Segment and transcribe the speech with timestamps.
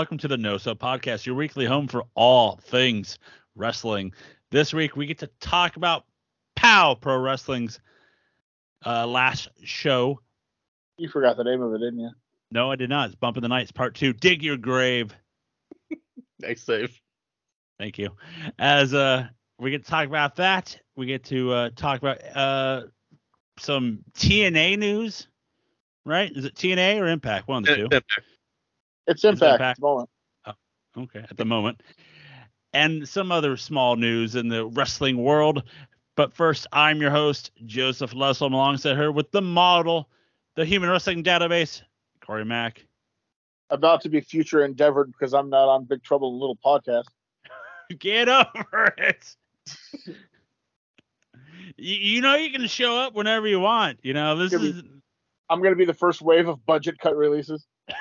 [0.00, 3.18] Hello and welcome to the No Sell Podcast, your weekly home for all things
[3.54, 4.14] wrestling.
[4.50, 6.06] This week we get to talk about
[6.56, 7.80] POW Pro Wrestling's
[8.86, 10.18] uh, last show.
[10.96, 12.12] You forgot the name of it, didn't you?
[12.50, 13.08] No, I did not.
[13.08, 14.14] It's Bump in the Nights Part Two.
[14.14, 15.14] Dig your grave.
[16.40, 16.98] Nice save.
[17.78, 18.16] Thank you.
[18.58, 19.28] As uh,
[19.58, 22.84] we get to talk about that, we get to uh, talk about uh,
[23.58, 25.28] some TNA news.
[26.06, 26.32] Right?
[26.34, 27.48] Is it TNA or Impact?
[27.48, 27.82] One of the two.
[27.82, 28.22] Impact.
[29.10, 29.62] It's Impact, Impact?
[29.62, 30.10] at the moment.
[30.96, 31.82] Okay, at the moment.
[32.72, 35.64] And some other small news in the wrestling world.
[36.16, 38.46] But first, I'm your host, Joseph Lussell.
[38.46, 40.08] I'm alongside her with the model,
[40.54, 41.82] the Human Wrestling Database,
[42.24, 42.84] Corey Mack.
[43.70, 47.04] About to be future endeavored because I'm not on Big Trouble in Little Podcast.
[47.98, 49.36] Get over it.
[51.76, 53.98] you, you know you can show up whenever you want.
[54.02, 54.82] You know this me- is
[55.48, 57.66] I'm going to be the first wave of budget cut releases.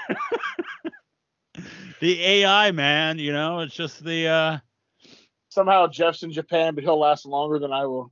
[2.00, 3.20] the AI man.
[3.20, 4.58] You know it's just the uh,
[5.50, 8.12] Somehow Jeff's in Japan, but he'll last longer than I will.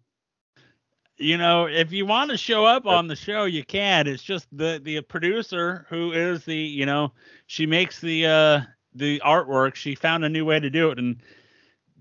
[1.18, 4.08] you know, if you want to show up on the show, you can.
[4.08, 7.12] It's just the the producer who is the, you know,
[7.46, 8.62] she makes the uh
[8.96, 9.76] the artwork.
[9.76, 11.22] She found a new way to do it, and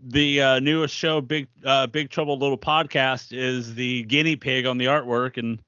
[0.08, 4.78] the uh, newest show, Big uh, Big Trouble Little Podcast, is the guinea pig on
[4.78, 5.61] the artwork, and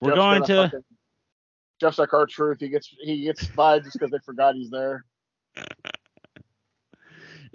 [0.00, 0.54] we're Jeff's going to.
[0.64, 0.84] fucking-
[1.80, 2.58] Jeff's like our truth.
[2.60, 5.04] He gets he gets by just because they forgot he's there.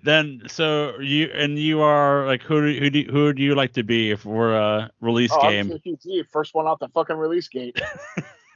[0.04, 3.74] Then so you and you are like who do, who do who do you like
[3.74, 5.72] to be if we're a release Oh, game?
[5.72, 7.82] I'm first one out the fucking release gate.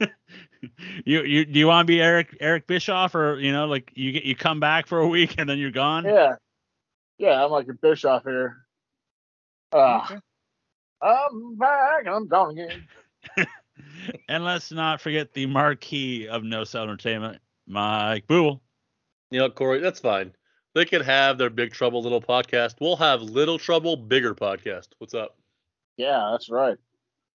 [1.04, 4.12] you you do you want to be Eric Eric Bischoff or you know like you
[4.12, 6.04] get you come back for a week and then you're gone?
[6.04, 6.36] Yeah,
[7.18, 8.58] yeah, I'm like a Bischoff here.
[9.72, 10.06] Uh,
[11.02, 12.06] I'm back.
[12.06, 12.86] I'm gone again.
[14.28, 18.60] and let's not forget the marquee of No Sell Entertainment, Mike Boole.
[19.30, 20.32] You know, Corey, that's fine.
[20.74, 22.76] They can have their Big Trouble Little podcast.
[22.80, 24.88] We'll have Little Trouble Bigger podcast.
[24.98, 25.36] What's up?
[25.96, 26.78] Yeah, that's right.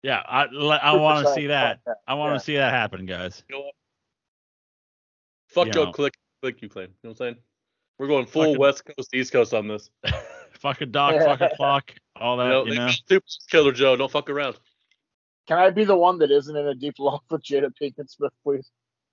[0.02, 1.80] Yeah, I I want to see that.
[1.86, 2.38] podcast, I want to yeah.
[2.38, 3.42] see that happen, guys.
[3.48, 3.70] You know?
[5.48, 5.92] Fuck You Joe know.
[5.92, 6.88] Click Click you claim.
[6.88, 7.36] You know what I'm saying?
[7.98, 9.90] We're going full Fucking- West Coast East Coast on this.
[10.52, 12.44] fuck a dog, fuck a clock, all that.
[12.46, 12.90] You know, you know.
[13.08, 14.58] Super Killer Joe, don't fuck around.
[15.48, 18.32] Can I be the one that isn't in a deep love with Jada Pinkett Smith,
[18.44, 18.70] please?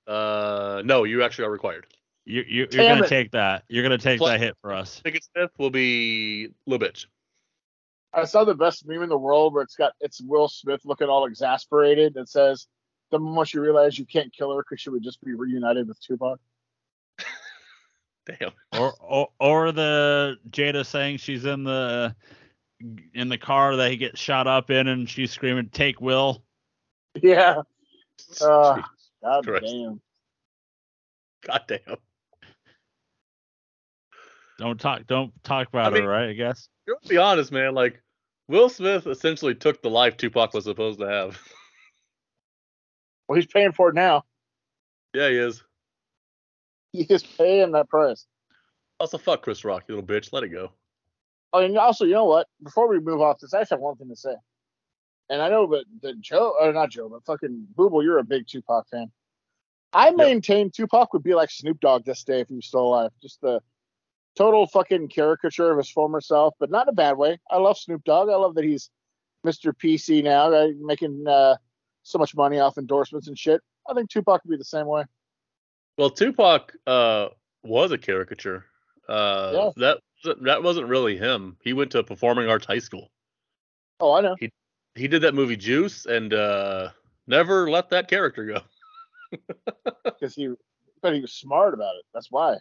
[0.07, 1.85] Uh, no, you actually are required.
[2.25, 3.09] You, you, you're Damn gonna it.
[3.09, 3.63] take that.
[3.67, 5.01] You're gonna take Plus- that hit for us.
[5.03, 7.05] Pinkett Smith will be little bitch.
[8.13, 11.07] I saw the best meme in the world where it's got it's Will Smith looking
[11.07, 12.15] all exasperated.
[12.17, 12.67] and says,
[13.11, 15.99] "The moment you realize you can't kill her because she would just be reunited with
[16.01, 16.39] Tupac."
[18.25, 18.51] Damn.
[18.79, 22.15] Or, or or the Jada saying she's in the
[23.13, 26.43] in the car that he gets shot up in, and she's screaming, "Take Will."
[27.21, 27.61] Yeah.
[28.41, 28.81] Uh,
[29.23, 29.65] God Christ.
[29.65, 30.01] damn.
[31.47, 31.97] God damn.
[34.57, 35.07] Don't talk.
[35.07, 36.29] Don't talk about I mean- her, right?
[36.29, 36.67] I guess.
[36.85, 37.73] You know, be honest, man.
[37.73, 38.01] Like
[38.49, 41.39] Will Smith essentially took the life Tupac was supposed to have.
[43.27, 44.23] Well, he's paying for it now.
[45.13, 45.61] yeah, he is.
[46.93, 48.25] He is paying that price.
[48.99, 50.33] Also, fuck Chris Rock, you little bitch.
[50.33, 50.71] Let it go.
[51.51, 52.47] Oh, and also, you know what?
[52.63, 54.35] Before we move off this, I just have one thing to say.
[55.29, 58.47] And I know that, that Joe, or not Joe, but fucking Booble, you're a big
[58.47, 59.11] Tupac fan.
[59.93, 63.11] I maintain Tupac would be like Snoop Dogg this day if he was still alive.
[63.21, 63.59] Just the
[64.35, 67.39] total fucking caricature of his former self, but not in a bad way.
[67.49, 68.29] I love Snoop Dogg.
[68.29, 68.89] I love that he's
[69.45, 69.73] Mr.
[69.73, 70.73] PC now, right?
[70.79, 71.55] making uh,
[72.03, 73.61] so much money off endorsements and shit.
[73.89, 75.05] I think Tupac would be the same way.
[75.97, 77.29] Well, Tupac uh,
[77.63, 78.65] was a caricature.
[79.07, 79.69] Uh, Yeah.
[79.77, 81.57] That that wasn't really him.
[81.61, 83.11] He went to performing arts high school.
[83.99, 84.35] Oh, I know.
[84.39, 84.51] He
[84.95, 86.89] he did that movie Juice and uh,
[87.27, 88.61] never let that character go.
[90.03, 90.49] Because he,
[91.03, 92.03] but he was smart about it.
[92.13, 92.55] That's why.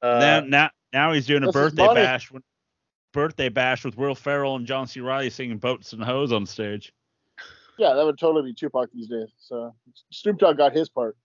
[0.00, 2.32] Uh, now, now, now he's doing a birthday bash.
[2.32, 2.42] With,
[3.12, 5.00] birthday bash with Will Ferrell and John C.
[5.00, 6.92] Reilly singing "Boats and Hoes" on stage.
[7.78, 9.28] Yeah, that would totally be Tupac these days.
[9.38, 9.74] So
[10.10, 11.16] Snoop Dogg got his part.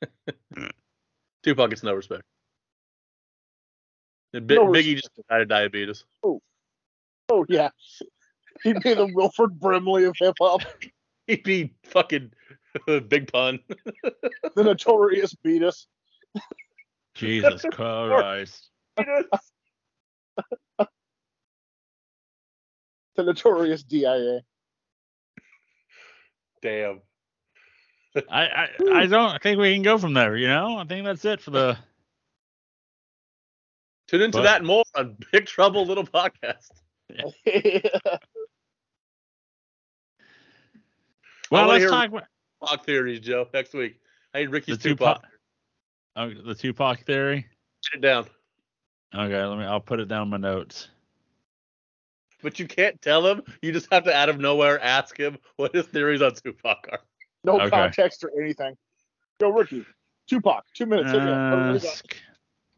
[1.44, 2.24] Tupac gets no respect.
[4.34, 5.28] And Bi- No Biggie just respect.
[5.28, 6.04] died of diabetes.
[6.24, 6.40] Oh,
[7.30, 7.70] oh yeah,
[8.64, 10.62] he'd be the Wilford Brimley of hip hop,
[11.28, 12.32] He'd be fucking
[13.08, 13.60] big pun.
[14.02, 15.86] the notorious Beatus.
[17.14, 18.70] Jesus Christ!
[18.96, 19.28] the
[23.18, 24.40] notorious DIA.
[26.60, 27.00] Damn.
[28.28, 30.36] I, I I don't think we can go from there.
[30.36, 31.78] You know, I think that's it for the.
[34.14, 36.70] Tune into But- that and more on Big Trouble Little Podcast.
[37.08, 37.24] yeah.
[41.50, 42.08] Well, wanna let's talk.
[42.08, 42.24] about
[42.60, 43.46] Tupac theories, Joe.
[43.52, 44.00] Next week.
[44.32, 45.16] I need Ricky's The Tupac.
[45.16, 45.30] Tupac-
[46.16, 47.46] Oh, the Tupac theory.
[47.82, 48.26] Sit down.
[49.14, 49.64] Okay, let me.
[49.64, 50.88] I'll put it down in my notes.
[52.42, 53.42] But you can't tell him.
[53.62, 57.00] You just have to out of nowhere ask him what his theories on Tupac are.
[57.44, 57.70] No Okay.
[57.70, 58.74] context or anything.
[59.40, 59.84] Yo, Ricky,
[60.28, 61.10] Tupac, two minutes.
[61.12, 61.20] hit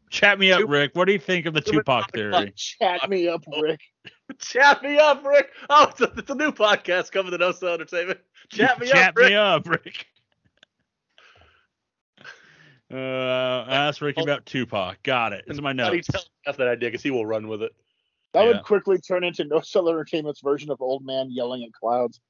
[0.09, 0.91] Chat me up, Tup- Rick.
[0.93, 2.53] What do you think of the Tupac Tupac theory?
[2.55, 3.81] Chat me up, Rick.
[4.39, 5.49] Chat me up, Rick.
[5.69, 8.19] Oh, it's a, it's a new podcast coming to No Sell Entertainment.
[8.49, 9.27] Chat me Chat up, Rick.
[9.29, 10.05] me up, Rick.
[12.91, 15.01] Uh, ask Ricky about Tupac.
[15.03, 15.43] Got it.
[15.47, 16.07] It's in my How do you notes.
[16.45, 16.89] tell that idea?
[16.89, 17.73] Because he will run with it.
[18.33, 18.53] That Yeah.
[18.53, 22.21] would quickly turn into No Sell Entertainment's version of Old Man yelling at clouds.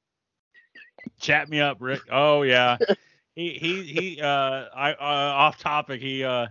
[1.19, 2.01] Chat me up, Rick.
[2.11, 2.77] Oh yeah.
[3.35, 4.21] he he he.
[4.21, 6.01] Uh, I uh, off topic.
[6.01, 6.47] He uh,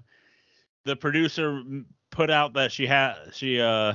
[0.86, 1.62] the producer
[2.10, 3.92] put out that she had she uh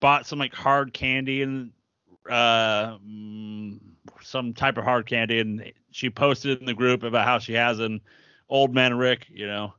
[0.00, 1.72] bought some like hard candy and
[2.30, 3.78] uh mm,
[4.22, 7.80] some type of hard candy and she posted in the group about how she has
[7.80, 8.00] an
[8.48, 9.26] old man Rick.
[9.30, 9.74] You know.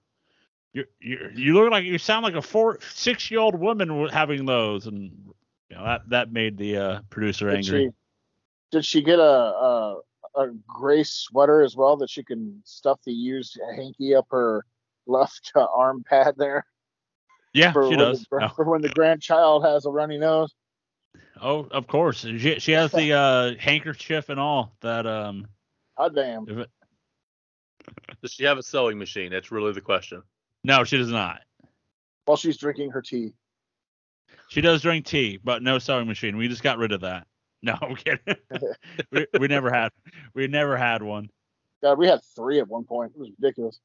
[0.74, 4.46] You, you you look like you sound like a four six year old woman having
[4.46, 5.10] those and
[5.70, 7.86] you know that that made the uh, producer Did angry.
[7.86, 7.90] she,
[8.72, 10.02] did she get a, a
[10.36, 14.66] a gray sweater as well that she can stuff the used hanky up her
[15.08, 16.66] left uh, arm pad there
[17.54, 18.20] Yeah, for, she when does.
[18.22, 18.50] The, for, No.
[18.50, 20.54] for when the grandchild has a runny nose?
[21.42, 22.20] Oh, of course.
[22.22, 25.06] She she has the uh, handkerchief and all that.
[25.06, 25.48] Um,
[25.98, 26.46] God damn.
[26.48, 26.70] if it,
[28.22, 29.32] Does she have a sewing machine?
[29.32, 30.22] That's really the question.
[30.64, 31.42] no, she does not.
[32.26, 33.34] While she's drinking her tea.
[34.48, 36.38] She does drink tea, but no sewing machine.
[36.38, 37.28] We just got rid of that.
[37.62, 38.36] No, I'm kidding.
[39.12, 39.90] we, we never had
[40.34, 41.30] we never had one.
[41.82, 43.12] God, we had three at one point.
[43.16, 43.80] It was ridiculous.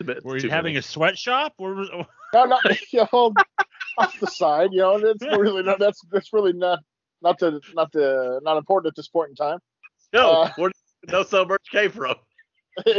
[0.00, 0.78] It's a Were you having many.
[0.78, 1.54] a sweatshop?
[1.56, 1.88] Where was,
[2.34, 2.62] No, not
[2.92, 3.34] you know,
[3.96, 4.70] off the side.
[4.72, 5.78] You know, it's really not.
[5.78, 6.80] That's that's really not
[7.22, 9.58] not the not the not important at this point in time.
[10.12, 10.70] No, uh, where
[11.02, 12.16] did No Sell merch came from?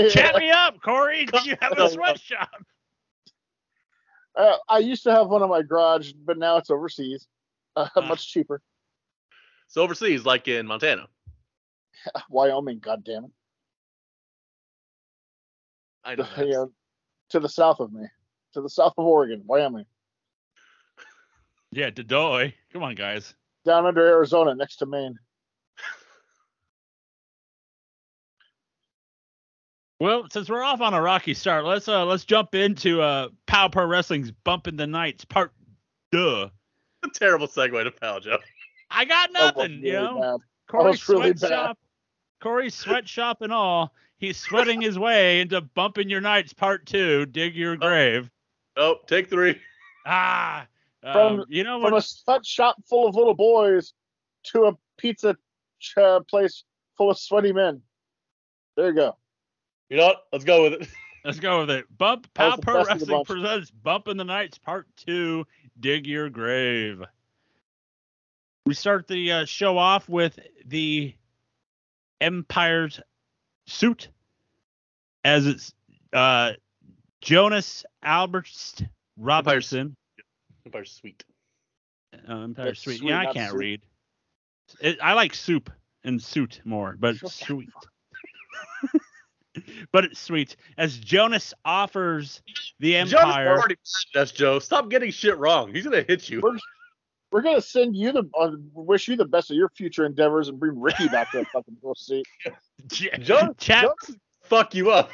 [0.09, 1.25] chat me up, Corey.
[1.25, 2.49] Did you have a sweatshop?
[4.35, 7.27] Uh, I used to have one in my garage, but now it's overseas,
[7.75, 8.01] uh, Ah.
[8.01, 8.61] much cheaper.
[9.67, 11.07] It's overseas, like in Montana.
[12.29, 13.31] Wyoming, God damn it.
[16.17, 16.37] that.
[16.37, 16.71] You know,
[17.29, 18.05] to the south of me,
[18.53, 19.85] to the south of Oregon, Wyoming,
[21.71, 22.53] Yeah, Dedoy.
[22.73, 23.33] Come on, guys.
[23.65, 25.17] down under Arizona, next to Maine.
[29.99, 33.67] Well, since we're off on a rocky start, let's uh let's jump into uh Pow
[33.67, 35.51] Pro Wrestling's Bump in the Nights part.
[36.11, 36.49] Duh.
[37.03, 38.37] a terrible segue to Pal Joe.
[38.89, 40.19] I got That was nothing, you really know.
[40.21, 40.39] bad.
[40.69, 41.77] Corey's really sweatshop.
[42.39, 43.93] Corey's sweatshop and all.
[44.17, 47.25] He's sweating his way into bumping your nights part two.
[47.27, 48.29] Dig your grave.
[48.75, 49.59] Oh, take three.
[50.05, 50.67] Ah,
[51.01, 52.03] From- um, you know From a what?
[52.03, 53.93] sweat shop full of little boys
[54.51, 55.35] to a pizza
[55.79, 56.63] ch- uh, place
[56.97, 57.81] full of sweaty men.
[58.75, 59.17] There you go.
[59.89, 60.23] You know what?
[60.31, 60.87] Let's go with it.
[61.25, 61.85] Let's go with it.
[61.97, 63.27] Bump That was Pow Pro best of the Wrestling bunch.
[63.27, 65.45] presents Bump in the Nights part two.
[65.79, 67.03] Dig your grave.
[68.65, 71.13] We start the uh, show off with the
[72.21, 72.99] Empire's
[73.67, 74.09] suit
[75.23, 75.73] as it's
[76.13, 76.53] uh,
[77.21, 78.49] Jonas Albert
[79.17, 79.95] Robertson.
[80.65, 81.23] Empire Sweet.
[82.27, 82.99] Uh, Empire That's Suite.
[82.99, 83.59] sweet, Yeah, I can't soup.
[83.59, 83.81] read.
[84.81, 85.69] It, I like soup
[86.03, 87.69] and suit more, but Shut it's sweet.
[89.91, 90.55] but it's sweet.
[90.77, 92.41] As Jonas offers
[92.79, 93.11] the Empire.
[93.21, 93.57] Jonas Empire.
[93.57, 93.75] already
[94.15, 94.59] mad at Joe.
[94.59, 95.73] Stop getting shit wrong.
[95.73, 96.41] He's gonna hit you.
[97.31, 100.49] We're, we're gonna send you the uh, wish you the best of your future endeavors
[100.49, 102.27] and bring Ricky back to the fucking go seat.
[102.91, 105.11] Ch- Jonas, chat, Jonas fuck you up.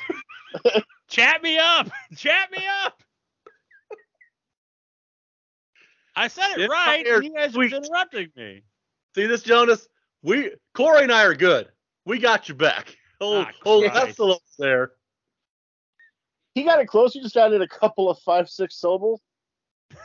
[1.08, 1.90] chat me up.
[2.16, 3.02] Chat me up.
[6.16, 7.06] I said it It's right.
[7.06, 8.64] fire and You guys are interrupting me.
[9.16, 9.88] See this, Jonas?
[10.24, 11.68] We Corey and I are good.
[12.06, 12.98] We got you back.
[13.22, 14.92] Oh, Ah, oh, that's the there.
[16.54, 17.14] He got it close.
[17.14, 19.22] He just added a couple of five six syllables.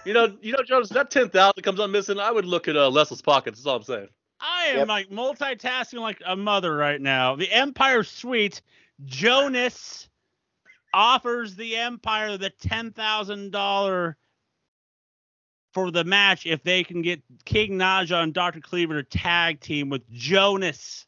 [0.04, 2.19] You know, you know, Jonas, that ten thousand comes on missing.
[2.19, 3.59] I would look at uh, Leslie's pockets.
[3.59, 4.09] That's all I'm saying.
[4.40, 4.88] I am Yep.
[4.88, 7.37] like multitasking like a mother right now.
[7.37, 8.62] The Empire Suite,
[9.04, 10.09] Jonas
[10.95, 14.16] offers the Empire the ten thousand dollar
[15.75, 18.61] for the match if they can get King Naja and Dr.
[18.61, 21.07] Cleaver to tag team with Jonas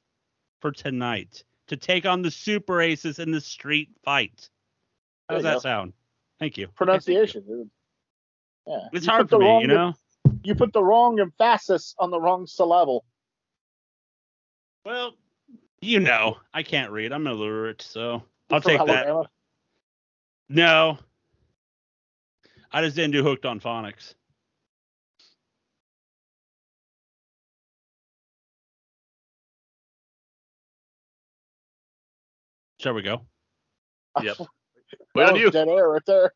[0.61, 4.51] for tonight to take on the Super Aces in the street fight.
[5.29, 5.95] How does There you that sound?
[6.39, 6.69] Thank you.
[6.69, 7.71] Pronunciation, dude.
[8.66, 8.88] Yeah.
[8.92, 9.95] It's You hard for me, wrong- you know.
[10.45, 13.04] You put the wrong emphasis on the wrong syllable.
[14.85, 15.14] Well,
[15.81, 17.12] you know, I can't read.
[17.12, 19.26] I'm illiterate, so I'll take that.
[20.49, 20.99] No.
[22.73, 24.14] I just didn't do hooked on phonics.
[32.81, 33.23] Shall we go?
[34.23, 34.37] Yep.
[35.14, 35.50] Wait on was you.
[35.50, 36.35] dead air right there.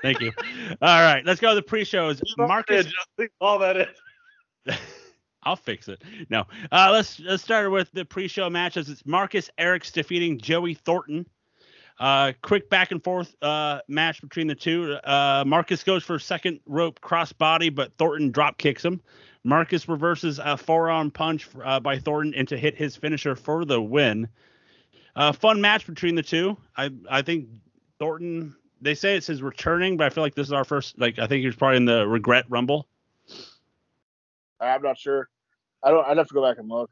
[0.00, 0.32] Thank you.
[0.80, 2.20] All right, let's go to the pre-shows.
[2.38, 2.86] Marcus,
[3.40, 4.78] all that is.
[5.44, 6.02] I'll fix it.
[6.30, 8.88] No, uh, let's let's start with the pre-show matches.
[8.88, 11.26] It's Marcus Eric's defeating Joey Thornton.
[11.98, 14.94] Uh, quick back and forth uh, match between the two.
[15.04, 19.00] Uh, Marcus goes for a second rope crossbody, but Thornton drop kicks him.
[19.44, 23.80] Marcus reverses a forearm punch uh, by Thornton and to hit his finisher for the
[23.80, 24.28] win.
[25.16, 26.56] Uh, fun match between the two.
[26.76, 27.48] I I think
[27.98, 28.56] Thornton.
[28.82, 30.98] They say it's his returning, but I feel like this is our first.
[30.98, 32.88] Like I think he was probably in the regret rumble.
[34.60, 35.28] I'm not sure.
[35.82, 36.06] I don't.
[36.06, 36.90] I'd have to go back and look.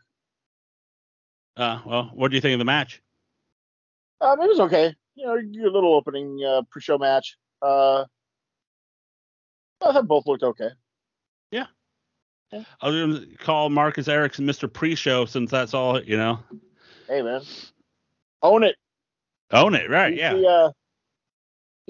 [1.57, 3.03] Uh, well, what do you think of the match?
[4.21, 4.95] Um, it was okay.
[5.15, 7.37] You know, your little opening uh, pre-show match.
[7.61, 8.05] Uh,
[9.83, 10.71] I thought both looked okay.
[12.53, 12.65] Yeah.
[12.81, 14.73] I was gonna call Marcus Erickson Mr.
[14.73, 16.41] Pre-Show since that's all you know.
[17.07, 17.43] Hey, man,
[18.43, 18.77] own it.
[19.53, 20.13] Own it, right?
[20.13, 20.35] He's Yeah.
[20.35, 20.73] The, uh,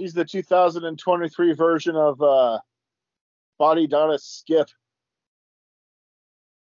[0.00, 2.58] he's the 2023 version of uh,
[3.58, 4.68] Body Donna Skip.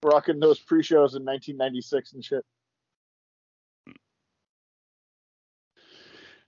[0.02, 2.44] Rocking those pre-shows in 1996 and shit.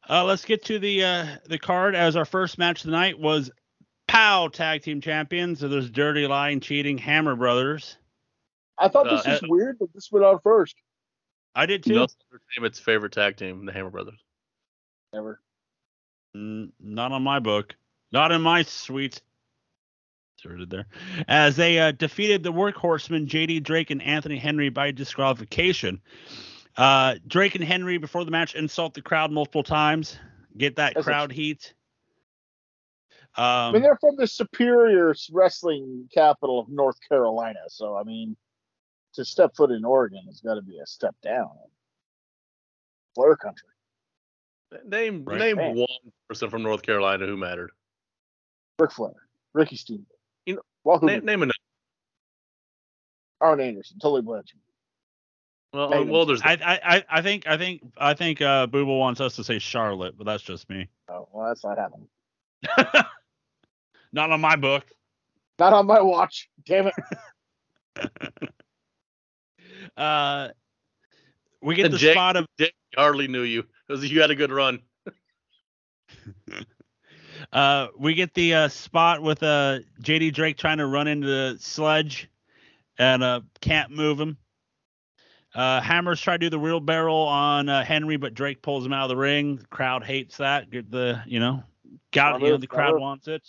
[0.09, 1.95] Uh, let's get to the uh, the card.
[1.95, 3.51] As our first match tonight was
[4.09, 5.61] POW Tag Team Champions.
[5.61, 7.99] So there's Dirty Lying Cheating Hammer Brothers.
[8.79, 10.77] I thought Uh, this was uh, weird that this went on first.
[11.55, 11.95] I did too.
[11.95, 12.07] No,
[12.57, 14.19] name its favorite tag team, the Hammer Brothers.
[15.13, 15.42] Never.
[16.35, 17.75] N- not on my book.
[18.13, 19.21] Not in my suite.
[20.39, 20.87] Inserted there.
[21.29, 26.01] As they uh, defeated the workhorsemen JD Drake and Anthony Henry by disqualification.
[26.77, 30.19] Uh, Drake and Henry before the match insult the crowd multiple times.
[30.57, 31.75] Get that That's crowd heat.
[33.35, 38.37] I Um, mean, they're from the superior wrestling capital of North Carolina, so I mean,
[39.15, 41.51] to step foot in Oregon has got to be a step down.
[43.15, 43.69] Flair country.
[44.87, 45.39] Name Right.
[45.39, 45.75] name Man.
[45.77, 45.89] one
[46.29, 47.71] person from North Carolina who mattered.
[48.79, 49.13] Ric Flair,
[49.53, 50.07] Ricky Steamboat,
[50.47, 51.55] You know, Wahoo, Name, name another.
[53.41, 54.59] Arn Anderson, Tully Blanchard.
[55.73, 58.99] Well, name well, there's I, I, I- I think I think I think uh, Booba
[58.99, 60.89] wants us to say Charlotte, but that's just me.
[61.09, 62.09] Oh, well, that's not happening.
[64.15, 64.85] Not on my book.
[65.59, 66.49] Not on my watch.
[66.67, 66.95] Damn it.
[69.97, 70.49] Uh,
[71.61, 74.35] we get And the Jake- spot of Jake hardly knew you because you had a
[74.35, 74.81] good run.
[77.53, 81.57] uh, we get the uh, spot with uh, JD Drake trying to run into the
[81.61, 82.31] sledge
[82.99, 84.39] and uh, can't move him.
[85.55, 89.05] Uh, Hammers try to do the wheelbarrow on uh, Henry, but Drake pulls him out
[89.05, 89.57] of the ring.
[89.57, 90.71] The crowd hates that.
[90.71, 91.63] Get the you know,
[92.11, 93.47] got you know, the crowd wants it.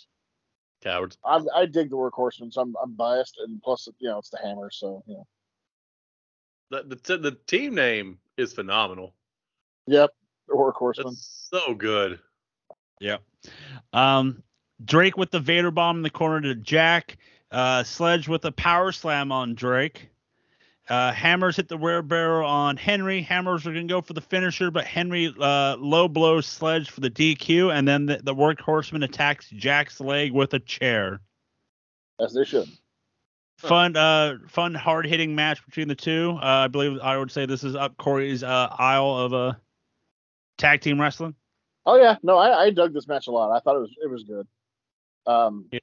[0.82, 1.16] Cowards.
[1.24, 4.36] I, I dig the workhorsemen, so I'm, I'm biased, and plus, you know, it's the
[4.36, 5.26] Hammer, so you know.
[6.70, 9.14] The, the the team name is phenomenal.
[9.86, 10.10] Yep,
[10.48, 11.12] the workhorsemen.
[11.12, 12.18] It's so good.
[13.00, 13.18] Yeah.
[13.92, 14.42] Um,
[14.84, 17.16] Drake with the Vader bomb in the corner to Jack.
[17.50, 20.08] Uh, Sledge with a power slam on Drake.
[20.88, 23.22] Uh, Hammers hit the wheelbarrow on Henry.
[23.22, 27.10] Hammers are gonna go for the finisher, but Henry uh, low blows Sledge for the
[27.10, 31.20] DQ, and then the, the workhorseman attacks Jack's leg with a chair.
[32.20, 32.68] As they should.
[33.58, 36.36] Fun, uh, fun, hard hitting match between the two.
[36.36, 39.52] Uh, I believe I would say this is up Corey's uh, aisle of uh,
[40.58, 41.34] tag team wrestling.
[41.86, 43.54] Oh yeah, no, I, I dug this match a lot.
[43.54, 44.46] I thought it was it was good.
[45.26, 45.80] Um, Yeah.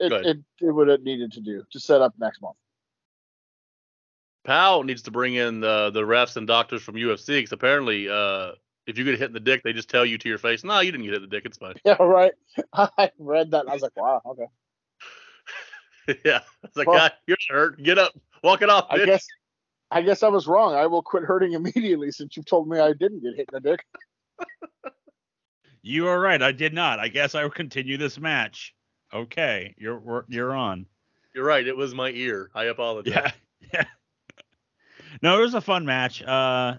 [0.00, 0.26] it, Good.
[0.26, 2.56] it it would have needed to do to set up next month.
[4.44, 8.52] Powell needs to bring in the the refs and doctors from UFC because apparently, uh,
[8.86, 10.80] if you get hit in the dick, they just tell you to your face, "No,
[10.80, 11.44] you didn't get hit in the dick.
[11.44, 12.32] It's fine." Yeah, right.
[12.72, 14.46] I read that and I was like, wow, okay.
[16.24, 17.82] yeah, it's like, Well- God, you're hurt.
[17.82, 18.86] Get up, walk it off.
[18.90, 19.26] I bitch." guess
[19.90, 20.74] I guess I was wrong.
[20.74, 23.70] I will quit hurting immediately since you told me I didn't get hit in the
[23.70, 23.84] dick.
[25.82, 26.42] You are right.
[26.42, 26.98] I did not.
[26.98, 28.74] I guess I will continue this match.
[29.14, 30.86] Okay, you're you're on.
[31.34, 31.66] You're right.
[31.66, 32.50] It was my ear.
[32.54, 33.14] I apologize.
[33.14, 33.30] Yeah,
[33.74, 33.84] yeah.
[35.22, 36.22] No, it was a fun match.
[36.22, 36.76] Uh,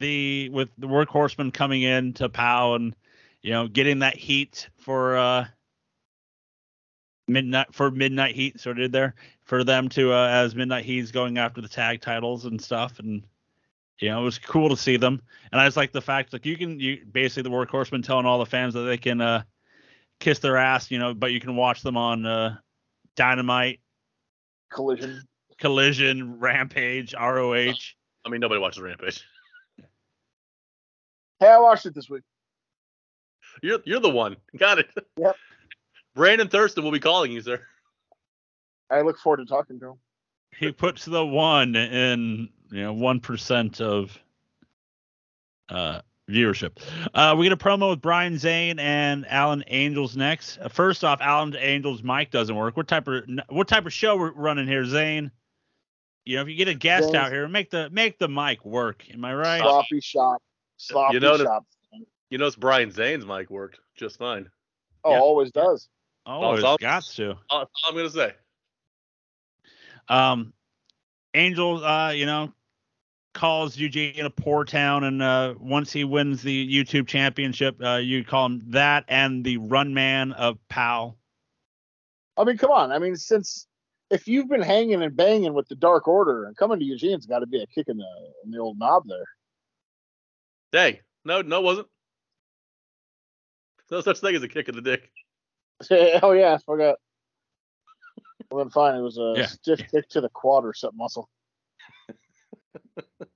[0.00, 2.94] the with the workhorseman coming in to Pow and
[3.42, 5.46] you know getting that heat for uh
[7.26, 9.14] midnight for midnight heat sort of there
[9.44, 13.24] for them to uh, as midnight heat's going after the tag titles and stuff and
[14.00, 16.44] you know it was cool to see them and I just like the fact like
[16.44, 19.42] you can you basically the workhorsemen telling all the fans that they can uh
[20.20, 22.56] kiss their ass you know but you can watch them on uh
[23.16, 23.80] Dynamite
[24.74, 25.22] Collision.
[25.58, 27.74] Collision, Rampage, ROH.
[28.24, 29.24] I mean, nobody watches Rampage.
[31.40, 32.22] Hey, I watched it this week.
[33.62, 34.36] You're you're the one.
[34.56, 34.88] Got it.
[35.16, 35.36] Yep.
[36.14, 37.60] Brandon Thurston will be calling you, sir.
[38.90, 39.98] I look forward to talking to him.
[40.58, 44.16] He puts the one in, you know, one percent of
[45.68, 46.78] uh viewership.
[47.12, 50.58] Uh, we get a promo with Brian Zane and Alan Angels next.
[50.58, 52.76] Uh, first off, Alan Angels' mic doesn't work.
[52.76, 55.30] What type of what type of show we're running here, Zane?
[56.24, 58.64] You know, if you get a guest Zane's- out here, make the make the mic
[58.64, 59.04] work.
[59.12, 59.60] Am I right?
[59.60, 60.42] Sloppy shop.
[60.76, 61.66] Sloppy you know, shop.
[62.30, 64.48] You notice Brian Zane's mic worked just fine.
[65.02, 65.20] Oh, Yeah.
[65.20, 65.88] always does.
[66.26, 67.28] Oh, it's all- got to.
[67.28, 68.34] That's all I'm gonna say.
[70.08, 70.52] Um,
[71.34, 72.52] Angel, uh, you know,
[73.32, 78.24] calls Eugene a poor town, and uh, once he wins the YouTube championship, uh, you
[78.24, 81.18] call him that and the run man of PAL.
[82.36, 82.92] I mean, come on.
[82.92, 83.66] I mean, since
[84.10, 87.40] if you've been hanging and banging with the Dark Order and coming to Eugene's got
[87.40, 89.24] to be a kick in the in the old knob there.
[90.72, 91.88] Hey, no, no, it wasn't.
[93.90, 95.10] No such thing as a kick in the dick.
[96.22, 96.96] oh yeah, I forgot.
[98.50, 99.46] Well then fine, it was a Yeah.
[99.46, 101.28] stiff kick to the quadricep muscle.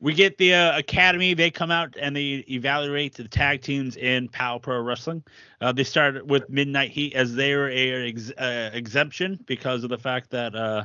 [0.00, 1.34] We get the uh, Academy.
[1.34, 5.24] They come out and they evaluate the tag teams in PAL Pro Wrestling.
[5.60, 9.98] Uh, they started with Midnight Heat as their a ex- uh, exemption because of the
[9.98, 10.84] fact that uh,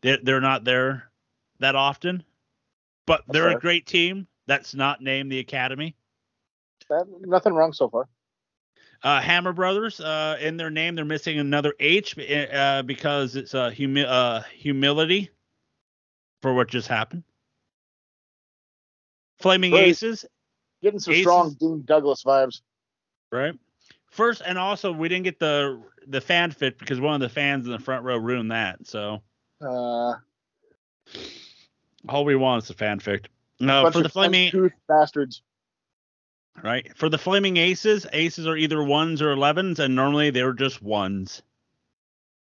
[0.00, 1.10] they're, they're not there
[1.58, 2.22] that often.
[3.06, 5.94] But they're a great team that's not named the Academy.
[6.88, 8.08] That, nothing wrong so far.
[9.04, 13.68] Uh, Hammer Brothers, uh, in their name, they're missing another H uh, because it's uh,
[13.68, 15.30] humi- uh, humility
[16.40, 17.22] for what just happened.
[19.40, 19.88] Flaming Right.
[19.88, 20.24] Aces,
[20.82, 22.62] Getting some Aces- strong Dean Douglas vibes.
[23.30, 23.54] right?
[24.10, 27.66] First, and also we didn't get the the fan fit because one of the fans
[27.66, 28.86] in the front row ruined that.
[28.86, 29.22] So
[29.60, 30.14] Uh,
[32.08, 33.26] all we want is the fan fic.
[33.60, 35.42] No, for the Flaming bastards.
[36.62, 40.82] Right for the Flaming Aces, Aces are either ones or elevens, and normally they're just
[40.82, 41.42] ones.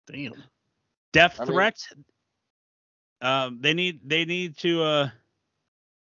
[0.07, 0.33] Damn.
[1.11, 1.93] Death I mean- threats.
[3.21, 5.09] um, they need they need to uh,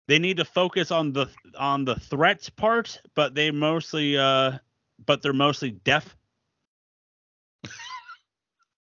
[0.08, 4.58] they need to focus on the on the threats part, but they mostly uh,
[5.06, 6.16] but they're mostly deaf.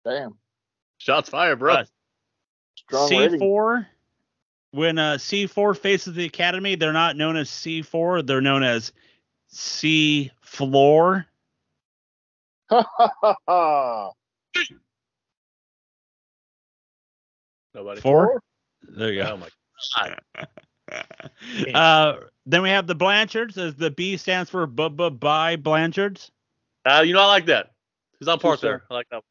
[0.06, 0.38] Damn.
[0.98, 1.74] Shots fired, bro.
[1.76, 1.86] Uh,
[2.76, 3.40] Strong C rating.
[3.40, 3.88] four.
[4.72, 8.22] When uh, C four faces the academy, they're not known as C four.
[8.22, 8.94] They're known as
[9.48, 11.26] C floor.
[17.74, 18.02] Nobody.
[18.02, 18.42] Four.
[18.84, 19.38] There you Oh go.
[19.38, 19.50] my
[20.90, 21.76] god.
[21.76, 26.32] uh, then we have the Blanchards, as the B stands for bu bu by Blanchards.
[26.86, 27.72] Uh, you know, I like that.
[28.20, 28.84] He's on part Too there.
[28.90, 29.24] I like that.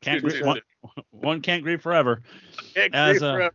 [0.00, 0.60] Can't grieve, one,
[1.10, 2.22] one can't grieve forever.
[2.74, 3.54] Can't As, grieve uh, forever.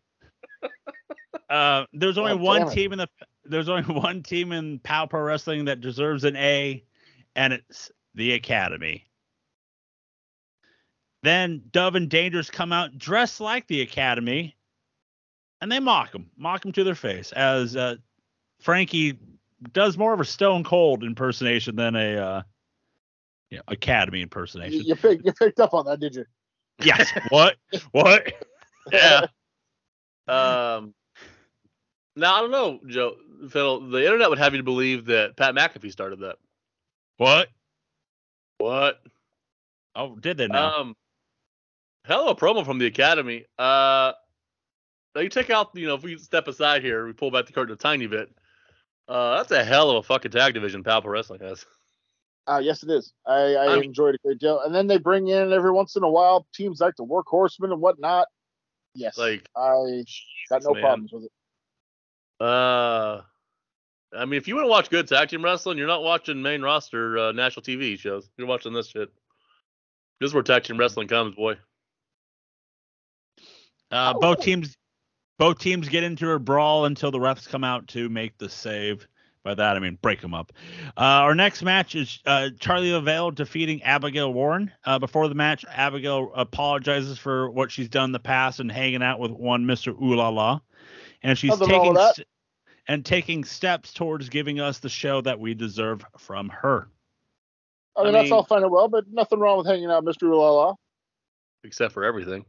[1.50, 3.10] Uh, there's only Oh, one team in the
[3.43, 6.84] there's only one team in PAL Pro Wrestling that deserves an A,
[7.36, 9.06] and it's the Academy.
[11.24, 14.56] Then Dove and Dangerous come out dressed like the Academy,
[15.60, 17.32] and they mock them, mock them to their face.
[17.34, 17.95] As uh,
[18.60, 19.19] Frankie
[19.74, 22.41] does more of a Stone Cold impersonation than a uh,
[23.50, 24.82] you know, Academy impersonation.
[24.84, 26.26] you, pick, you picked up on that, did you?
[26.84, 27.12] Yes.
[27.30, 27.58] what?
[27.91, 28.34] What?
[28.91, 29.28] Yeah.
[30.28, 30.94] Um.
[32.16, 33.16] Now I don't know, Joe.
[33.50, 36.36] Phil, the internet would have you to believe that Pat McAfee started that.
[37.18, 37.48] What?
[38.58, 39.02] What?
[39.96, 40.68] Oh, did they know?
[40.68, 40.96] Um.
[42.06, 43.46] Hell of a promo from the Academy.
[43.58, 44.14] Uh.
[45.14, 47.52] Now you take out, you know, if we step aside here, we pull back the
[47.52, 48.30] curtain a tiny bit.
[49.10, 51.66] Uh, that's a hell of a fucking tag division Pal Pro Wrestling has.
[52.48, 53.12] Uh, yes, it is.
[53.26, 54.62] I, I I enjoyed it a great deal.
[54.62, 57.82] And then they bring in every once in a while teams like the Workhorsemen and
[57.82, 58.28] whatnot.
[58.94, 60.04] Yes, Like, I
[60.50, 60.82] got no man.
[60.82, 61.32] problems with it.
[62.46, 63.22] uh,
[64.14, 66.62] I mean, if you want to watch good tag team wrestling, you're not watching main
[66.62, 68.30] roster uh, national TV shows.
[68.38, 69.10] You're watching this shit.
[70.20, 71.54] This is where tag team wrestling comes, boy.
[73.92, 74.20] Uh, Oh.
[74.20, 74.76] both teams,
[75.40, 79.08] both teams get into a brawl until the refs come out to make the save.
[79.44, 80.54] By that I mean break them up.
[80.98, 84.72] Uh, our next match is uh, Charlie Lavelle defeating Abigail Warren.
[84.86, 89.02] Uh, before the match, Abigail apologizes for what she's done in the past and hanging
[89.02, 90.60] out with one Mister Ooh La La,
[91.24, 92.28] and she's Nothing taking st-
[92.88, 96.88] and taking steps towards giving us the show that we deserve from her.
[97.96, 100.24] I mean, I that's all fine and well, but nothing wrong with hanging out, Mr.
[100.24, 100.76] Ulala.
[101.64, 102.46] Except for everything.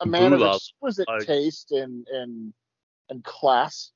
[0.00, 2.52] A man of exquisite like- taste and and
[3.08, 3.92] and class.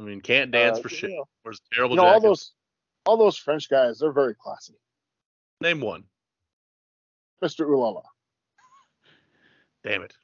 [0.00, 1.10] I mean, can't dance Uh, for shit.
[1.10, 2.52] know, Wears terrible you know, all those
[3.06, 4.74] all those French guys, they're very classy.
[5.60, 6.04] Name one.
[7.42, 7.66] Mr.
[7.66, 8.02] Ulala.
[9.84, 10.14] Damn it.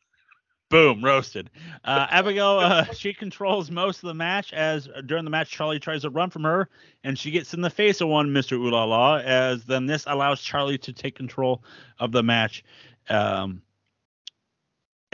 [0.69, 1.51] Boom, roasted.
[1.85, 5.79] Uh, Abigail, uh, she controls most of the match as uh, during the match, Charlie
[5.79, 6.69] tries to run from her
[7.05, 8.53] and she gets in the face of one Mr.
[8.53, 11.63] Ooh La La, as then this allows Charlie to take control
[11.99, 12.65] of the match.
[13.09, 13.63] Um,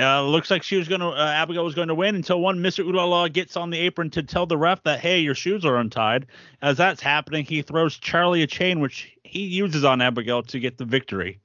[0.03, 2.59] Uh, looks like she was going to, uh, Abigail was going to win until one
[2.59, 2.85] Mr.
[2.85, 6.27] Ulala gets on the apron to tell the ref that, hey, your shoes are untied.
[6.61, 10.79] As that's happening, he throws Charlie a chain, which he uses on Abigail to get
[10.79, 11.41] the victory.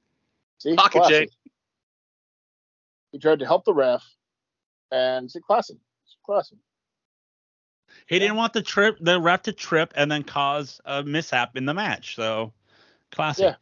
[0.58, 1.28] See, Pocket chain.
[3.12, 4.04] He tried to help the ref,
[4.90, 5.78] and see, classic.
[6.04, 6.58] It's classic.
[8.06, 11.64] He didn't want the trip, the ref to trip and then cause a mishap in
[11.64, 12.16] the match.
[12.16, 12.52] So,
[13.10, 13.44] classic.
[13.44, 13.54] Yeah.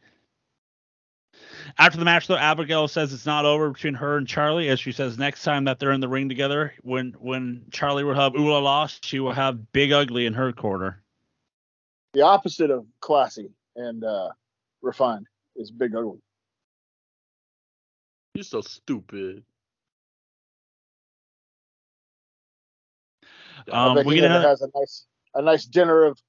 [1.77, 4.91] After the match, though, Abigail says it's not over between her and Charlie, as she
[4.91, 8.59] says next time that they're in the ring together, when when Charlie will have Oola
[8.59, 11.01] lost, she will have Big Ugly in her corner.
[12.13, 14.29] The opposite of classy and uh,
[14.81, 16.19] refined is big ugly.
[18.33, 19.43] You're so stupid.
[23.71, 24.49] I Um, we he get never another.
[24.49, 26.19] has a nice a nice dinner of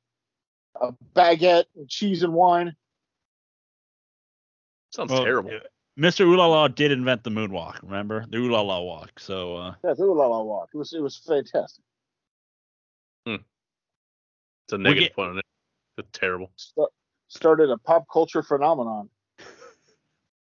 [0.80, 2.74] a baguette and cheese and wine.
[4.90, 5.50] Sounds well, terrible.
[5.98, 6.24] Mr.
[6.26, 7.82] Ulala did invent the moonwalk.
[7.82, 9.18] Remember the Ulala walk.
[9.18, 10.70] So uh, Yeah, the la la walk.
[10.72, 11.84] It was it was fantastic.
[14.68, 15.44] It's a negative get- point on it.
[15.96, 16.52] It's terrible.
[16.56, 16.88] Sta-
[17.28, 19.08] started a pop culture phenomenon.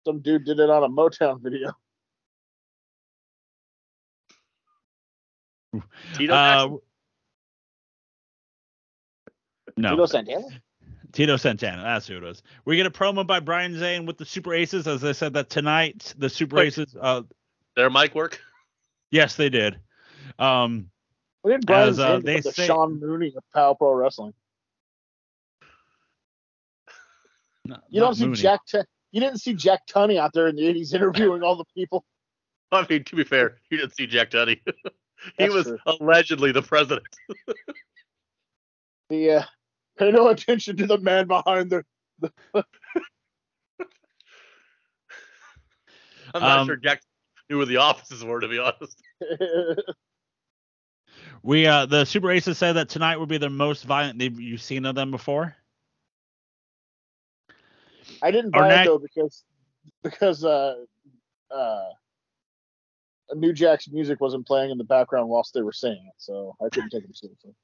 [0.05, 1.71] Some dude did it on a Motown video.
[6.13, 6.67] Tito uh,
[9.77, 9.91] no.
[9.91, 10.47] Tito Santana.
[11.13, 12.41] Tito Santana, that's who it was.
[12.65, 15.49] We get a promo by Brian Zane with the Super Aces, as I said that
[15.49, 16.67] tonight the Super Wait.
[16.67, 16.95] Aces.
[16.99, 17.23] Uh,
[17.75, 18.39] Their mic work?
[19.11, 19.77] yes, they did.
[20.39, 20.89] Um,
[21.43, 24.33] We did Brian As, uh, they with the say- Sean Mooney of Power Pro Wrestling.
[27.65, 28.37] not- You don't see Mooney.
[28.37, 28.61] Jack.
[28.65, 28.79] T-
[29.11, 32.05] you didn't see Jack Tunney out there in the '80s interviewing all the people.
[32.71, 34.61] I mean, to be fair, you didn't see Jack Tunney.
[34.65, 34.73] he
[35.37, 35.77] That's was true.
[35.85, 37.07] allegedly the president.
[39.09, 39.43] The uh,
[40.01, 41.83] pay no attention to the man behind the.
[46.33, 47.01] I'm not Um, sure Jack
[47.49, 49.01] knew where the offices were, to be honest.
[51.43, 54.61] We uh, the Super Aces said that tonight would be the most violent they've you've
[54.61, 55.55] seen of them before.
[58.21, 59.43] I didn't Our buy next- it though because
[60.03, 60.75] because uh
[61.49, 61.85] uh
[63.33, 66.69] New Jack's music wasn't playing in the background whilst they were saying it, so I
[66.69, 67.55] couldn't take it seriously.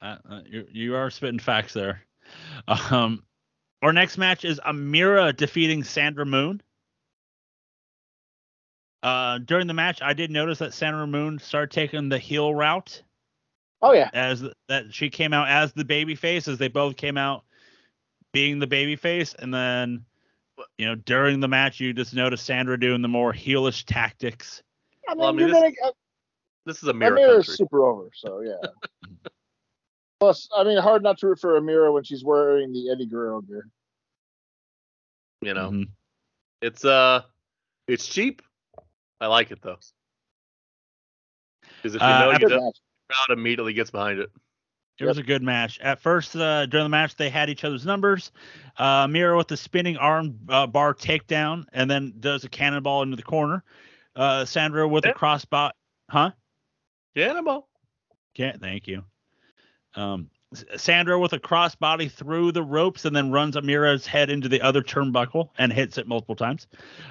[0.00, 2.02] Uh, uh, you you are spitting facts there.
[2.90, 3.24] Um,
[3.82, 6.60] our next match is Amira defeating Sandra Moon.
[9.02, 13.02] Uh, during the match, I did notice that Sandra Moon started taking the heel route
[13.80, 17.16] Oh yeah, as that she came out as the baby face, as they both came
[17.16, 17.44] out
[18.32, 20.04] being the baby face, and then
[20.78, 24.62] you know during the match, you just noticed Sandra doing the more heelish tactics.
[25.08, 25.90] I mean, Well, I mean, you're this- gonna.
[25.90, 25.92] Uh,
[26.66, 27.54] This is a mirror Amira's country.
[27.54, 28.68] super over, so yeah.
[30.20, 33.40] Plus, I mean, hard not to root for Amira when she's wearing the Eddie Guerrero
[33.40, 33.68] gear.
[35.40, 35.88] You know, Mhm.
[36.60, 37.22] it's uh,
[37.86, 38.42] it's cheap.
[39.20, 39.78] I like it though,
[41.62, 42.80] because if you Uh, know you don't, match.
[43.08, 44.30] the crowd immediately gets behind it.
[44.98, 45.78] It was a good match.
[45.78, 48.32] At first, uh, during the match, they had each other's numbers.
[48.78, 53.14] Uh, Mira with the spinning arm uh, bar takedown, and then does a cannonball into
[53.14, 53.62] the corner.
[54.16, 55.14] Uh, Sandra with a Yeah.
[55.14, 55.70] crossbot,
[56.10, 56.32] huh?
[57.14, 57.68] Cannonball.
[58.34, 58.60] Can't.
[58.60, 59.04] Thank you.
[59.94, 60.30] Um,
[60.76, 64.80] Sandra with a crossbody through the ropes and then runs Amira's head into the other
[64.82, 66.66] turnbuckle and hits it multiple times.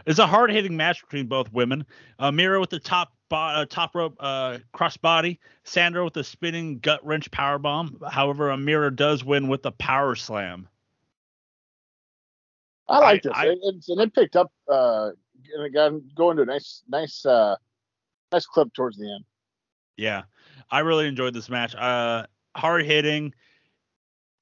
[0.07, 1.85] It's a hard hitting match between both women.
[2.19, 5.37] Amira with the top uh, top rope uh, crossbody.
[5.65, 8.01] Sandra with the spinning gut wrench power bomb.
[8.09, 10.67] However, Amira does win with the power slam.
[12.89, 14.51] I like this, I- It- and it picked up.
[14.67, 15.11] Uh,
[15.53, 17.55] and it got going to a nice, nice, uh,
[18.31, 19.23] nice clip towards the end.
[19.95, 20.23] Yeah,
[20.71, 21.75] I really enjoyed this match.
[21.75, 22.25] Uh,
[22.57, 23.33] hard hitting.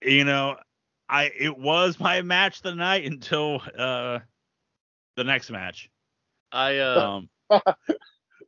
[0.01, 0.55] You know,
[1.09, 4.19] I it was my match the night until uh
[5.15, 5.89] the next match.
[6.51, 7.29] I uh, Um,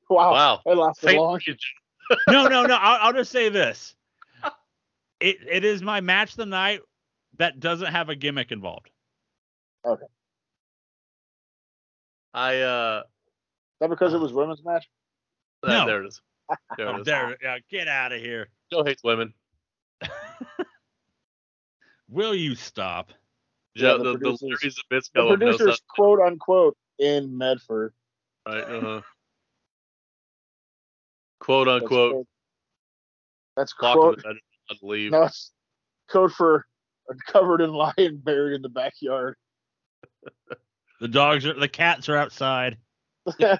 [0.09, 0.61] Wow, wow.
[0.65, 1.39] it lasted Thank long.
[1.45, 1.55] you.
[2.29, 2.75] no, no, no.
[2.75, 3.93] I'll, I'll just say this.
[5.19, 6.81] It it is my match the night
[7.37, 8.89] that doesn't have a gimmick involved.
[9.85, 10.05] Okay.
[12.33, 13.09] I uh, Is
[13.81, 14.87] that because it was women's match?
[15.63, 15.85] uh, No.
[15.87, 16.21] there it is.
[16.77, 18.47] There it Oh, there, yeah, get out of here.
[18.71, 19.33] Joe hates women.
[22.09, 23.11] Will you stop?
[23.75, 27.37] Yeah, the the, the, producers- Larry's The Zbyszko of no producers, such, quote unquote, in
[27.37, 27.93] Medford.
[28.47, 28.63] right?
[28.63, 29.01] Uh-huh.
[31.39, 32.11] Quote That's unquote.
[32.13, 32.27] quote-
[33.55, 34.17] That's Talk quote.
[34.17, 35.11] to the I believe.
[35.11, 35.51] No, it's
[36.09, 36.65] code for
[37.27, 39.35] covered in lion buried in the backyard.
[40.99, 42.77] The dogs are the cats are outside.
[43.39, 43.59] God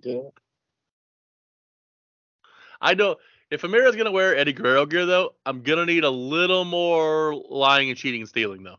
[0.00, 0.32] damn it.
[2.80, 3.16] I know
[3.50, 7.88] if Amira's gonna wear Eddie Guerrero gear though, I'm gonna need a little more lying
[7.88, 8.78] and cheating and stealing though.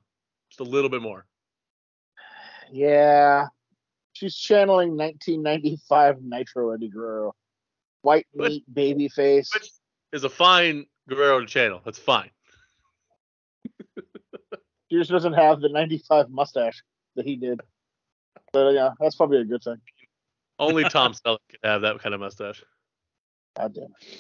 [0.50, 1.26] Just a little bit more.
[2.72, 3.48] Yeah.
[4.14, 7.34] She's channeling 1995 Nitro Eddie Guerrero.
[8.02, 9.54] White Which- meat, baby face.
[9.54, 9.70] Which
[10.14, 11.82] is a fine Guerrero channel.
[11.84, 12.32] That's fine.
[14.92, 16.82] She just doesn't have the 95 mustache
[17.16, 17.62] that he did.
[18.52, 19.78] But yeah, that's probably a good thing.
[20.58, 22.64] Only Tom Selleck can have that kind of mustache.
[23.56, 24.18] God damn it.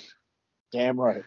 [0.72, 1.24] Damn right.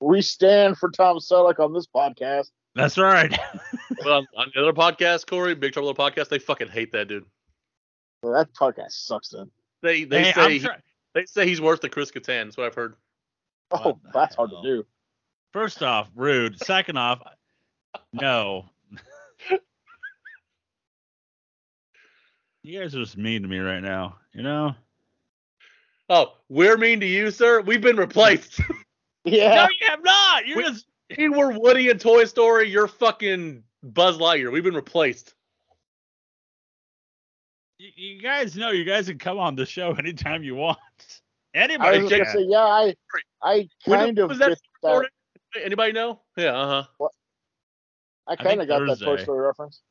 [0.00, 2.50] we stand for Tom Selleck on this podcast.
[2.74, 3.36] That's right.
[4.02, 7.08] But on, on the other podcast, Corey, Big Trouble Little podcast, they fucking hate that
[7.08, 7.26] dude.
[8.22, 9.50] Well, that podcast sucks then.
[9.82, 10.76] They they Hey, say I'm he- try-
[11.14, 12.44] they say he's worse than Chris Kattan.
[12.44, 12.94] That's what I've heard.
[13.72, 14.86] Oh, What the that's hard to do.
[15.52, 16.58] First off, rude.
[16.60, 17.20] Second off,
[18.12, 18.64] no.
[22.62, 24.16] You guys are just mean to me right now.
[24.34, 24.74] You know?
[26.10, 27.60] Oh, we're mean to you, sir.
[27.60, 28.60] We've been replaced.
[29.24, 29.54] Yeah.
[29.54, 30.46] No, you have not.
[30.46, 30.86] You're We- just
[31.18, 32.70] we were Woody and Toy Story.
[32.70, 34.50] You're fucking Buzz Lightyear.
[34.50, 35.34] We've been replaced.
[37.78, 40.78] you, you guys know you guys can come on the show anytime you want.
[41.54, 42.32] I Anybody was gonna can.
[42.32, 42.94] say, yeah, I,
[43.42, 45.08] I When kind of was that get that.
[45.62, 46.20] Anybody know?
[46.38, 47.08] Yeah, uh huh.
[48.26, 49.82] I think kind of got that Toy Story reference.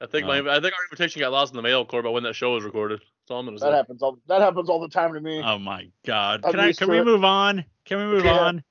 [0.00, 2.24] I think my I think our invitation got lost in the mail, Corey, about when
[2.24, 3.00] that show was recorded.
[3.22, 3.74] That's all I'm gonna That say.
[3.74, 4.18] happens all.
[4.28, 5.40] That happens all the time to me.
[5.42, 6.42] Oh my god.
[6.44, 7.04] I'm Can I can we it.
[7.04, 7.64] move on?
[7.84, 8.28] Can we move Yeah.
[8.28, 8.62] on?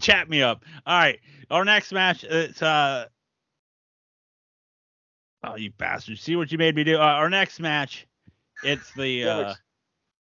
[0.00, 0.64] Chat me up.
[0.86, 1.20] All right.
[1.50, 3.06] Our next match it's uh
[5.44, 6.18] Oh you bastard.
[6.18, 6.96] See what you made me do?
[6.96, 8.06] Uh, our next match
[8.62, 9.54] it's the uh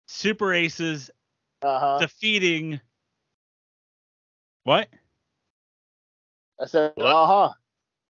[0.07, 1.11] Super Aces
[1.63, 1.97] Uh huh.
[1.99, 2.81] defeating
[4.63, 4.89] what?
[6.61, 7.53] I said, uh huh.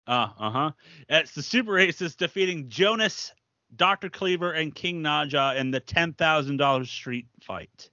[0.06, 0.72] Uh uh-huh.
[1.08, 3.32] It's the Super Aces defeating Jonas,
[3.76, 4.08] Dr.
[4.10, 7.90] Cleaver, and King Naja in the ten thousand dollar street fight.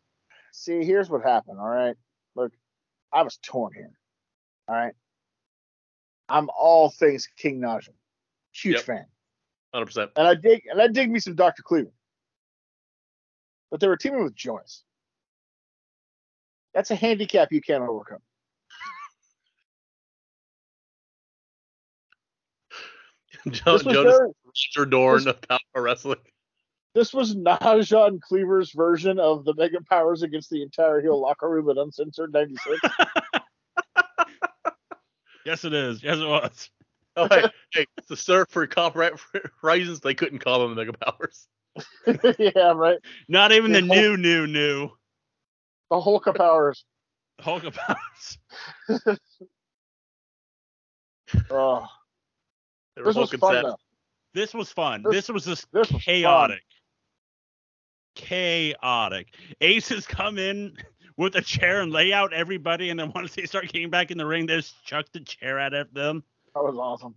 [0.52, 1.60] See, here's what happened.
[1.60, 1.96] All right.
[2.36, 2.52] Look,
[3.14, 3.92] I was torn here.
[4.68, 4.94] All right.
[6.30, 7.90] I'm all things King Naja.
[8.54, 8.84] Huge Yep.
[8.84, 9.06] fan.
[9.74, 10.12] Hundred percent.
[10.16, 11.64] And I dig and I dig me some Dr.
[11.64, 11.92] Cleaver.
[13.70, 14.84] But they were teaming with Jonas.
[16.74, 18.20] That's a handicap you can't overcome.
[23.50, 24.30] Joe, This was Jonas their,
[24.76, 26.20] Roger Dorn of Power Wrestling.
[26.96, 31.50] this was Naja and Cleaver's version of the Mega Powers against the entire heel locker
[31.50, 32.80] room at Uncensored 96.
[35.46, 36.04] Yes it is.
[36.04, 36.70] Yes it was.
[37.16, 39.14] Oh, hey, hey, it's the sir for copyright
[39.64, 41.48] reasons they couldn't call them the Mega Powers.
[42.38, 42.98] yeah, right.
[43.30, 44.90] Not even the The new, new, new
[45.90, 46.84] The Hulk of Powers.
[47.40, 48.38] Hulk of Powers.
[51.50, 51.86] Oh,
[52.96, 53.78] They were this was fun though.
[54.38, 55.02] This was fun.
[55.02, 56.62] This- This, was just this was chaotic.
[58.14, 59.34] Chaotic.
[59.62, 60.78] Aces come in
[61.18, 64.18] with a chair and lay out everybody, and then once they start getting back in
[64.20, 66.24] the ring, they just chuck the chair at them.
[66.54, 67.16] That was awesome.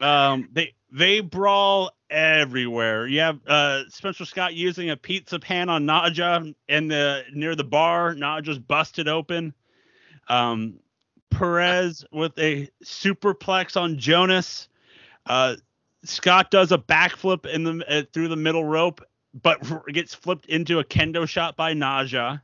[0.00, 3.08] Um, they they brawl everywhere.
[3.08, 7.64] You have uh Spencer Scott using a pizza pan on Naja in the near the
[7.64, 8.14] bar.
[8.14, 9.52] Naja's busted open.
[10.28, 10.78] Um,
[11.30, 14.68] Perez with a superplex on Jonas.
[15.26, 15.56] Uh,
[16.04, 19.00] Scott does a backflip in the uh, through the middle rope,
[19.34, 19.60] but
[19.92, 22.40] gets flipped into a kendo shot by Naja.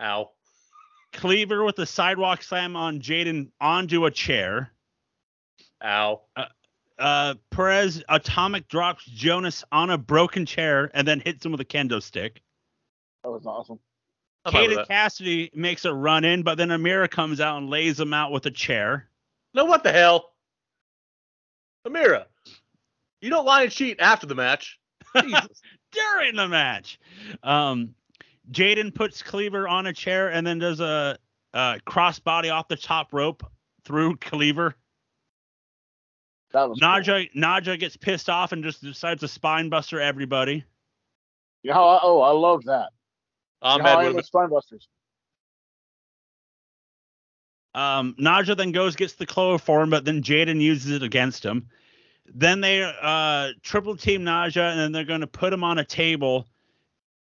[0.00, 0.30] Ow.
[1.12, 4.72] Cleaver with a sidewalk slam on Jaden onto a chair.
[5.84, 6.22] Ow.
[6.98, 11.66] uh, Perez atomic drops Jonas on a broken chair and then hits him with a
[11.66, 12.40] kendo stick.
[13.24, 13.78] That was awesome.
[14.44, 14.88] I'm fine with Kaden.
[14.88, 18.46] Cassidy makes a run in, but then Amira comes out and lays him out with
[18.46, 19.08] a chair.
[19.54, 20.32] No, what the hell?
[21.86, 22.26] Amira,
[23.22, 24.78] you don't lie and cheat after the match.
[25.20, 25.62] Jesus.
[25.92, 26.98] during the match.
[27.42, 27.94] Um,
[28.50, 31.16] Jaden puts Cleaver on a chair and then does a,
[31.54, 33.44] a crossbody off the top rope
[33.84, 34.74] through Cleaver.
[36.52, 36.88] That was cool.
[36.88, 40.64] Naja Naja gets pissed off and just decides to spine buster everybody.
[41.62, 42.90] You know, I, oh, I love that.
[43.62, 44.86] I'm you know, I mad am with with Spinebusters.
[47.74, 51.68] Um, Naja then goes gets the chloroform, but then Jaden uses it against him.
[52.34, 55.84] Then they uh, triple team Naja, and then they're going to put him on a
[55.84, 56.46] table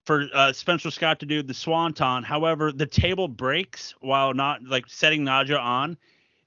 [0.06, 2.24] for uh, Spencer Scott to do the swanton.
[2.24, 5.98] However, the table breaks while not like setting Naja on,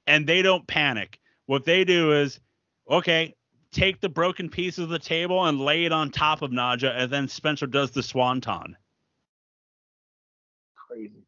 [0.07, 1.19] and they don't panic.
[1.47, 2.41] What they do is,
[2.89, 3.35] okay,
[3.73, 7.11] take the broken pieces of the table and lay it on top of Naja, and
[7.11, 8.77] then Spencer does the swanton.
[10.77, 11.25] Crazy.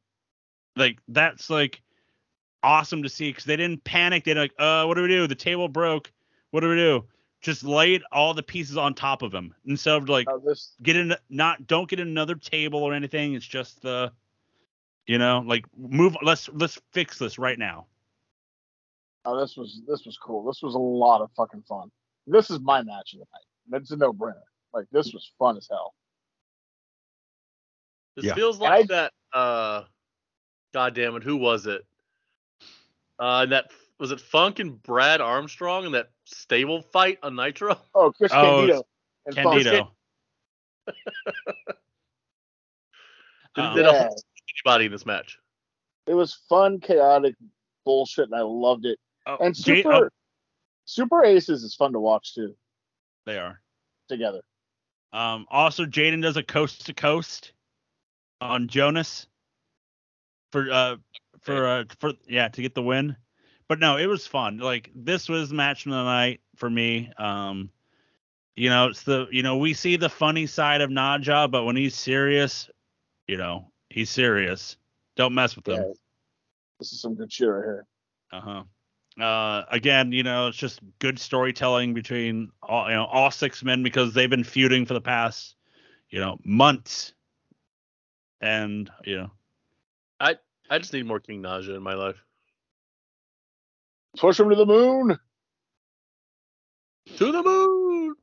[0.77, 1.81] like that's like
[2.63, 4.25] awesome to see because they didn't panic.
[4.25, 5.27] They're like, uh, what do we do?
[5.27, 6.13] The table broke.
[6.51, 7.05] What do we do?
[7.45, 10.97] Just laid all the pieces on top of him instead of like Now this, get
[10.97, 13.35] in not don't get another table or anything.
[13.35, 14.11] It's just the
[15.07, 16.17] you know like move.
[16.23, 17.87] Let's let's fix this right now.
[19.27, 20.43] Oh, this was this was cool.
[20.47, 21.91] This was a lot of fucking fun.
[22.27, 23.81] This is my match of the night.
[23.83, 24.41] It's a no brainer.
[24.73, 25.95] Like this was fun as hell.
[28.17, 28.35] This Yeah.
[28.35, 29.13] feels And like that.
[29.35, 29.85] Uh,
[30.73, 31.85] God damn it, who was it?
[33.19, 34.21] Uh, that was it.
[34.21, 37.79] Funk and Brad Armstrong in that stable fight on Nitro.
[37.95, 38.83] Oh, Chris Oh, Candido.
[39.27, 39.65] and Funk.
[39.65, 39.93] Candido.
[43.55, 44.09] Did, Um, did Yeah.
[44.67, 45.39] anybody in this match?
[46.07, 47.37] It was fun, chaotic
[47.85, 48.99] bullshit, and I loved it.
[49.27, 50.11] oh, And Jade- Super oh,
[50.87, 52.57] Super Aces is fun to watch too
[53.27, 53.63] they are.
[54.09, 54.43] together.
[55.13, 57.53] Um, also, Jaden does a coast to coast
[58.41, 59.29] on Jonas
[60.53, 60.97] for uh
[61.41, 63.17] for uh for yeah to get the win.
[63.69, 64.59] But no, it was fun.
[64.59, 67.11] Like this was match of the night for me.
[67.19, 67.71] Um,
[68.57, 71.77] you know, it's the you know we see the funny side of Naja, but when
[71.77, 72.71] he's serious,
[73.27, 74.77] you know he's serious.
[75.17, 75.77] Don't mess with him.
[75.77, 75.93] Yeah.
[76.79, 77.87] This is some good shit right here.
[78.33, 78.65] Uh-huh.
[79.23, 83.83] Uh Again, you know, it's just good storytelling between all you know all six men
[83.83, 85.57] because they've been feuding for the past,
[86.11, 87.15] you know, months.
[88.41, 89.31] And you know,
[90.71, 92.23] I just need more King Naja in my life.
[94.19, 95.19] Push him to the moon.
[97.17, 98.15] To the moon.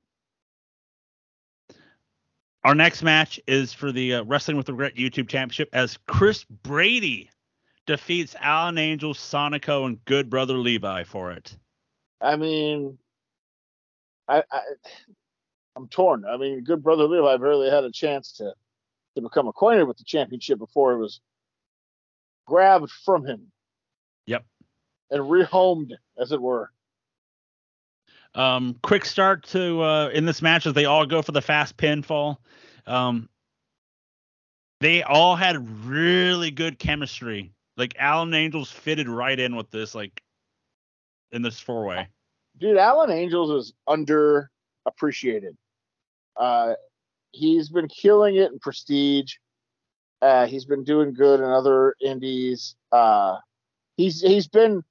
[2.63, 7.29] our next match is for the uh, Wrestling with Regret YouTube Championship as Chris Brady
[7.87, 11.57] defeats Alan Angel, Sonico, and Good Brother Levi for it.
[12.21, 12.97] I mean,
[14.27, 14.61] I, I
[15.75, 16.25] I'm torn.
[16.25, 18.53] I mean, good brother Levi barely had a chance to
[19.15, 21.19] to become acquainted with the championship before it was
[22.45, 23.51] grabbed from him.
[24.25, 24.45] Yep.
[25.11, 26.71] And rehomed, as it were.
[28.33, 31.75] Um, quick start to uh, in this match as they all go for the fast
[31.75, 32.37] pinfall.
[32.87, 33.27] Um,
[34.79, 37.51] they all had really good chemistry.
[37.77, 40.21] Like Alan Angels fitted right in with this, like
[41.31, 42.07] in this four way.
[42.57, 45.55] Dude, Alan Angels is underappreciated.
[46.37, 46.73] Uh,
[47.31, 49.35] he's been killing it in Prestige.
[50.21, 52.75] Uh, he's been doing good in other indies.
[52.91, 53.37] Uh,
[53.97, 54.83] he's he's been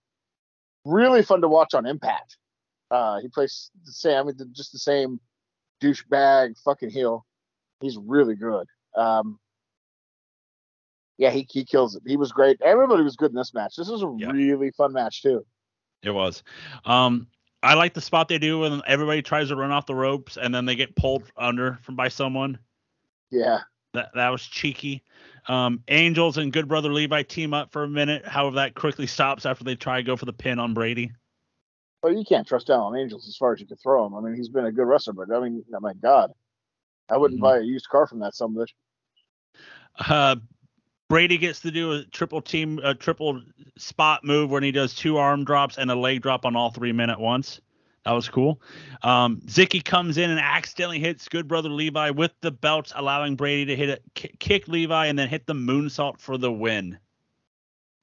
[0.85, 2.37] really fun to watch on Impact.
[2.91, 5.21] Uh, he plays the same, I mean, the- just the same
[5.83, 7.25] douchebag fucking heel.
[7.81, 8.67] He's really good.
[8.97, 9.39] Um,
[11.19, 12.03] yeah, he he kills it.
[12.07, 12.61] He was great.
[12.63, 13.77] Everybody was good in this match.
[13.77, 14.31] This was a Yeah.
[14.31, 15.45] really fun match too.
[16.03, 16.43] It was.
[16.85, 17.27] Um,
[17.63, 20.55] I like the spot they do when everybody tries to run off the ropes and
[20.55, 22.59] then they get pulled under from by someone.
[23.31, 23.61] Yeah.
[23.93, 25.03] That that was cheeky.
[25.49, 28.27] Um, Angels and Good Brother Levi team up for a minute.
[28.27, 31.13] However, that quickly stops after they try to go for the pin on Brady.
[32.03, 34.15] Well, you can't trust Alan Angels as far as you can throw him.
[34.15, 36.33] I mean, he's been a good wrestler, but I mean, my God,
[37.11, 37.43] I wouldn't Mhm.
[37.45, 38.71] buy a used car from that some bitch.
[40.09, 40.37] Uh,
[41.09, 43.43] Brady gets to do a triple team, a triple
[43.77, 46.93] spot move when he does two arm drops and a leg drop on all three
[46.93, 47.61] men at once.
[48.05, 48.63] That was cool.
[49.03, 53.67] Um, Zicky comes in and accidentally hits Good Brother Levi with the belts, allowing Brady
[53.67, 56.99] to hit it, ki- kick Levi, and then hit the moonsault for the win.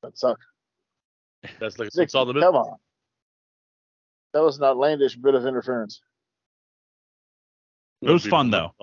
[0.04, 0.44] That sucked.
[1.60, 2.78] That's like Zicky, all the come on.
[4.34, 6.02] That was an outlandish bit of interference.
[8.02, 8.74] It was fun though.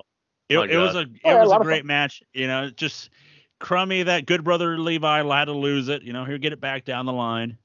[0.49, 2.21] It, My it was a it Oh, yeah, was lot a great match.
[2.33, 3.09] You know, just
[3.59, 6.03] crummy that Good Brother Levi had to lose it.
[6.03, 7.57] You know, he'll get it back down the line,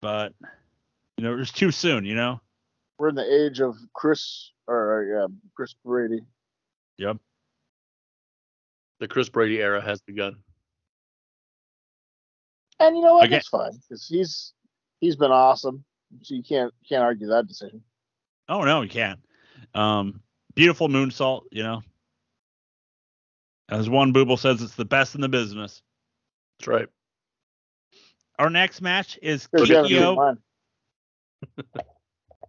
[0.00, 0.32] but
[1.18, 2.06] you know, it was too soon.
[2.06, 2.40] You know.
[2.98, 5.26] We're in the age of Chris or yeah,
[5.56, 6.20] Chris Brady.
[6.98, 7.16] Yep.
[9.00, 10.36] The Chris Brady era has begun.
[12.78, 13.24] And you know what?
[13.24, 14.52] Again- That's fine because he's
[15.00, 15.84] he's been awesome.
[16.22, 17.82] So you can't can't argue that decision.
[18.48, 19.20] Oh no, you can't.
[19.74, 20.20] Um,
[20.54, 21.82] beautiful moonsault, you know.
[23.70, 25.82] As one Booble says, it's the best in the business.
[26.58, 26.88] That's right.
[28.38, 30.36] Our next match is Here, Jeff, you Kikyo.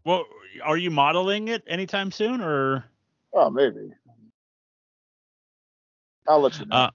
[0.06, 0.26] Mind.
[0.26, 0.26] Well,
[0.64, 2.86] are you modeling it anytime soon, or
[3.34, 3.92] Oh, maybe.
[6.28, 6.76] I'll let you know.
[6.76, 6.90] Uh,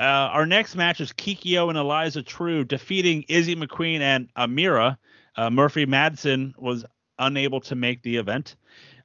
[0.00, 4.96] uh, our next match is Kikyo and Eliza True defeating Izzy McQueen and Amira.
[5.36, 6.84] Uh, Murphy Madsen was
[7.18, 8.56] unable to make the event.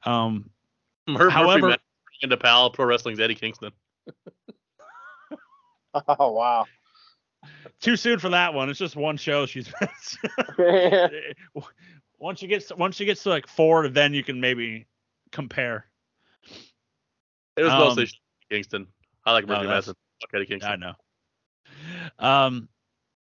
[0.04, 0.50] Um,
[1.08, 1.80] Mur- However- Murphy Matt
[2.22, 3.72] into Pow Pro Wrestling's Eddie Kingston.
[5.94, 6.66] oh wow.
[7.80, 8.70] too soon for that one.
[8.70, 9.46] It's just one show.
[9.46, 9.72] She's
[10.60, 11.08] yeah,
[12.24, 14.88] once you get once you get to like four, then you can maybe
[15.32, 15.86] compare.
[17.58, 18.10] It was Um, mostly
[18.50, 18.88] Kingston.
[19.26, 19.96] I like no, Murphy that's- Madsen.
[20.22, 20.72] Fuck Eddie Kingston.
[20.72, 20.94] I know.
[22.18, 22.70] Um,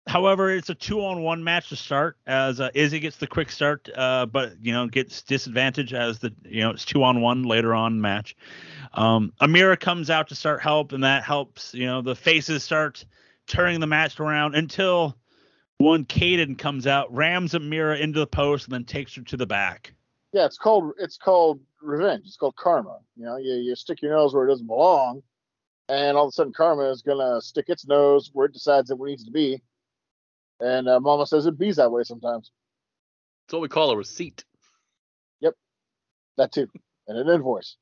[0.07, 2.19] however, it's a two-on-one match to start.
[2.27, 6.33] As uh, Izzy gets the quick start, uh, but you know gets disadvantage as the
[6.45, 8.37] you know it's two-on-one later on match.
[8.93, 11.73] Um, Amira comes out to start help, and that helps.
[11.73, 13.03] You know the faces start
[13.47, 15.17] turning the match around until
[15.85, 19.47] one Caden comes out, rams Amira into the post, and then takes her to the
[19.47, 19.93] back.
[20.33, 22.25] Yeah, it's called it's called revenge.
[22.27, 22.99] It's called karma.
[23.17, 25.23] You know, you, you stick your nose where it doesn't belong,
[25.89, 28.99] and all of a sudden karma is gonna stick its nose where it decides it
[28.99, 29.63] needs to be.
[30.59, 32.51] And uh, Mama says it bees that way sometimes.
[33.47, 34.45] It's what we call a receipt.
[35.41, 35.55] Yep,
[36.39, 36.69] that too,
[37.07, 37.77] and an invoice,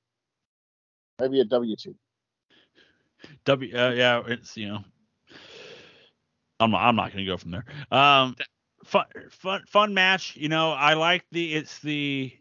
[1.20, 1.94] maybe a W two.
[3.44, 4.84] W, uh, yeah, it's you know,
[6.62, 7.64] I'm not, I'm not gonna go from there.
[7.90, 8.36] Um,
[8.84, 10.36] fun, fun, fun match.
[10.36, 12.32] You know, I like the it's the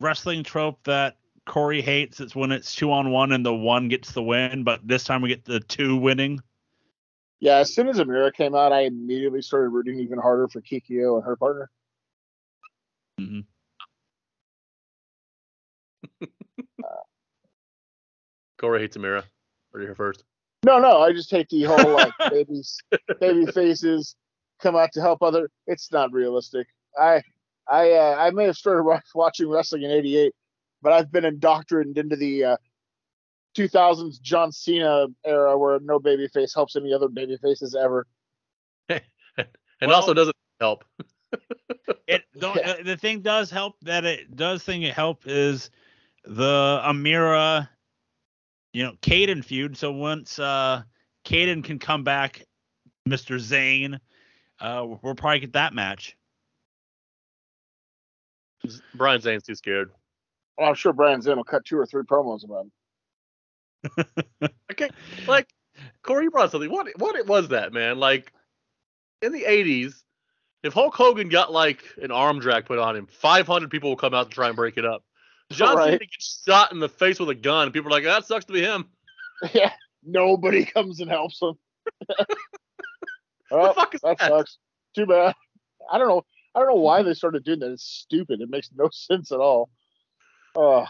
[0.00, 2.20] wrestling trope that Corey hates.
[2.20, 5.22] It's when it's two on one and the one gets the win, but this time
[5.22, 6.40] we get the two winning.
[7.40, 11.16] Yeah, as soon as Amira came out, I immediately started rooting even harder for Kikyo
[11.16, 11.70] and her partner.
[13.20, 13.40] Mm-hmm.
[18.58, 19.22] Corey hates Amira.
[19.72, 20.24] Heard it here first.
[20.64, 22.78] No, no, I just hate the whole like babies,
[23.20, 24.16] baby faces
[24.60, 25.50] come out to help other.
[25.66, 26.66] It's not realistic.
[26.98, 27.22] I,
[27.70, 28.82] I, uh, I may have started
[29.14, 30.34] watching wrestling in '88,
[30.82, 32.56] but I've been indoctrinated into the uh,
[33.56, 38.06] 2000s John Cena era where no baby face helps any other baby faces ever.
[39.80, 40.84] And Well- also doesn't help.
[42.08, 42.70] It the, Yeah.
[42.70, 45.70] uh, the thing does help that it does thing it help is
[46.24, 47.68] the Amira,
[48.72, 49.76] you know, Caden feud.
[49.76, 50.82] So once uh
[51.24, 52.44] Caden can come back,
[53.08, 53.38] Mr.
[53.38, 54.00] Zane,
[54.60, 56.16] uh we'll probably get that match.
[58.94, 59.90] Brian Zane's too scared.
[60.56, 62.72] Well, I'm sure Brian Zane will cut two or three promos about him.
[64.70, 64.90] Okay,
[65.26, 65.48] like
[66.02, 66.70] Corey you brought something.
[66.70, 67.98] What what it was that man?
[67.98, 68.32] Like
[69.22, 69.94] in the '80s,
[70.62, 74.14] if Hulk Hogan got like an arm drag put on him, 500 people will come
[74.14, 75.02] out to try and break it up.
[75.50, 75.86] John Right.
[75.92, 78.44] Cena gets shot in the face with a gun, and people are like, "That sucks
[78.46, 78.86] to be him."
[79.54, 79.72] yeah,
[80.04, 81.54] nobody comes and helps him.
[82.08, 82.26] the
[83.50, 84.28] oh, fuck is that that?
[84.28, 84.58] sucks.
[84.94, 85.34] Too bad.
[85.90, 86.22] I don't know.
[86.54, 87.72] I don't know why they started doing that.
[87.72, 88.40] It's stupid.
[88.40, 89.70] It makes no sense at all.
[90.54, 90.86] Oh,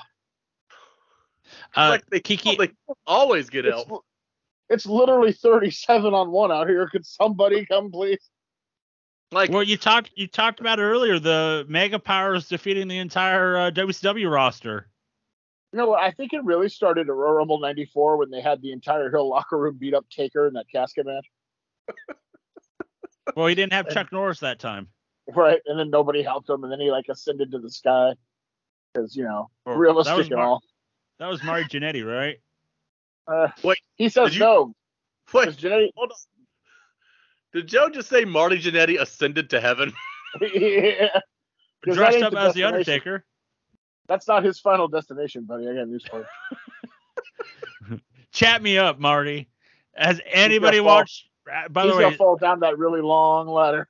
[1.77, 2.71] Uh like they, Kiki they
[3.07, 4.05] always get it's, help.
[4.69, 6.89] it's literally 37 on one out here.
[6.89, 8.31] Could somebody come, please?
[9.31, 13.70] Like well you talked you talked about earlier the Mega Powers defeating the entire uh,
[13.70, 14.89] WCW roster.
[15.72, 16.03] You know what?
[16.03, 19.29] I think it really started at Royal Rumble 94 when they had the entire Hill
[19.29, 21.26] locker room beat up Taker in that casket match.
[23.37, 24.89] Well, he didn't have Chuck Norris that time.
[25.26, 25.61] Right.
[25.66, 26.64] And then nobody helped him.
[26.64, 28.14] And then he like ascended to the sky.
[28.95, 30.62] Because, you know, Or- that realistic was and Mar- all.
[31.18, 32.39] That was Marty Jannetty, right?
[33.31, 34.72] Uh, Wait, he says you- no.
[35.35, 36.16] wait, Because Jannetty, hold on.
[37.53, 39.93] Did Joe just say Marty Jannetty ascended to heaven?
[40.41, 41.09] yeah.
[41.85, 42.65] 'Cause that Dressed up the as the.
[42.65, 43.25] Undertaker.
[44.09, 45.69] That's not his final destination, buddy.
[45.69, 46.27] I got news for
[47.91, 48.01] you.
[48.33, 49.49] Chat me up, Marty.
[49.95, 51.29] Has anybody watched?
[51.53, 53.89] uh, By He's the way, gonna fall down that really long ladder.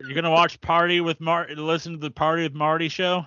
[0.00, 1.54] you're gonna watch Party with Marty.
[1.54, 3.24] Listen to the Party with Marty show.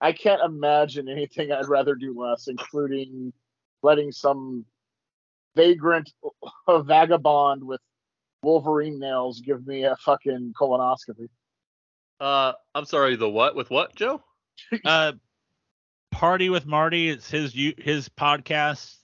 [0.00, 3.32] I can't imagine anything I'd rather do less, including
[3.82, 4.64] letting some
[5.56, 6.12] vagrant
[6.68, 7.80] vagabond with
[8.42, 11.28] Wolverine nails give me a fucking colonoscopy.
[12.20, 13.16] Uh, I'm sorry.
[13.16, 13.54] The what?
[13.56, 14.22] With what, Joe?
[14.84, 15.12] Uh,
[16.12, 17.10] Party with Marty.
[17.10, 18.96] It's his you- his podcast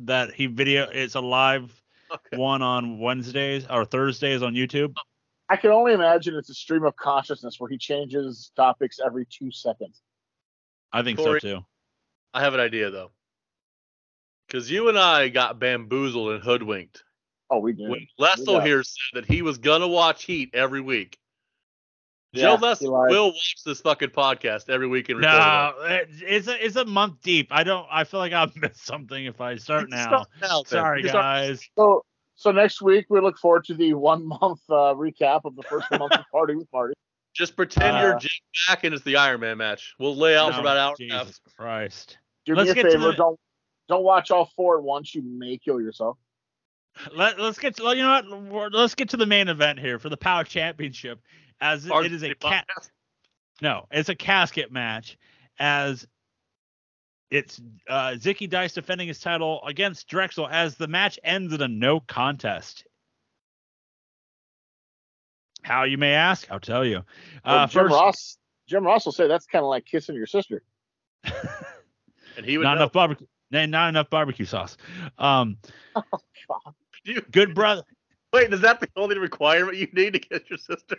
[0.00, 0.84] that he video.
[0.90, 1.76] It's a live
[2.12, 2.36] Okay.
[2.38, 4.94] one on Wednesdays or Thursdays on YouTube.
[5.48, 9.50] I can only imagine it's a stream of consciousness where he changes topics every two
[9.52, 10.00] seconds.
[10.92, 11.64] I think Corey- so too.
[12.34, 13.10] I have an idea though.
[14.46, 17.02] Because you and I got bamboozled and hoodwinked
[17.50, 17.88] Oh, we did.
[17.90, 21.18] when Lesto got- here said that he was gonna watch Heat every week.
[22.32, 23.10] Yeah, Joe Lester he lied.
[23.10, 25.32] will watch this fucking podcast every week and record.
[25.32, 27.48] No, it- it's a it's a month deep.
[27.50, 27.86] I don't.
[27.90, 30.26] I feel like I've missed something if I start You now.
[30.40, 30.62] now.
[30.64, 31.68] Sorry, You start- guys.
[31.76, 32.04] So,
[32.36, 35.90] so next week we look forward to the one month uh, recap of the first
[35.90, 36.94] month of Party with Marty.
[37.34, 38.30] Just pretend Uh, you're Jim
[38.68, 39.94] back and it's the Iron Man match.
[39.98, 41.26] We'll lay out for about an hour and a half.
[41.26, 42.18] Jesus Christ.
[42.46, 43.40] Do Let's me a get favor, the- don't
[43.88, 45.16] don't watch all four at once.
[45.16, 46.16] You may kill yourself.
[47.14, 49.98] Let, let's get to you know what we're- let's get to the main event here
[49.98, 51.20] for the Power Championship
[51.60, 52.66] as it, it is a Varsity cat
[53.62, 55.16] no it's a casket match
[55.58, 56.06] as
[57.30, 61.68] it's uh Zicky Dice defending his title against Drexel as the match ends in a
[61.68, 62.84] no contest.
[65.62, 66.50] How you may ask?
[66.50, 67.04] I'll tell you.
[67.44, 68.38] Well, Uh, Jim first, Ross.
[68.66, 70.62] Jim Ross will say that's kind of like kissing your sister.
[72.36, 72.82] And he would not know.
[72.84, 73.26] enough barbecue.
[73.50, 74.76] Not enough barbecue sauce.
[75.18, 75.58] Um,
[77.04, 77.82] You- good brother.
[78.32, 80.96] Wait, is that the only requirement you need to get your sister?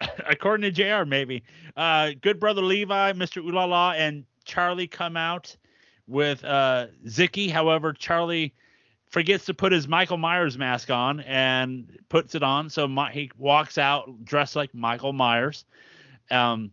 [0.26, 1.42] according to JR, maybe.
[1.76, 3.42] Uh, good brother Levi, Mr.
[3.42, 5.56] Ulala, and Charlie come out
[6.06, 7.50] with uh, Zicky.
[7.50, 8.54] However, Charlie
[9.08, 12.68] forgets to put his Michael Myers mask on and puts it on.
[12.70, 15.64] So my, he walks out dressed like Michael Myers.
[16.30, 16.72] Um,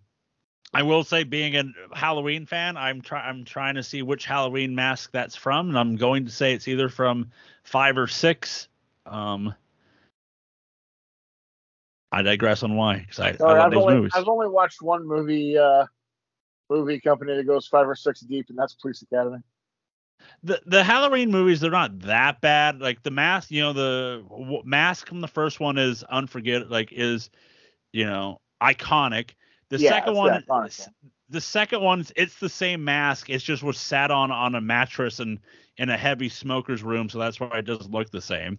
[0.76, 1.64] I will say, being a
[1.96, 5.96] Halloween fan, I'm try I'm trying to see which Halloween mask that's from, and I'm
[5.96, 7.32] going to say it's either from
[7.64, 8.68] five or six.
[9.06, 9.56] Um,
[12.12, 14.12] I digress on why because I, I love I've only movies.
[14.14, 15.86] I've only watched one movie uh
[16.70, 19.38] movie company that goes five or six deep, and that's Police Academy.
[20.44, 22.82] the the Halloween movies they're not that bad.
[22.82, 26.70] Like the mask, you know, the w- mask from the first one is unforgettable.
[26.70, 27.30] Like is,
[27.94, 29.32] you know, iconic.
[29.78, 30.70] The Yeah, second one, the one.
[31.30, 33.30] the second one's it's the same mask.
[33.30, 35.40] It's just was sat on on a mattress and
[35.78, 38.58] in a heavy smoker's room, so that's why it doesn't look the same.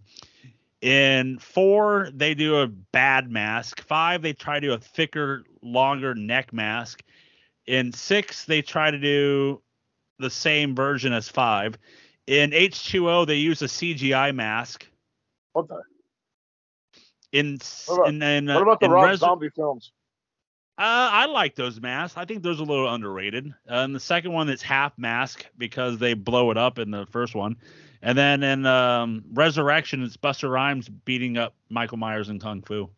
[0.81, 3.81] In four, they do a bad mask.
[3.81, 7.01] Five, they try to do a thicker, longer neck mask.
[7.65, 9.61] In six, they try to do
[10.19, 11.77] the same version as five.
[12.27, 14.85] In H2O, they use a CGI mask.
[15.53, 15.81] What the?
[17.31, 17.57] In
[17.87, 19.91] What about- and then uh, What about the in Rob Resu- Zombie films?
[20.79, 22.17] Uh, I like those masks.
[22.17, 23.47] I think those are a little underrated.
[23.69, 27.07] Uh, and the second one, it's half mask because they blow it up in the
[27.07, 27.55] first one.
[28.03, 32.89] And then in um, Resurrection, it's Busta Rhymes beating up Michael Myers in Kung Fu.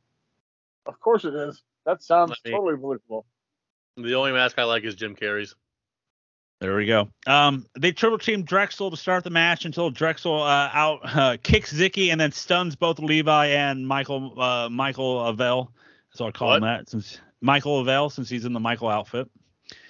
[0.86, 1.62] Of course it is.
[1.86, 3.26] That sounds Let me- totally believable.
[3.96, 5.56] The only mask I like is Jim Carrey's.
[6.60, 7.08] There we go.
[7.26, 11.72] Um, they triple team Drexel to start the match until Drexel uh, out uh, kicks
[11.74, 15.70] Zicky and then stuns both Levi and Michael uh, Michael Avell.
[16.14, 19.30] So I'll call him that since Michael Avell since he's in the Michael outfit.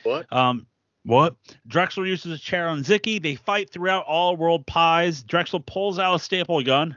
[0.04, 0.32] What?
[0.32, 0.68] Um,
[1.04, 1.36] what?
[1.68, 3.22] Drexel uses a chair on Zicky.
[3.22, 5.24] They fight throughout all world pies.
[5.24, 6.96] Drexel pulls out a staple gun.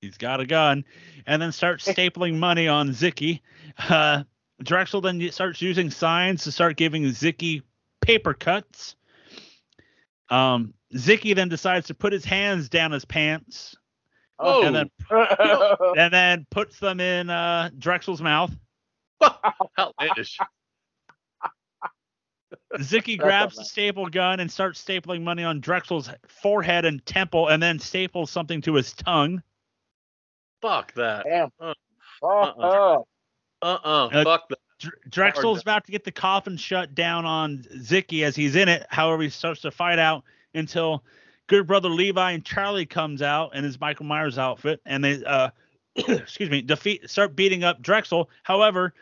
[0.00, 0.84] He's got a gun,
[1.26, 3.40] and then starts stapling money on Zicky.
[3.78, 4.24] Uh,
[4.62, 7.62] Drexel then starts using signs to start giving Zicky
[8.00, 8.96] paper cuts.
[10.28, 13.76] Um, Zicky then decides to put his hands down his pants
[14.38, 14.90] Oh, and then
[15.96, 18.54] and then puts them in uh, Drexel's mouth.
[19.78, 20.38] Outlandish.
[22.76, 27.48] Zicky grabs not the staple gun and starts stapling money on Drexel's forehead and temple,
[27.48, 29.42] and then staples something to his tongue.
[30.62, 31.24] Fuck that.
[31.24, 31.50] Damn.
[31.60, 31.74] Uh,
[32.20, 32.98] Fuck uh-uh.
[33.62, 34.06] Uh-uh.
[34.06, 34.58] Uh, Fuck that.
[34.78, 38.86] Dr- Drexel's about to get the coffin shut down on Zicky as he's in it.
[38.90, 40.22] However, he starts to fight out
[40.54, 41.02] until
[41.46, 45.50] good brother Levi and Charlie comes out in his Michael Myers outfit, and they uh,
[46.08, 48.30] excuse me defeat start beating up Drexel.
[48.42, 48.94] However,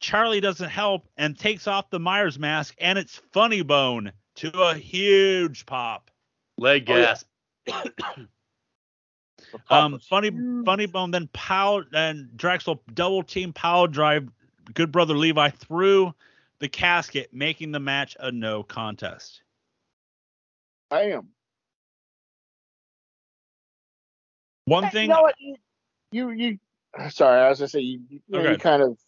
[0.00, 4.74] Charlie doesn't help and takes off the Myers mask, and it's Funny Bone to a
[4.74, 6.10] huge pop.
[6.58, 7.16] Leg Oh, yeah.
[7.66, 7.94] gas.
[9.68, 10.64] Um, funny, huge.
[10.64, 11.10] funny bone.
[11.10, 14.28] Then power and Drexel double team power drive
[14.72, 16.14] good brother Levi through
[16.58, 19.42] the casket, making the match a no contest.
[20.90, 21.28] Damn.
[24.64, 25.34] One Hey, thing, You know what?
[26.12, 26.58] You, you,
[27.10, 28.52] sorry, I was gonna say you, you, know, Okay.
[28.52, 28.98] you kind of,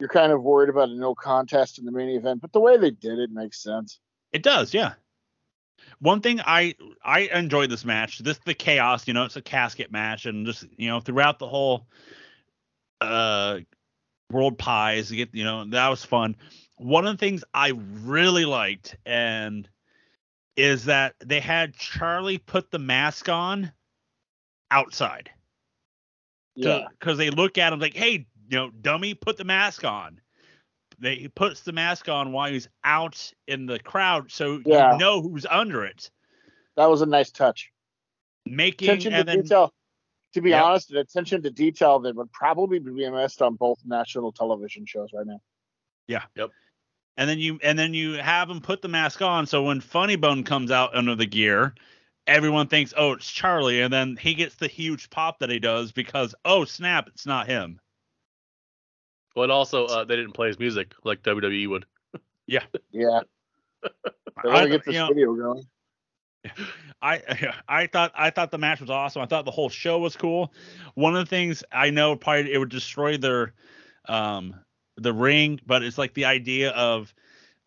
[0.00, 2.76] you're kind of worried about a no contest in the main event, but the way
[2.76, 4.00] they did it makes sense.
[4.32, 4.94] it does, yeah.
[6.00, 8.18] One thing I I enjoyed this match.
[8.18, 11.48] This the chaos, you know, it's a casket match, and just you know throughout the
[11.48, 11.86] whole
[13.00, 13.60] uh
[14.30, 16.36] world pies, you get you know that was fun.
[16.76, 17.72] One of the things I
[18.02, 19.68] really liked and
[20.56, 23.72] is that they had Charlie put the mask on
[24.70, 25.30] outside.
[26.56, 26.86] Yeah.
[26.98, 30.20] because they look at him like, "Hey, you know, dummy, put the mask on."
[30.98, 34.92] They he puts the mask on while he's out in the crowd, so Yeah.
[34.92, 36.10] you know who's under it,
[36.76, 37.70] That was a nice touch.
[38.46, 39.72] making Attention to then detail.
[40.34, 40.62] To be Yep.
[40.64, 45.12] honest, an attention to detail that would probably be missed on both national television shows
[45.12, 45.40] right now.
[46.08, 46.24] Yeah.
[46.36, 46.50] Yep.
[47.16, 50.16] And then you and then you have him put the mask on, so when Funny
[50.16, 51.74] Bone comes out under the gear,
[52.26, 55.92] everyone thinks, "Oh, it's Charlie," and then he gets the huge pop that he does
[55.92, 57.80] because, oh snap, it's not him.
[59.34, 61.86] But also, uh, they didn't play his music like WWE would.
[62.46, 62.60] Yeah.
[64.42, 65.64] They I, want to get this you know, video going.
[67.02, 69.22] I I thought I thought the match was awesome.
[69.22, 70.52] I thought the whole show was cool.
[70.94, 73.54] One of the things I know probably it would destroy their
[74.08, 74.56] um
[74.96, 77.14] the ring, but it's like the idea of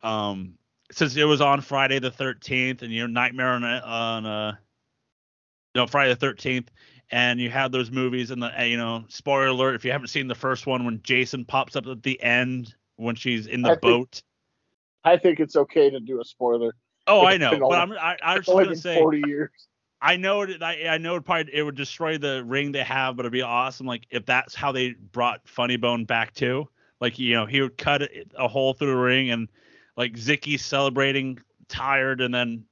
[0.04, 0.56] um
[0.92, 4.56] since it was on Friday the 13th and you know Nightmare on on uh
[5.76, 6.68] no Friday the 13th
[7.12, 10.28] and you have those movies and the you know spoiler alert if you haven't seen
[10.28, 13.72] the first one when Jason pops up at the end when she's in the I
[13.74, 14.22] think- boat.
[15.04, 16.76] I think it's okay to do a spoiler.
[17.06, 19.52] Oh, I know, but I'm I, I was just gonna say 40 years.
[20.02, 20.62] I know it.
[20.62, 23.42] I, I know it probably it would destroy the ring they have, but it'd be
[23.42, 23.88] awesome.
[23.88, 26.68] Like if that's how they brought Funny Bone back too.
[27.00, 29.48] Like you know he would cut a hole through the ring and
[29.98, 32.66] like Zicky celebrating tired and then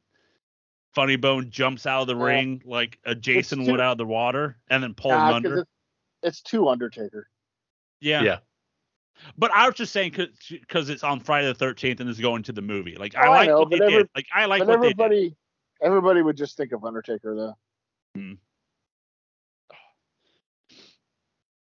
[0.94, 2.24] Funny Bone jumps out of the Yeah.
[2.24, 5.28] ring like a Jason too- would out of the water and then pulls him Nah,
[5.28, 5.60] 'cause under.
[5.60, 5.72] it's,
[6.24, 7.28] it's too Undertaker.
[8.00, 8.22] Yeah.
[8.22, 8.40] Yeah.
[9.38, 10.14] But I was just saying
[10.50, 12.96] because it's on Friday the 13th and it's going to the movie.
[12.96, 14.10] Like Oh, I I like know, what they but every- did.
[14.16, 15.00] Like I like but what they did.
[15.02, 15.36] everybody,
[15.82, 18.38] everybody would just think of Undertaker though.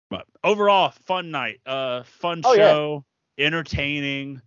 [0.09, 1.59] But overall, fun night.
[1.65, 2.69] Uh, fun Oh, yeah.
[2.71, 3.05] show,
[3.37, 4.41] entertaining.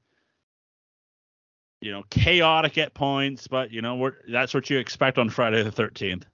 [1.81, 5.63] You know, chaotic at points, but you know, we're, that's what you expect on Friday
[5.63, 6.25] the 13th.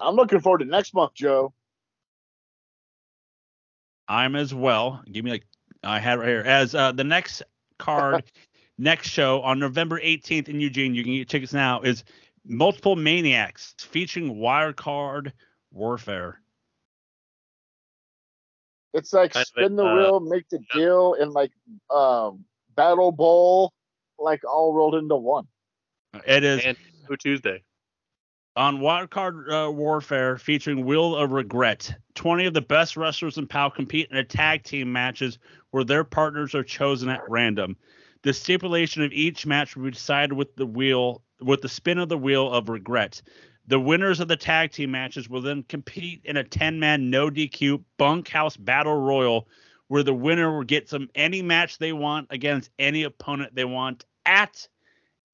[0.00, 1.52] I'm looking forward to next month, Joe.
[4.08, 5.02] I'm as well.
[5.10, 5.46] Give me like
[5.82, 7.42] I had right here as uh, the next
[7.78, 8.24] card,
[8.78, 10.94] next show on November 18th in Eugene.
[10.94, 11.80] You can get tickets now.
[11.80, 12.04] Is
[12.44, 15.32] multiple maniacs featuring wild card
[15.70, 16.40] warfare.
[18.92, 21.52] It's like Kind of, spin the uh, wheel, make the deal, and like
[21.90, 22.44] um,
[22.74, 23.72] Battle Bowl,
[24.18, 25.46] like all rolled into one.
[26.26, 27.62] It is And Taco Tuesday.
[28.56, 31.94] on Wildcard uh, Warfare featuring Wheel of Regret.
[32.14, 35.38] 20 of the best wrestlers in POW compete in a tag team matches
[35.70, 37.76] where their partners are chosen at random.
[38.22, 42.08] The stipulation of each match will be decided with the wheel with the spin of
[42.08, 43.20] the wheel of regret.
[43.66, 47.82] The winners of the tag team matches will then compete in a 10-man no DQ
[47.96, 49.48] bunkhouse battle royal
[49.92, 54.06] where the winner will get some any match they want against any opponent they want
[54.24, 54.66] at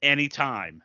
[0.02, 0.82] any time.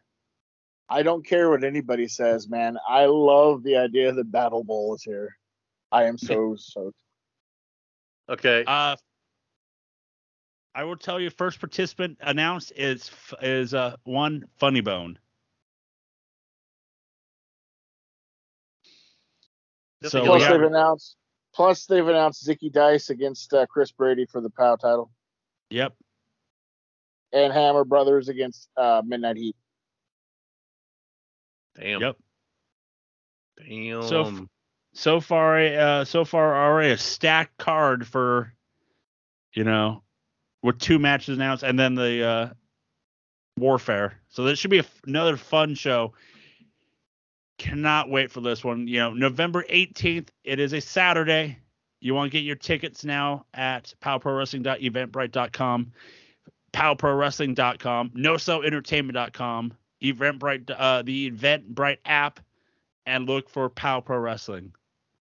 [0.87, 2.77] I don't care what anybody says, man.
[2.87, 5.35] I love the idea that Battle Bowl is here.
[5.91, 6.93] I am so so.
[8.29, 8.63] Okay.
[8.67, 8.95] Uh,
[10.75, 13.09] I will tell you, first participant announced is
[13.41, 15.17] is uh one Funny Bone.
[20.03, 20.51] So like Plus we yeah.
[20.51, 21.15] they've have, announced.
[21.55, 25.11] Plus they've announced Zicky Dice against uh, Chris Brady for the POW title,
[25.69, 25.93] yep,
[27.31, 29.55] and Hammer Brothers against uh, Midnight Heat.
[31.79, 32.01] Damn.
[32.01, 32.17] yep.
[33.57, 34.03] Damn.
[34.03, 34.41] So f-
[34.93, 38.53] So far, uh, so far already a stacked card for,
[39.53, 40.03] you know,
[40.61, 42.49] with two matches announced and then the uh,
[43.57, 44.19] warfare.
[44.29, 46.13] So this should be a f another fun show.
[47.57, 48.87] Cannot wait for this one.
[48.87, 50.29] You know, November 18th.
[50.43, 51.57] It is a Saturday.
[52.01, 55.91] You want to get your tickets now at powprowrestling.eventbrite.com,
[56.73, 59.73] powprowrestling.com, nosellentertainment.com,
[60.03, 62.41] Eventbrite, uh, the Eventbrite app,
[63.05, 64.73] and look for Pow Pro Wrestling.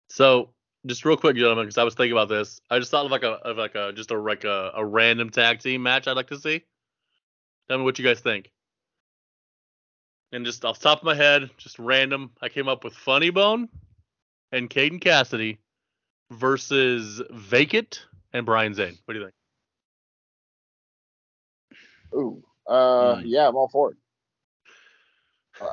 [0.10, 0.52] So
[0.86, 2.62] just real quick, gentlemen, because I was thinking about this.
[2.70, 5.30] I just thought of like a of like a just a like a, a random
[5.30, 6.64] tag team match I'd like to see.
[7.68, 8.52] Tell me what you guys think.
[10.32, 13.30] And just off the top of my head, just random, I came up with Funny
[13.32, 13.68] Bone
[14.52, 15.60] and Caden Cassidy
[16.32, 18.98] versus Vacant and Brian Zane.
[19.06, 19.36] What do you think?
[22.14, 23.24] Ooh, uh, Mm.
[23.26, 23.98] yeah, I'm all for it.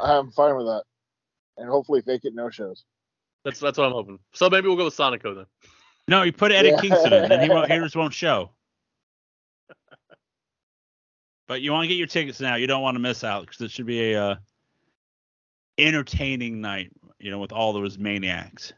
[0.02, 0.82] I'm fine with that,
[1.56, 2.84] and hopefully vacant no shows.
[3.44, 4.18] That's that's what I'm hoping.
[4.34, 5.46] So maybe we'll go with Sonico then.
[6.08, 6.80] No, you put Eddie Yeah.
[6.80, 8.50] Kingston in, and he won't, he won't show.
[11.46, 12.56] But you want to get your tickets now.
[12.56, 14.36] You don't want to miss out because it should be a uh,
[15.78, 16.90] entertaining night.
[17.18, 18.72] You know, with all those maniacs.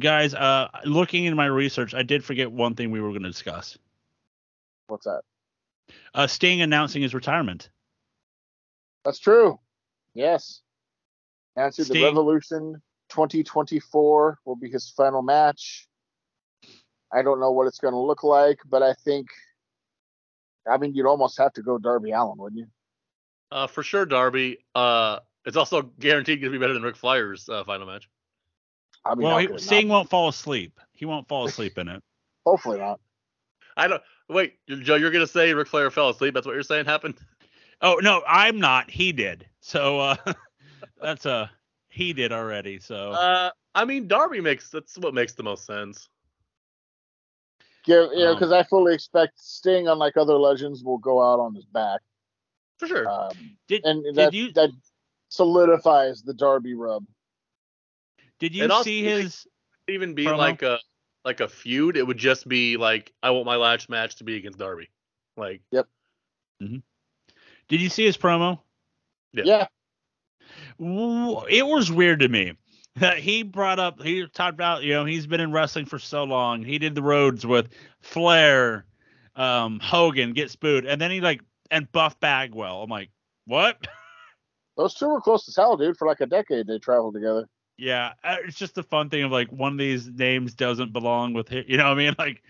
[0.00, 3.28] Guys, uh, looking in my research, I did forget one thing we were going to
[3.28, 3.78] discuss.
[4.88, 5.22] What's that?
[6.14, 7.68] Uh, Sting announcing his retirement.
[9.04, 9.60] That's true.
[10.14, 10.60] Yes.
[11.56, 15.86] Answer the Revolution 2024 will be his final match.
[17.12, 19.28] I don't know what it's going to look like, but I think,
[20.68, 22.66] I mean, you'd almost have to go Darby Allin, wouldn't you?
[23.50, 24.58] Uh, for sure, Darby.
[24.74, 28.08] Uh, it's also guaranteed to be better than Ric Flair's uh, final match.
[29.04, 30.80] I mean, Well, how he, Sting won't fall asleep.
[30.92, 32.02] He won't fall asleep in it.
[32.46, 33.00] hopefully not.
[33.76, 34.02] I don't.
[34.28, 36.34] Wait, Joe, you're gonna say Ric Flair fell asleep?
[36.34, 37.14] That's what you're saying happened?
[37.80, 38.90] Oh no, I'm not.
[38.90, 39.46] He did.
[39.60, 40.16] So uh,
[41.00, 41.50] that's a
[41.88, 42.80] he did already.
[42.80, 46.08] So Uh, I mean, Darby makes that's what makes the most sense.
[47.84, 51.38] Give, you know, Um, because I fully expect Sting, unlike other legends, will go out
[51.38, 52.00] on his back.
[52.78, 53.08] For sure.
[53.08, 53.30] Um,
[53.68, 54.70] did and did that, you that
[55.28, 57.04] solidifies the Darby rub.
[58.38, 59.46] did you and also, see you think- his?
[59.88, 60.36] even be promo?
[60.38, 60.78] like a
[61.24, 61.96] like a feud.
[61.96, 64.90] It would just be like I want my last match to be against Darby.
[65.36, 65.86] Like Yep.
[66.62, 66.78] Mm-hmm.
[67.68, 68.60] Did you see his promo?
[69.32, 69.44] Yeah.
[69.44, 69.66] Yeah.
[70.78, 72.52] It was weird to me.
[72.96, 76.24] that He brought up, he talked about, you know, he's been in wrestling for so
[76.24, 76.62] long.
[76.64, 77.68] He did the roads with
[78.00, 78.86] Flair,
[79.34, 82.82] um, Hogan, get spooed, and then he like and Buff Bagwell.
[82.82, 83.10] I'm like,
[83.46, 83.86] what?
[84.76, 85.96] Those two were close as hell, dude.
[85.96, 87.48] For like a decade, they traveled together.
[87.78, 91.32] Yeah, uh, it's just a fun thing of like one of these names doesn't belong
[91.34, 91.64] with him.
[91.68, 92.14] You know what I mean?
[92.18, 92.42] Like,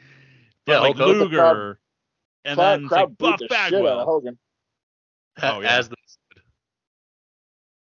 [0.64, 1.20] but Yeah, like Hulk Hogan.
[1.28, 1.78] Luger
[2.44, 4.04] and crowd, then crowd like Buff the shit out of Bagwell.
[4.04, 4.38] Hogan.
[5.42, 5.78] Oh, yeah.
[5.78, 5.96] As the,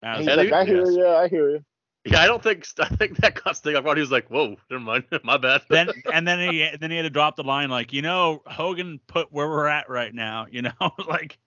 [0.03, 0.95] As He's Yeah, like, I hear yes.
[0.97, 1.65] you, I hear you.
[2.05, 3.97] Yeah, I don't think I think that got Sting off guard.
[3.97, 7.05] He was like, "Whoa, never mind, my bad." then and then he then he had
[7.05, 10.47] to drop the line like, you know, Hogan put where we're at right now.
[10.55, 10.73] You know,
[11.09, 11.39] like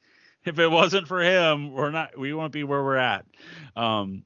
[0.46, 3.26] if it wasn't for him, we're not we won't be where we're at.
[3.76, 4.24] Um,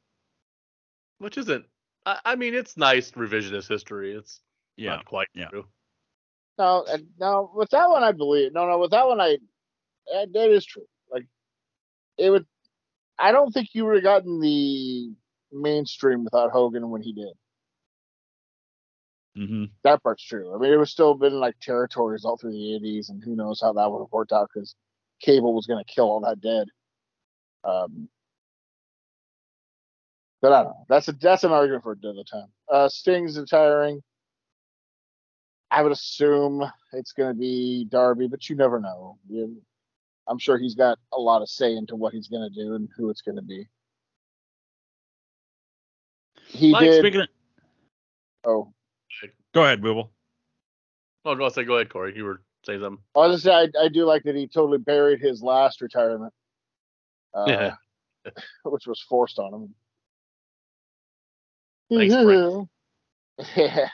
[1.19, 1.65] which isn't.
[2.05, 4.13] I, I mean, it's nice revisionist history.
[4.13, 4.39] It's
[4.75, 4.95] yeah.
[4.95, 5.49] not quite yeah.
[5.49, 5.65] true.
[6.57, 6.85] No,
[7.19, 8.53] no, with that one I believe.
[8.53, 9.37] No, no, with that one I
[10.11, 10.85] that, that is true.
[11.11, 11.25] Like
[12.17, 12.45] it would.
[13.19, 15.11] I don't think you would have gotten the
[15.51, 17.33] mainstream without Hogan when he did.
[19.35, 20.53] hmm That part's true.
[20.53, 23.61] I mean, it was still been like territories all through the '80s, and who knows
[23.61, 24.75] how that would have worked out because
[25.21, 26.67] cable was going to kill all that dead.
[27.63, 28.09] Um,
[30.41, 30.85] but I don't know.
[30.89, 32.47] That's a that's an argument for another time.
[32.71, 34.01] Uh, Sting's retiring.
[35.71, 39.17] I would assume it's going to be Darby, but you never know.
[39.29, 39.61] You,
[40.27, 42.89] I'm sure he's got a lot of say into what he's going to do and
[42.97, 43.67] who it's going to be.
[46.51, 46.99] He Mike, did.
[47.01, 47.27] Speaking of,
[48.45, 48.73] oh,
[49.53, 50.09] go ahead, Booble.
[51.25, 52.13] Oh, no, say go ahead, Corey.
[52.15, 53.03] You were saying something.
[53.15, 56.33] I was just say I, I do like that he totally buried his last retirement,
[57.33, 57.73] uh, Yeah.
[58.63, 59.75] which was forced on him.
[61.89, 62.69] Thanks, Brent.
[63.55, 63.87] yeah,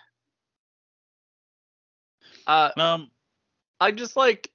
[2.45, 3.11] Uh, Um,
[3.79, 4.49] I just like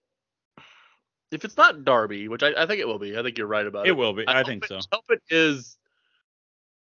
[1.30, 3.16] if it's not Darby, which I, I think it will be.
[3.18, 3.90] I think you're right about it.
[3.90, 4.24] it will be.
[4.28, 4.80] I hope think it- so.
[4.92, 5.76] hope it is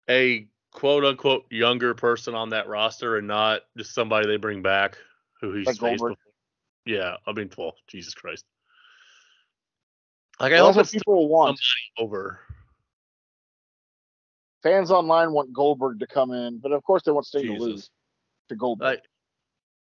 [0.09, 0.47] a
[0.77, 4.99] quote unquote younger person on that roster and not just somebody they bring back
[5.41, 6.17] who he's Like faced Goldberg.
[6.19, 6.33] before.
[6.85, 8.45] Yeah, I mean, well, Jesus Christ.
[10.39, 11.59] Like I Well, hope that's what people want.
[11.99, 12.41] over.
[14.63, 17.91] Fans online want Goldberg to come in, but of course they want Sting to lose
[18.51, 19.01] to Goldberg.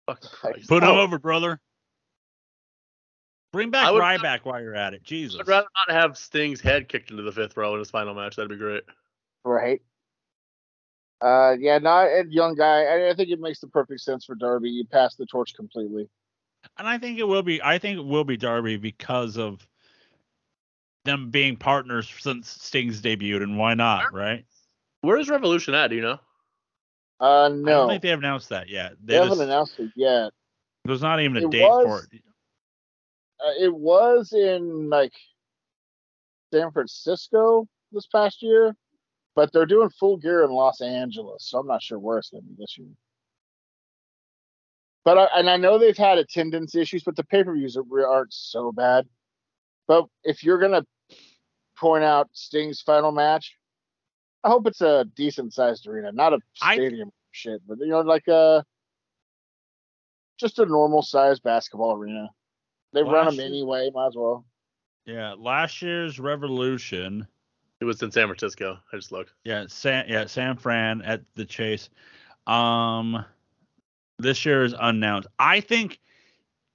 [0.07, 1.01] I, fucking Put him Oh.
[1.01, 1.59] over, brother.
[3.51, 5.03] Bring back I would- Ryback while you're at it.
[5.03, 5.39] Jesus.
[5.39, 8.35] I'd rather not have Sting's head kicked into the fifth row in his final match.
[8.35, 8.83] That'd be great.
[9.43, 9.81] Right.
[11.21, 12.83] Uh, yeah, not a young guy.
[12.83, 14.69] I, I think it makes the perfect sense for Darby.
[14.69, 16.07] You pass the torch completely.
[16.77, 17.61] And I think it will be.
[17.61, 19.67] I think it will be Darby because of
[21.05, 24.45] them being partners since Sting's debuted, and why not, right?
[25.01, 25.87] Where's Revolution at?
[25.87, 26.19] Do you know?
[27.19, 27.71] Uh, no.
[27.71, 28.93] I don't think they have announced that yet.
[29.03, 30.31] they, They haven't announced it yet.
[30.85, 32.21] there's not even a It date for it.
[33.39, 35.13] Uh, it was in like
[36.53, 38.75] San Francisco this past year,
[39.37, 42.41] but they're doing full gear in Los Angeles, so I'm not sure where it's going
[42.41, 42.87] to be this year.
[45.05, 48.33] But I, and I know they've had attendance issues, but the pay per views aren't
[48.33, 49.05] so bad.
[49.87, 50.85] But if you're gonna
[51.77, 53.55] point out Sting's final match,
[54.43, 58.27] I hope it's a decent sized arena, not a stadium shit, but you know, like
[58.27, 58.65] a
[60.37, 62.27] just a normal sized basketball arena.
[62.91, 64.45] They run them year- anyway, might as well.
[65.05, 67.27] Yeah, last year's Revolution.
[67.79, 68.77] It was in San Francisco.
[68.91, 69.33] I just looked.
[69.43, 71.89] Yeah, San yeah San Fran at the Chase.
[72.47, 73.23] Um,
[74.17, 75.27] this year is unannounced.
[75.37, 75.99] I think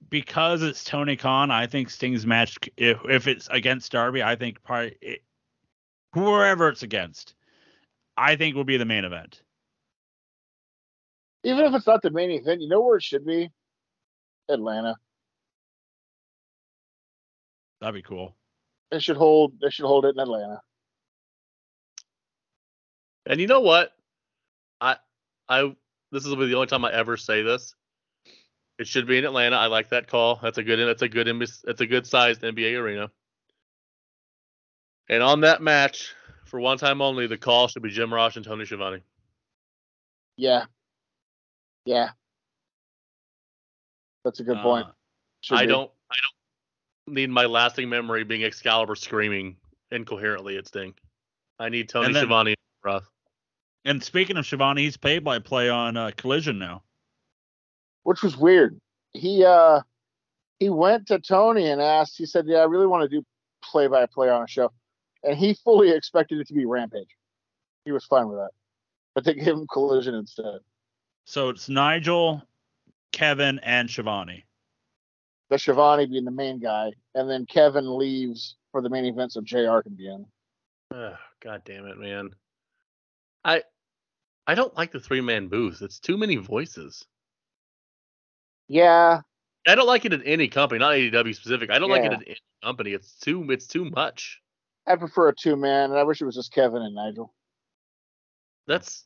[0.09, 4.63] because it's Tony Khan, I think Sting's match if if it's against Darby, I think
[4.63, 5.23] probably it,
[6.13, 7.35] whoever it's against,
[8.15, 9.41] I think will be the main event.
[11.43, 13.49] Even if it's not the main event, you know where it should be?
[14.49, 14.95] Atlanta.
[17.81, 18.35] That'd be cool.
[18.91, 19.53] They should hold.
[19.61, 20.61] They should hold it in Atlanta.
[23.25, 23.91] And you know what?
[24.81, 24.97] I
[25.47, 25.75] I
[26.11, 27.75] this will be the only time I ever say this.
[28.79, 29.55] It should be in Atlanta.
[29.55, 30.39] I like that call.
[30.41, 31.27] That's a good that's a good
[31.63, 33.09] that's a good sized NBA arena.
[35.09, 36.13] And on that match,
[36.45, 39.01] for one time only, the call should be Jim Ross and Tony Schiavone.
[40.37, 40.65] Yeah.
[41.85, 42.09] Yeah.
[44.23, 44.87] That's a good point.
[44.87, 44.91] Uh,
[45.41, 45.67] Should I be.
[45.67, 46.15] don't I
[47.05, 49.57] don't need my lasting memory being Excalibur screaming
[49.91, 50.93] incoherently at Sting.
[51.59, 53.03] I need Tony And then- Schiavone and Ross.
[53.85, 56.83] And speaking of Schiavone, he's paid by play on uh, Collision now.
[58.03, 58.79] Which was weird.
[59.11, 59.81] He uh
[60.59, 62.17] he went to Tony and asked.
[62.17, 63.25] He said, "Yeah, I really want to do
[63.63, 64.71] play by play on a show,"
[65.23, 67.15] and he fully expected it to be Rampage.
[67.85, 68.51] He was fine with that,
[69.13, 70.59] but they gave him Collision instead.
[71.25, 72.41] So it's Nigel,
[73.11, 74.45] Kevin, and Schiavone.
[75.49, 79.41] The Schiavone being the main guy, and then Kevin leaves for the main event, so
[79.41, 79.81] Jr.
[79.81, 80.25] can be in.
[80.93, 82.31] Ugh, God damn it, man.
[83.45, 83.63] I
[84.45, 85.81] I don't like the three man booth.
[85.81, 87.05] It's too many voices.
[88.67, 89.21] Yeah,
[89.67, 91.69] I don't like it in any company, not AEW specific.
[91.71, 92.91] I don't like it in any company.
[92.91, 94.41] It's too it's too much.
[94.85, 97.33] I prefer a two man, and I wish it was just Kevin and Nigel.
[98.67, 99.05] That's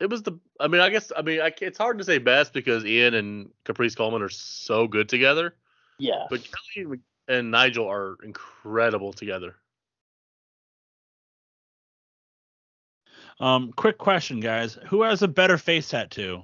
[0.00, 2.52] it was the I mean I guess I mean I, it's hard to say best
[2.52, 5.54] because Ian and Caprice Coleman are so good together.
[5.98, 6.24] Yeah.
[6.28, 6.40] But
[6.74, 6.98] Kelly
[7.28, 9.56] and Nigel are incredible together.
[13.38, 16.42] Um, quick question, guys: Who has a better face tattoo,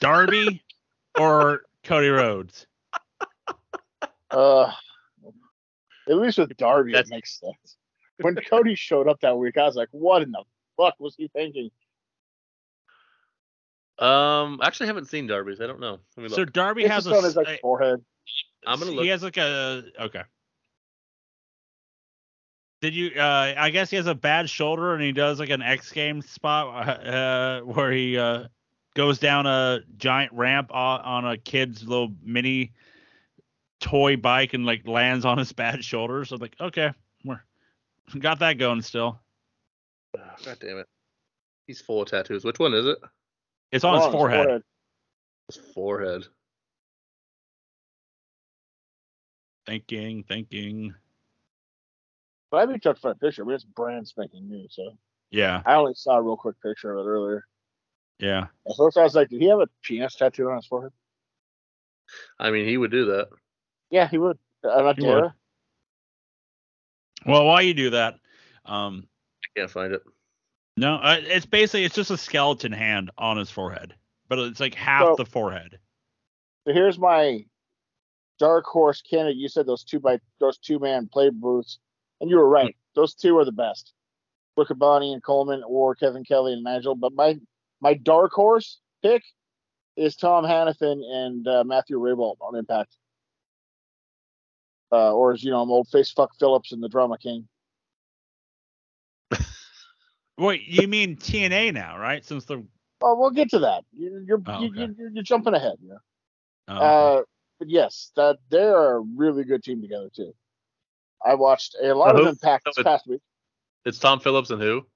[0.00, 0.62] Darby
[1.18, 2.66] or Cody Rhodes?
[4.30, 4.72] Uh,
[6.08, 7.76] at least with Darby, That's- it makes sense.
[8.20, 10.42] When Cody showed up that week, I was like, "What in the
[10.76, 11.70] fuck was he thinking?"
[14.00, 15.60] Um, I actually, haven't seen Darby's.
[15.60, 15.98] I don't know.
[16.16, 16.44] Let me So.
[16.44, 17.16] Darby It's has a.
[17.16, 18.00] on his like s- forehead.
[18.66, 19.04] I'm gonna look.
[19.04, 20.22] He has like a okay.
[22.80, 23.10] Did you?
[23.18, 26.28] Uh, I guess he has a bad shoulder, and he does like an X Games
[26.28, 28.44] spot uh, where he uh,
[28.94, 32.72] goes down a giant ramp on, on a kid's little mini
[33.80, 36.24] toy bike and like lands on his bad shoulder.
[36.24, 36.92] So like, okay,
[37.24, 37.42] we're
[38.18, 39.20] got that going still.
[40.16, 40.86] Ah, God damn it.
[41.66, 42.44] He's full of tattoos.
[42.44, 42.98] Which one is it?
[43.72, 44.62] It's on his On forehead.
[45.48, 46.24] His forehead.
[49.66, 50.94] Thinking, thinking.
[52.50, 53.44] But I haven't checked for a picture.
[53.44, 54.96] But it's brand spanking new, so
[55.30, 57.44] Yeah, I only saw a real quick picture of it earlier.
[58.18, 58.46] yeah.
[58.68, 60.92] At first, I was like, "Did he have a penis tattoo on his forehead?"
[62.38, 63.28] I mean, he would do that.
[63.90, 64.38] Yeah, he would.
[64.64, 65.12] Uh, not He would.
[65.12, 65.34] Dara.
[67.26, 68.14] Well, while you do that,
[68.64, 69.08] um,
[69.44, 70.02] I can't find it.
[70.76, 73.94] No, uh, it's basically it's just a skeleton hand on his forehead,
[74.28, 75.78] but it's like half So- the forehead.
[76.66, 77.44] So here's my
[78.38, 79.36] dark horse candidate.
[79.36, 81.78] You said those two by those two man play booths,
[82.20, 82.76] and you were right.
[82.94, 83.92] Those two are the best.
[84.58, 86.94] Riccaboni and Coleman, or Kevin Kelly and Nigel.
[86.94, 87.36] But my
[87.80, 89.22] my dark horse pick
[89.96, 92.96] is Tom Hannifan and uh, Matthew Rehwoldt on Impact.
[94.90, 97.46] Uh, or as you know, I'm old face fuck Phillips and the Drama King.
[100.38, 102.24] Wait, you mean TNA now, right?
[102.24, 102.64] Since the
[103.00, 103.84] Oh, we'll get to that.
[103.92, 104.88] You, you're, Oh, okay.
[104.98, 105.74] you're you're jumping ahead.
[105.82, 105.98] Know?
[106.68, 107.22] oh, Uh,
[107.58, 110.32] but yes, that they're a really good team together too.
[111.24, 113.20] I watched a lot Uh, of Impact this past week,
[113.84, 114.86] It's Tom Phillips and who?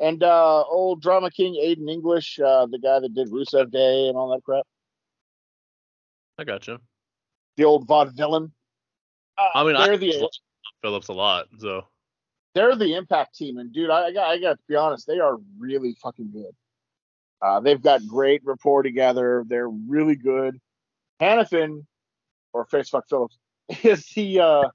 [0.00, 4.16] and uh, old drama king Aiden English, uh, the guy that did Rusev Day and
[4.16, 4.64] all that crap,
[6.38, 6.80] I gotcha.
[7.56, 8.50] the old vaudevillain.
[9.38, 10.28] Uh, I mean, I the Tom
[10.82, 11.46] Phillips a lot.
[11.58, 11.84] So
[12.54, 15.18] they're the Impact team, and dude, I, I got I got to be honest, they
[15.20, 16.54] are really fucking good.
[17.40, 19.44] Uh, they've got great rapport together.
[19.48, 20.58] They're really good.
[21.20, 21.86] Hannifan,
[22.52, 23.38] or Facefuck Phillips,
[23.82, 24.38] is he?
[24.38, 24.68] Uh,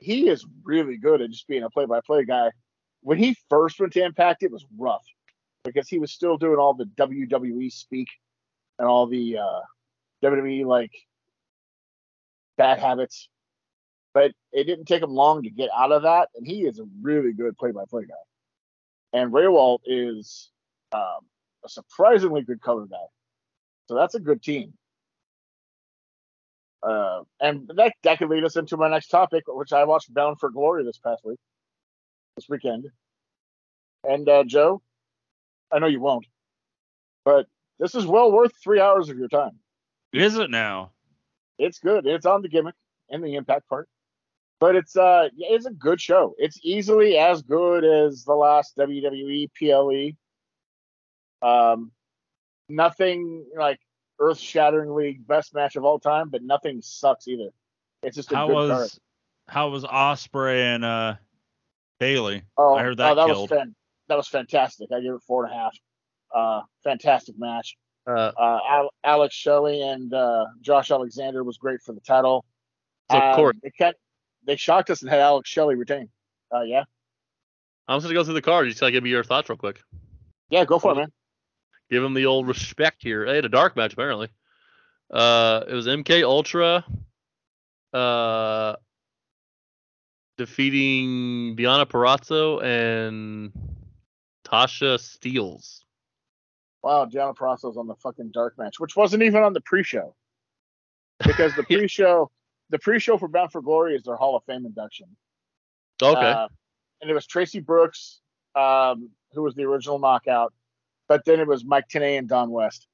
[0.00, 2.50] he is really good at just being a play-by-play guy.
[3.02, 5.04] When he first went to Impact, it was rough
[5.64, 8.08] because he was still doing all the WWE speak
[8.78, 9.60] and all the uh,
[10.22, 10.92] WWE like
[12.56, 13.28] bad habits.
[14.14, 16.84] But it didn't take him long to get out of that, and he is a
[17.00, 19.18] really good play-by-play guy.
[19.18, 20.50] And Rehwoldt is
[20.92, 21.20] um,
[21.64, 23.06] a surprisingly good color guy,
[23.88, 24.74] so that's a good team.
[26.82, 30.38] Uh, and that that could lead us into my next topic, which I watched Bound
[30.40, 31.38] for Glory this past week,
[32.36, 32.86] this weekend.
[34.08, 34.82] And uh, Joe,
[35.70, 36.26] I know you won't,
[37.24, 37.46] but
[37.78, 39.58] this is well worth three hours of your time.
[40.12, 40.90] is it now?
[41.58, 42.06] It's good.
[42.06, 42.74] It's on the gimmick
[43.10, 43.88] and the impact part,
[44.58, 46.34] but it's uh it's a good show.
[46.38, 50.16] It's easily as good as the last WWE PLE.
[51.48, 51.92] Um,
[52.68, 53.78] nothing like
[54.18, 57.50] earth-shatteringly best match of all time, but nothing sucks either.
[58.02, 58.90] It's just a How good was card.
[59.48, 61.14] how was Ospreay and uh
[61.98, 62.42] Bailey?
[62.56, 63.50] Oh, I heard that oh, that was killed.
[63.50, 63.74] fan-
[64.08, 64.88] that was fantastic.
[64.94, 65.76] I give it four and a half.
[66.34, 67.76] Uh, fantastic match.
[68.06, 72.44] uh, Uh, Al- Alex Shelley and uh, Josh Alexander was great for the title.
[73.10, 73.98] So, Um, Corey- they kept,
[74.44, 76.08] they shocked us and had Alex Shelley retain.
[76.54, 76.84] Uh, yeah,
[77.88, 78.66] I'm just gonna go through the card.
[78.66, 79.80] You just gotta give me your thoughts real quick.
[80.50, 81.12] yeah, go for it, man.
[81.92, 83.26] Give him the old respect here.
[83.26, 84.28] They had a dark match apparently.
[85.10, 86.86] Uh, it was MK Ultra,
[87.92, 88.76] uh,
[90.38, 93.52] defeating Deonna Purrazzo and
[94.42, 95.80] Tasha Steelz.
[96.82, 100.14] Wow, Deonna Purrazzo's on the fucking dark match, which wasn't even on the pre-show,
[101.26, 102.30] because the pre-show,
[102.70, 105.08] the pre-show for Bound for Glory is their Hall of Fame induction.
[106.02, 106.18] Okay.
[106.18, 106.48] Uh,
[107.02, 108.22] and it was Traci Brooks,
[108.54, 110.54] um, who was the original knockout,
[111.08, 112.86] but then it was Mike Tenay and Don West.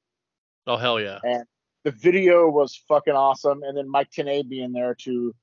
[0.67, 1.19] oh hell yeah.
[1.23, 1.43] And
[1.85, 5.33] The video was fucking awesome, and then Mike Tenay being there to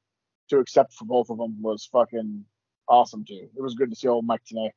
[0.48, 2.44] to accept for both of them was fucking
[2.88, 3.48] awesome too.
[3.56, 4.70] It was good to see old Mike Tenay.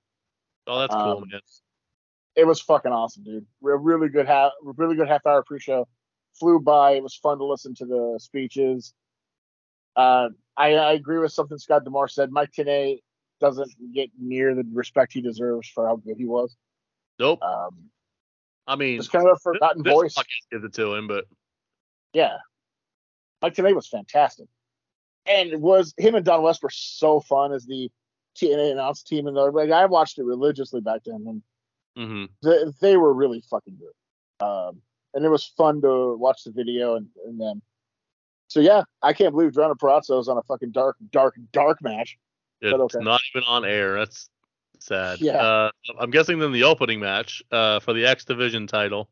[0.68, 1.42] Oh, that's cool, um, man.
[2.36, 3.46] It was fucking awesome, dude.
[3.64, 5.88] A really good half, really good half hour pre-show.
[6.40, 6.94] Flew by.
[6.94, 8.94] It was fun to listen to the speeches.
[9.96, 12.32] Uh, I, I agree with something Scott D'Amore said.
[12.32, 13.00] Mike Tenay
[13.42, 16.56] doesn't get near the respect he deserves for how good he was.
[17.20, 17.42] Nope.
[17.44, 17.90] Um,
[18.68, 20.16] I mean, just kind of a forgotten this voice.
[20.52, 21.26] gives it to him, but
[22.14, 22.38] Yeah.
[23.42, 24.48] Mike Tenay was fantastic,
[25.26, 27.90] and it was him and Don West were so fun as the
[28.36, 31.44] TNA announced team, and like I watched it religiously back then, and
[31.96, 34.46] hmm they, they were really fucking good.
[34.46, 34.82] Um,
[35.14, 37.62] and it was fun to watch the video and, and then.
[38.48, 42.18] So yeah, I can't believe Deonna Purrazzo is on a fucking dark, dark, dark match.
[42.62, 43.00] It's But okay.
[43.00, 43.98] not even on air.
[43.98, 44.30] That's
[44.80, 45.22] sad.
[45.22, 45.38] Yeah.
[45.38, 49.10] Uh, I'm guessing then the opening match uh, for the X Division title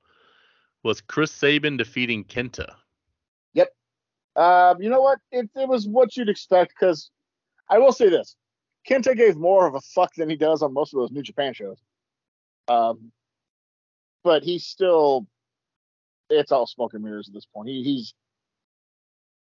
[0.84, 2.74] was Chris Sabin defeating Kenta.
[3.53, 3.70] Yep.
[4.36, 5.20] Um, you know what?
[5.32, 7.11] It, it was what you'd expect because
[7.70, 8.36] I will say this:
[8.89, 11.53] Kenta gave more of a fuck than he does on most of those New Japan
[11.53, 11.78] shows.
[12.68, 13.11] Um,
[14.24, 15.26] but he's still,
[16.30, 17.70] it's all smoke and mirrors at this point.
[17.70, 18.13] He, he's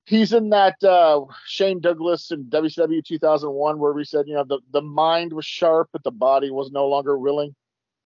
[0.06, 4.60] he's in that uh, Shane Douglas in WCW 2001 where we said, you know, the
[4.72, 7.56] the mind was sharp, but the body was no longer willing.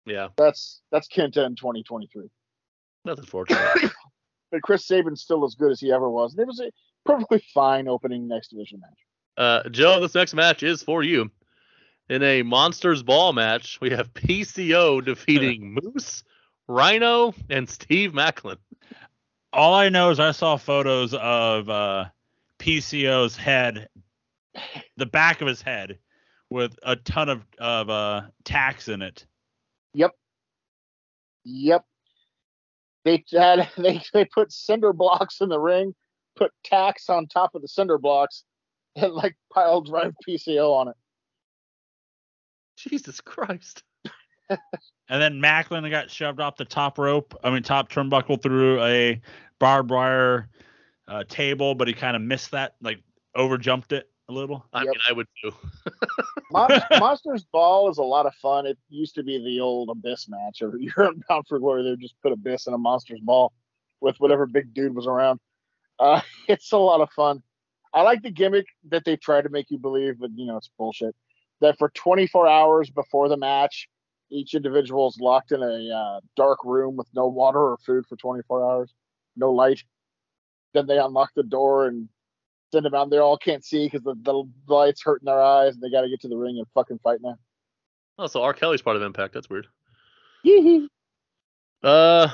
[0.05, 2.29] Yeah, That's that's Kenta in 2023.
[3.05, 3.91] that's unfortunate.
[4.51, 6.31] But Chris Sabin's still as good as he ever was.
[6.33, 6.71] And it was a
[7.05, 8.97] perfectly fine opening next division match.
[9.37, 11.29] uh, Joe, this next match is for you.
[12.09, 16.23] In a Monsters Ball match, we have PCO defeating Moose,
[16.67, 18.57] Rhino, and Steve Maclin.
[19.51, 22.05] All I know is I saw photos of uh,
[22.59, 23.87] PCO's head,
[24.97, 25.97] the back of his head,
[26.49, 29.25] with a ton of of uh, tacks in it.
[29.93, 30.11] Yep.
[31.45, 31.85] Yep.
[33.05, 35.95] They had they, they put cinder blocks in the ring,
[36.35, 38.43] put tacks on top of the cinder blocks,
[38.95, 40.95] and like pile drive PCO on it.
[42.77, 43.83] Jesus Christ.
[44.49, 47.35] And then Maclin got shoved off the top rope.
[47.43, 49.21] I mean, top turnbuckle through a
[49.57, 50.49] barbed wire
[51.07, 53.01] uh, table, but he kind of missed that, like
[53.35, 54.65] over jumped it a little.
[54.71, 54.93] I Yep.
[54.93, 55.51] mean, I would too.
[56.51, 58.65] Mon- Monsters Ball is a lot of fun.
[58.67, 61.83] It used to be the old Abyss match or Europe Bound for Glory.
[61.83, 63.51] They would just put Abyss in a Monsters Ball
[64.01, 65.39] with whatever big dude was around.
[65.97, 67.41] Uh, it's a lot of fun.
[67.93, 70.69] I like the gimmick that they try to make you believe, but you know it's
[70.77, 71.15] bullshit.
[71.61, 73.89] That for 24 hours before the match,
[74.29, 78.15] each individual is locked in a uh, dark room with no water or food for
[78.15, 78.93] 24 hours,
[79.35, 79.83] no light.
[80.73, 82.07] Then they unlock the door and
[82.71, 83.09] send them out.
[83.09, 86.09] They all can't see because the, the lights hurting their eyes, and they got to
[86.09, 87.37] get to the ring and fucking fight now.
[88.17, 88.53] Oh, so R.
[88.53, 89.33] Kelly's part of Impact.
[89.33, 89.67] That's weird.
[90.43, 90.89] Yee-hee.
[91.81, 92.27] Uh,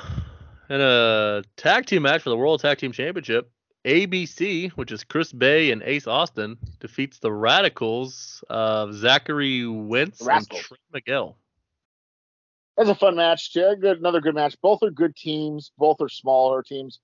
[0.68, 3.50] in a tag team match for the World Tag Team Championship,
[3.84, 10.28] ABC, which is Chris Bey and Ace Austin, defeats the Radicals of Zachary Wentz and
[10.28, 10.62] Rascalz.
[10.62, 11.38] Trey Miguel.
[12.76, 13.50] That's a fun match.
[13.54, 13.98] Yeah, good.
[13.98, 14.56] Another good match.
[14.60, 15.72] Both are good teams.
[15.78, 17.00] Both are smaller teams.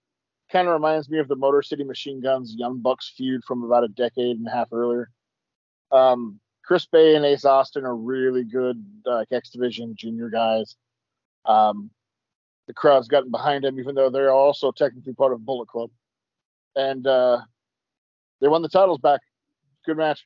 [0.50, 3.84] Kind of reminds me of the Motor City Machine Guns Young Bucks feud from about
[3.84, 5.10] a decade and a half earlier.
[5.90, 10.76] Um, Chris Bey and Ace Austin are really good uh, X Division junior guys.
[11.46, 11.90] Um,
[12.66, 15.90] the crowd's gotten behind them, even though they're also technically part of Bullet Club.
[16.76, 17.40] And uh,
[18.40, 19.20] they won the titles back.
[19.84, 20.24] Good match.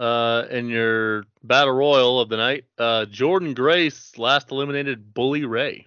[0.00, 5.86] Uh, in your battle royal of the night, uh, Jordynne Grace last eliminated Bully Ray.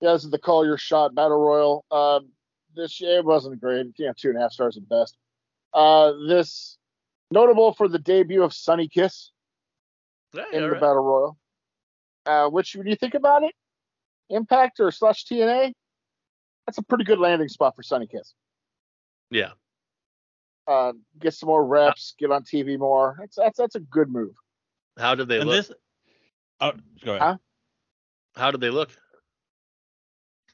[0.00, 1.84] Yeah, this is the call your shot battle royal.
[1.90, 2.20] Uh,
[2.74, 3.86] this it wasn't great.
[3.98, 5.14] You know, two and a half stars at best.
[5.74, 6.78] Uh, this
[7.30, 9.30] notable for the debut of Sonny Kiss
[10.32, 10.80] Yeah, in the alright.
[10.80, 11.36] battle royal.
[12.24, 13.52] Uh, which when you think about it,
[14.30, 15.72] Impact or slash TNA,
[16.66, 18.32] that's a pretty good landing spot for Sonny Kiss.
[19.30, 19.50] yeah.
[20.70, 23.16] Uh, get some more reps, get on TV more.
[23.18, 24.36] That's that's that's a good move.
[24.96, 25.66] How did they and look?
[25.66, 25.76] this,
[26.60, 26.72] oh,
[27.04, 27.22] go ahead.
[27.22, 27.36] Huh?
[28.36, 28.90] How did they look?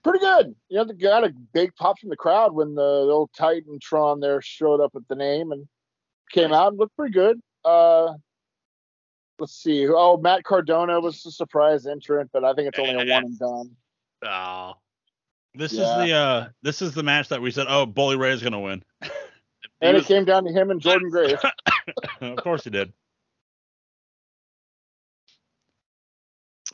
[0.02, 0.54] Pretty good.
[0.70, 4.22] You know, they got a big pop from the crowd when the, the old Titantron
[4.22, 5.68] there showed up with the name and
[6.32, 7.38] came out and looked pretty good.
[7.62, 8.14] Uh,
[9.38, 9.86] let's see.
[9.86, 13.38] Oh, Matt Cardona was a surprise entrant, but I think it's only a one and
[13.38, 13.76] done.
[14.24, 14.74] Oh,
[15.54, 15.82] This Yeah.
[15.82, 18.60] is the uh, this is the match that we said, oh, Bully Ray is gonna
[18.60, 18.82] win.
[19.80, 21.40] And He it came down to him and Jordynne Grace.
[22.20, 22.92] of course he did.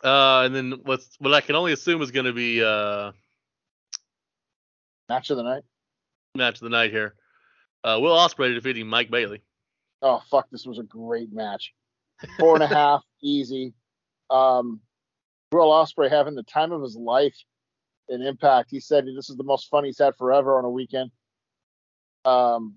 [0.05, 3.12] uh, and then what's what I can only assume is going to be uh
[5.09, 5.62] Match of the night.
[6.36, 7.14] match of the night here.
[7.84, 9.42] Uh, Will Ospreay defeating Mike Bailey.
[10.00, 11.72] Oh fuck, this was a great match.
[12.38, 13.74] Four and a half, easy.
[14.30, 14.80] Um,
[15.50, 17.36] Will Ospreay having the time of his life
[18.09, 18.70] in Impact.
[18.70, 21.11] He said this is the most fun he's had forever on a weekend.
[22.24, 22.76] Um,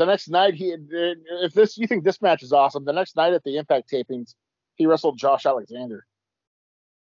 [0.00, 3.34] the next night he, if this you think this match is awesome, the next night
[3.34, 4.34] at the Impact tapings,
[4.76, 6.06] he wrestled Josh Alexander,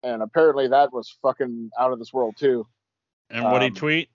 [0.03, 2.67] and apparently that was fucking out of this world too.
[3.29, 4.09] And what he Um, tweet?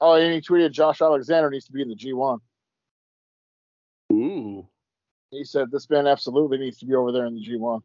[0.00, 2.38] Oh, and he tweeted Josh Alexander needs to be in the G1.
[4.10, 4.66] Ooh.
[5.30, 7.82] He said this man absolutely needs to be over there in the G1.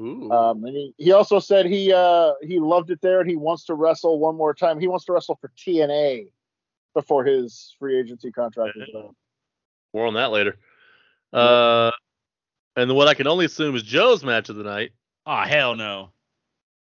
[0.00, 0.30] Ooh.
[0.30, 3.64] Um, and he, he also said he uh he loved it there and he wants
[3.64, 4.78] to wrestle one more time.
[4.78, 6.30] He wants to wrestle for TNA
[6.94, 9.10] before his free agency contract is done.
[9.96, 10.58] More on that later.
[11.32, 11.90] Uh,
[12.76, 14.90] and what I can only assume is Joe's match of the night.
[15.24, 16.10] Oh hell no.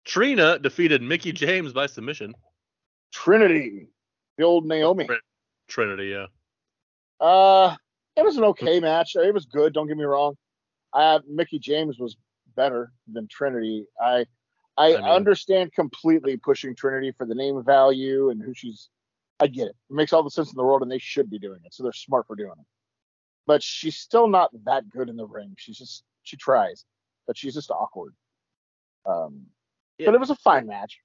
[0.05, 2.35] Trina defeated Mickie James by submission.
[3.11, 3.87] Trinity,
[4.37, 5.07] the old Naomi.
[5.09, 5.19] Right.
[5.67, 6.27] Trinity, yeah.
[7.19, 7.75] Uh,
[8.15, 9.15] it was an okay match.
[9.15, 9.73] It was good.
[9.73, 10.35] Don't get me wrong.
[10.93, 12.15] Uh, Mickie James was
[12.55, 13.87] better than Trinity.
[13.99, 14.27] I
[14.77, 18.89] I, I mean- understand completely pushing Trinity for the name value and who she's.
[19.39, 19.75] I get it.
[19.89, 21.73] It makes all the sense in the world, and they should be doing it.
[21.73, 22.65] So they're smart for doing it.
[23.49, 25.55] But she's still not that good in the ring.
[25.57, 26.85] She's just she tries,
[27.25, 28.13] but she's just awkward.
[29.07, 29.47] Um,
[29.97, 30.05] Yeah.
[30.05, 30.99] but it was a fine match.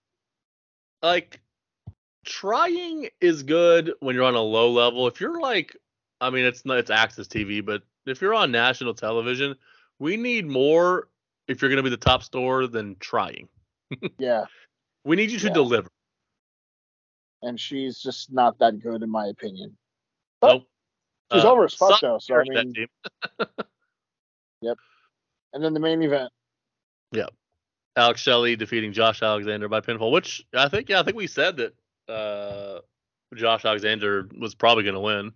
[1.03, 1.41] Like,
[2.27, 5.07] trying is good when you're on a low level.
[5.07, 5.75] If you're like,
[6.21, 9.57] I mean, it's not it's AXS TV, but if you're on national television,
[9.99, 11.09] we need more.
[11.49, 13.49] If you're going to be the top store, than trying.
[14.19, 14.45] Yeah,
[15.07, 15.53] We need you to Yeah.
[15.55, 15.89] deliver.
[17.41, 19.79] and she's just not that good in my opinion.
[20.43, 20.69] But Nope.
[21.35, 22.19] She's Uh, over as fuck though.
[22.19, 22.89] So I mean, team.
[25.55, 26.31] and then the main event.
[27.13, 27.31] Yep.
[27.97, 31.57] Alex Shelley defeating Josh Alexander by pinfall, which I think, yeah, I think we said
[31.59, 32.81] that uh,
[33.37, 35.33] Josh Alexander was probably going to win.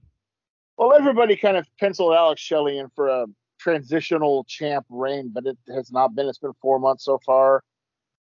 [0.77, 3.27] Well, everybody kind of penciled Alex Shelley in for a
[3.59, 6.29] transitional champ reign, but it has not been.
[6.29, 7.63] It's been four months so far.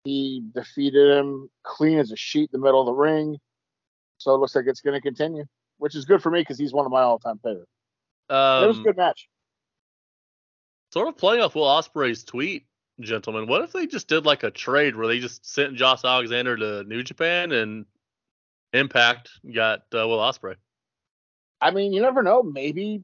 [0.04, 3.38] He defeated him clean as a sheet in the middle of the ring.
[4.18, 5.44] So it looks like it's going to continue,
[5.82, 7.72] which is good for me because he's one of my all-time favorites.
[8.30, 9.28] Um, it was a good match.
[10.92, 12.66] Sort of playing off Will Ospreay's tweet,
[13.00, 13.48] gentlemen.
[13.48, 16.84] What if they just did like a trade where they just sent Josh Alexander to
[16.84, 17.86] New Japan and
[18.72, 20.54] Impact got uh, Will Ospreay?
[21.60, 22.44] I mean, you never know.
[22.44, 23.02] Maybe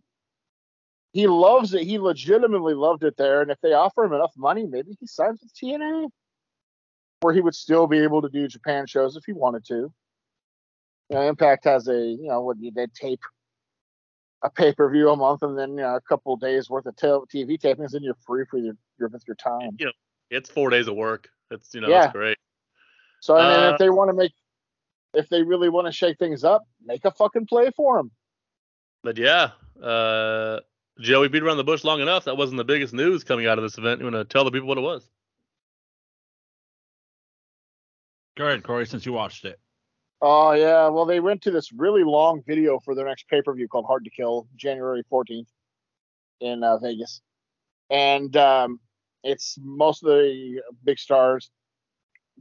[1.13, 1.83] he loves it.
[1.83, 3.43] He legitimately loved it there.
[3.43, 6.11] And if they offer him enough money, maybe he signs with TNA,
[7.23, 9.93] where he would still be able to do Japan shows if he wanted to.
[11.09, 13.21] You know, Impact has a, you know, what you did tape
[14.43, 16.87] a pay per view a month, and then you know, a couple of days worth
[16.87, 19.71] of tel- TV tapings, and you're free for your your with your time.
[19.79, 19.93] You know,
[20.31, 21.29] it's four days of work.
[21.51, 22.05] It's you know, Yeah.
[22.05, 22.39] it's great.
[23.21, 24.33] So I mean, Uh, if they want to make,
[25.15, 28.13] if they really want to shake things up, make a fucking play for them.
[29.03, 29.53] But yeah,
[29.83, 30.61] uh,
[31.01, 32.25] Joey beat around the bush long enough.
[32.27, 34.01] That wasn't the biggest news coming out of this event.
[34.01, 35.09] You want to tell the people what it was?
[38.37, 39.59] Go ahead, Corey, since you watched it.
[40.21, 43.55] Oh yeah, well they went to this really long video for their next pay per
[43.55, 45.47] view called Hard to Kill, January 14th
[46.41, 47.21] in uh, Vegas,
[47.89, 48.81] and um,
[49.23, 51.51] it's most of the big stars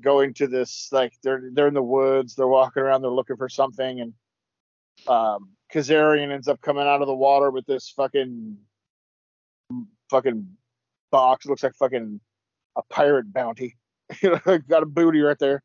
[0.01, 3.49] going to this like they're they're in the woods, they're walking around, they're looking for
[3.49, 4.13] something, and
[5.07, 8.57] um, Kazarian ends up coming out of the water with this fucking
[10.09, 10.47] fucking
[11.11, 12.19] box, It looks like fucking
[12.75, 13.77] a pirate bounty,
[14.23, 15.61] got a booty right there,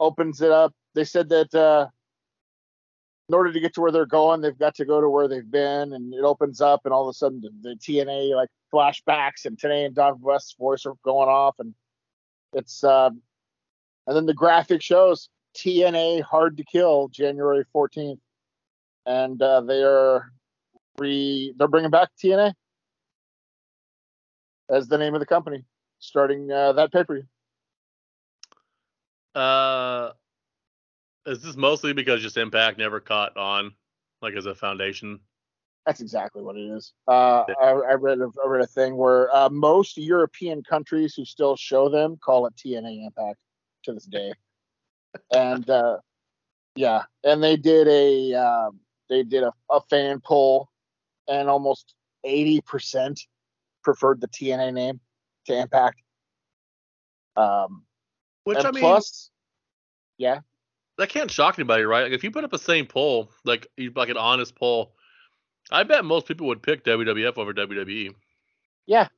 [0.00, 1.86] opens it up they said that uh,
[3.28, 5.50] in order to get to where they're going, they've got to go to where they've
[5.50, 9.44] been, and it opens up, and all of a sudden the, the TNA like flashbacks,
[9.44, 11.74] and Tenay and Don West's voice are going off, and
[12.52, 13.10] it's uh,
[14.06, 18.18] and then the graphic shows TNA Hard to Kill January 14th,
[19.06, 20.32] and uh, they are
[20.98, 22.52] re they're bringing back TNA
[24.68, 25.64] as the name of the company,
[25.98, 27.24] starting uh, that pay per view.
[29.40, 30.10] Uh,
[31.26, 33.72] is this mostly because just Impact never caught on,
[34.22, 35.20] like as a foundation?
[35.86, 36.92] That's exactly what it is.
[37.08, 41.24] Uh, I, I read a, I read a thing where uh, most European countries who
[41.24, 43.38] still show them call it TNA Impact
[43.84, 44.32] to this day,
[45.34, 45.98] and uh,
[46.76, 50.68] yeah, and they did a um, they did a, a fan poll,
[51.28, 51.94] and almost
[52.24, 53.20] eighty percent
[53.82, 55.00] preferred the TNA name
[55.46, 56.00] to Impact.
[57.36, 57.84] Um,
[58.44, 59.30] Which I mean, plus,
[60.18, 60.40] yeah,
[61.00, 62.04] that can't shock anybody, right?
[62.04, 64.92] Like if you put up the same poll, like you like an honest poll,
[65.70, 67.54] I bet most people would pick WWF over.
[67.54, 68.14] WWE.
[68.86, 69.08] Yeah.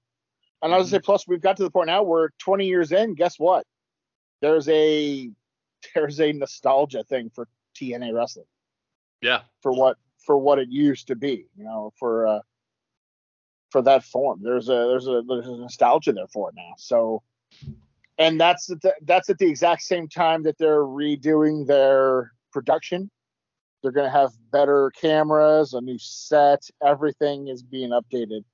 [0.63, 2.93] And I was gonna say, plus we've got to the point now where 20 years
[2.93, 3.67] in, guess what?
[4.41, 5.29] There's a
[5.95, 8.47] there's a nostalgia thing for TNA wrestling
[9.21, 12.41] Yeah, for what for what it used to be, you know, for uh
[13.71, 14.41] for that form.
[14.41, 16.75] There's a there's a there's a nostalgia there for it now.
[16.77, 17.25] So
[18.23, 23.11] and that's at the, that's at the exact same time that they're redoing their production.
[23.83, 28.45] They're going to have better cameras, a new set, everything is being updated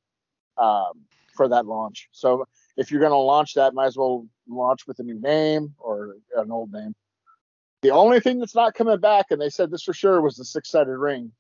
[0.56, 1.04] um,
[1.36, 2.08] for that launch.
[2.12, 2.46] So
[2.78, 6.16] if you're going to launch that, might as well launch with a new name or
[6.34, 6.94] an old name.
[7.82, 10.46] The only thing that's not coming back, and they said this for sure, was the
[10.46, 11.30] six-sided ring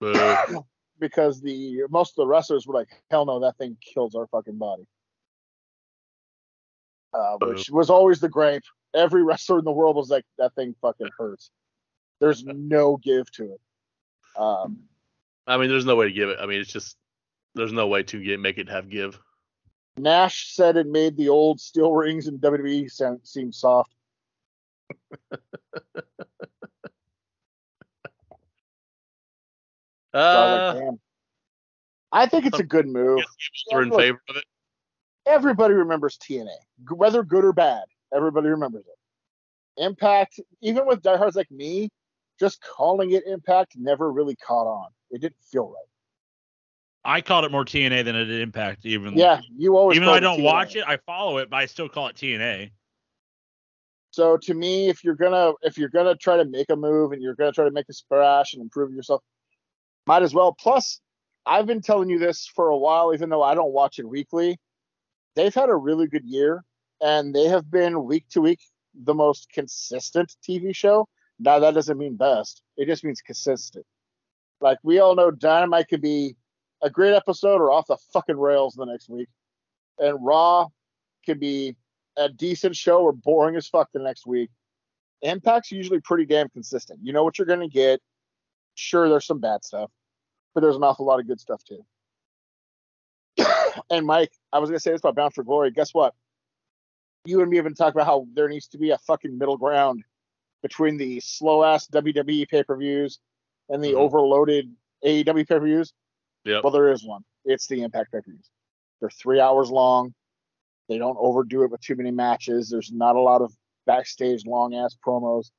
[1.00, 4.58] because the most of the wrestlers were like, "Hell no, that thing kills our fucking
[4.58, 4.86] body."
[7.12, 8.64] Uh, which was always the gripe.
[8.94, 11.50] Every wrestler in the world was like, that thing fucking hurts.
[12.20, 13.60] There's no give to it.
[14.36, 14.80] Um,
[15.46, 16.38] I mean, there's no way to give it.
[16.40, 16.96] I mean, it's just
[17.54, 19.18] there's no way to get make it have give.
[19.96, 23.92] Nash said it made the old steel rings in WWE sound, seem soft.
[25.32, 25.38] So
[30.14, 30.98] I, Uh, like,
[32.12, 33.22] I think it's a good move.
[33.72, 34.44] we're in favor of it.
[35.28, 36.48] Everybody remembers TNA,
[36.90, 37.84] whether good or bad.
[38.14, 39.82] Everybody remembers it.
[39.84, 41.90] Impact, even with diehards like me,
[42.40, 44.88] just calling it Impact never really caught on.
[45.10, 45.84] It didn't feel right.
[47.04, 48.86] I called it more TNA than it did Impact.
[48.86, 49.96] Even Yeah, you always.
[49.96, 50.44] even though I don't TNA.
[50.44, 52.70] watch it, I follow it, but I still call it TNA.
[54.10, 57.22] So to me, if you're gonna if you're gonna try to make a move and
[57.22, 59.22] you're gonna try to make a splash and improve yourself,
[60.06, 60.52] might as well.
[60.58, 61.00] Plus,
[61.46, 64.58] I've been telling you this for a while, even though I don't watch it weekly.
[65.38, 66.64] They've had a really good year,
[67.00, 68.58] and they have been week to week
[68.92, 71.08] the most consistent TV show.
[71.38, 73.86] Now that doesn't mean best; it just means consistent.
[74.60, 76.34] Like we all know, Dynamite could be
[76.82, 79.28] a great episode or off the fucking rails the next week,
[80.00, 80.66] and Raw
[81.24, 81.76] could be
[82.16, 84.50] a decent show or boring as fuck the next week.
[85.22, 86.98] Impact's usually pretty damn consistent.
[87.00, 88.00] You know what you're gonna get.
[88.74, 89.92] Sure, there's some bad stuff,
[90.52, 91.84] but there's an awful lot of good stuff too.
[93.90, 95.70] and Mike, I was gonna say this about Bound for Glory.
[95.70, 96.14] Guess what?
[97.24, 99.56] You and me have been talking about how there needs to be a fucking middle
[99.56, 100.04] ground
[100.62, 103.18] between the slow ass WWE pay per views
[103.68, 103.96] and the Mhm.
[103.96, 104.74] overloaded
[105.04, 105.92] AEW pay per views.
[106.44, 106.64] Yep.
[106.64, 107.24] Well, there is one.
[107.44, 108.50] It's the Impact pay per views.
[109.00, 110.14] They're three hours long.
[110.88, 112.70] They don't overdo it with too many matches.
[112.70, 113.54] There's not a lot of
[113.86, 115.50] backstage long ass promos.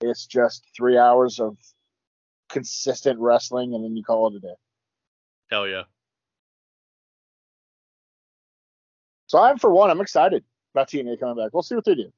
[0.00, 1.56] It's just three hours of
[2.48, 4.54] consistent wrestling, and then you call it a day.
[5.50, 5.84] Hell yeah.
[9.32, 10.44] So I'm for one, I'm excited
[10.74, 11.54] about TNA coming back.
[11.54, 12.12] We'll see what they do.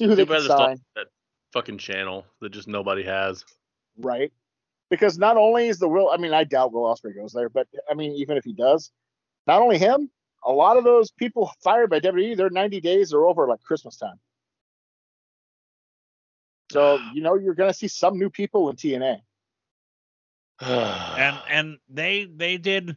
[0.00, 1.08] See who Too they can sign, that
[1.52, 3.44] fucking channel that just nobody has.
[3.98, 4.32] right?
[4.88, 7.68] Because not only is the Will, I mean, I doubt Will Ospreay goes there, but
[7.90, 8.90] I mean, even if he does,
[9.46, 10.10] not only him,
[10.42, 13.98] a lot of those people fired by WWE, their 90 days are over like Christmas
[13.98, 14.18] time.
[16.72, 19.20] So you know you're gonna see some new people in TNA.
[20.62, 22.96] and and they they did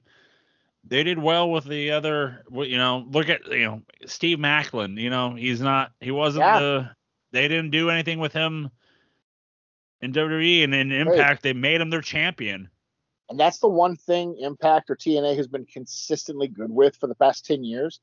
[0.83, 5.09] they did well with the other you know look at you know Steve Maclin you
[5.09, 6.59] know he's not he wasn't Yeah.
[6.59, 6.89] the
[7.31, 8.69] they didn't do anything with him
[10.01, 12.69] in WWE and in Impact they made him their champion
[13.29, 17.15] And that's the one thing Impact or TNA has been consistently good with for the
[17.15, 17.99] past 10 years.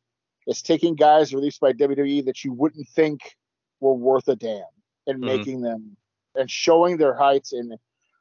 [0.47, 3.37] Is taking guys released by WWE that you wouldn't think
[3.81, 4.63] were worth a damn
[5.07, 5.27] and Mhm.
[5.27, 5.97] making them
[6.35, 7.53] and showing their heights.
[7.53, 7.73] And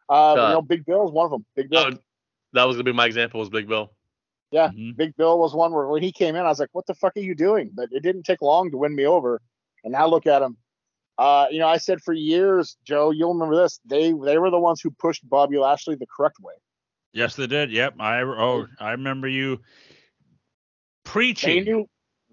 [0.09, 1.45] uh, you Uh, know, Big Bill is one of them.
[1.55, 1.97] Big Bill, Oh,
[2.53, 3.39] that was gonna be my example.
[3.39, 3.93] Was Big Bill?
[4.51, 4.95] Yeah, Mhm.
[4.95, 7.15] Big Bill was one where when he came in, I was like, "What the fuck
[7.17, 9.41] are you doing?" But it didn't take long to win me over.
[9.83, 10.57] And now look at him.
[11.17, 13.79] Uh, you know, I said for years, Joe, you'll remember this.
[13.85, 16.53] They they were the ones who pushed Bobby Lashley the correct way.
[17.13, 19.63] yes they did yep I oh I remember you They
[21.03, 21.89] preaching knew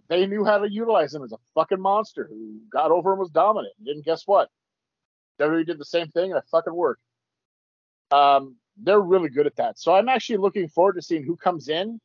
[0.08, 3.30] they knew how to utilize him as a fucking monster who got over and was
[3.30, 3.72] dominant.
[3.78, 4.50] And then guess what?
[5.40, 7.00] WWE did the same thing and it fucking worked.
[8.10, 9.78] Um, they're really good at that.
[9.78, 12.00] So I'm actually looking forward to seeing who comes in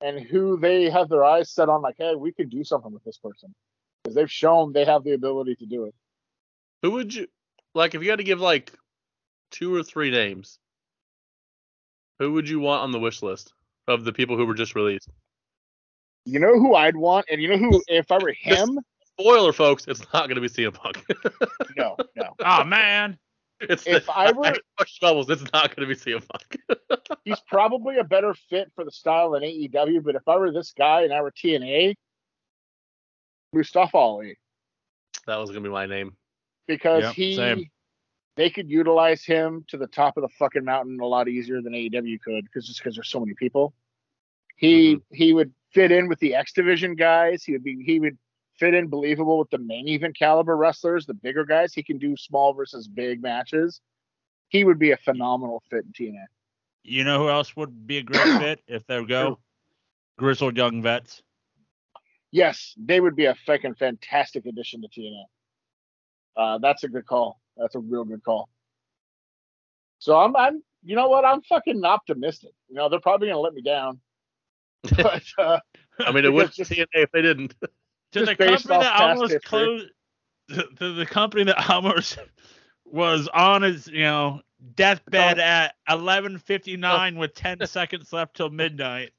[0.00, 1.82] and who they have their eyes set on.
[1.82, 3.54] Like, hey, we can do something with this person
[4.02, 5.94] because they've shown they have the ability to do it.
[6.82, 7.26] Who would you
[7.74, 8.72] like if you had to give like
[9.50, 10.58] two or three names?
[12.18, 13.52] Who would you want on the wish list
[13.88, 15.08] of the people who were just released?
[16.26, 18.78] You know who I'd want, and you know who if I were him?
[19.18, 21.04] Spoiler, folks, it's not going to be CM Punk.
[21.76, 22.34] No, no.
[22.44, 23.16] oh man
[23.60, 26.80] it's If I were- push bubbles, it's not going to be CM Punk.
[27.24, 30.02] He's probably a better fit for the style than AEW.
[30.02, 31.94] But if I were this guy and I were TNA,
[33.52, 34.36] Mustafa Ali.
[35.26, 36.16] that was going to be my name.
[36.66, 37.70] because Yep, he same.
[38.36, 41.72] they could utilize him to the top of the fucking mountain a lot easier than
[41.72, 43.74] AEW could because just because there's so many people.
[44.56, 45.14] He mm-hmm.
[45.14, 47.42] he would fit in with the X division guys.
[47.42, 48.16] He would be he would
[48.60, 51.74] fit in believable with the main event caliber wrestlers, the bigger guys.
[51.74, 53.80] He can do small versus big matches.
[54.48, 56.24] He would be a phenomenal fit in TNA.
[56.84, 59.38] you know who else would be a great fit if they go Who?
[60.18, 61.22] grizzled young vets
[62.32, 65.24] Yes, they would be a fucking fantastic addition to TNA.
[66.36, 67.40] Uh, that's a good call.
[67.56, 68.48] That's a real good call.
[69.98, 71.24] So I'm, I'm, you know what?
[71.24, 72.52] I'm fucking optimistic.
[72.68, 74.00] You know, they're probably gonna let me down,
[74.96, 75.58] but uh,
[75.98, 77.54] I mean, it would Because be just- TNA if they didn't.
[78.12, 79.48] to the company that almost history.
[79.48, 79.90] closed
[80.50, 82.18] to, to the company that almost
[82.84, 84.40] was on his you know
[84.74, 85.42] deathbed oh.
[85.42, 89.10] at 11:59 with 10 seconds left till midnight.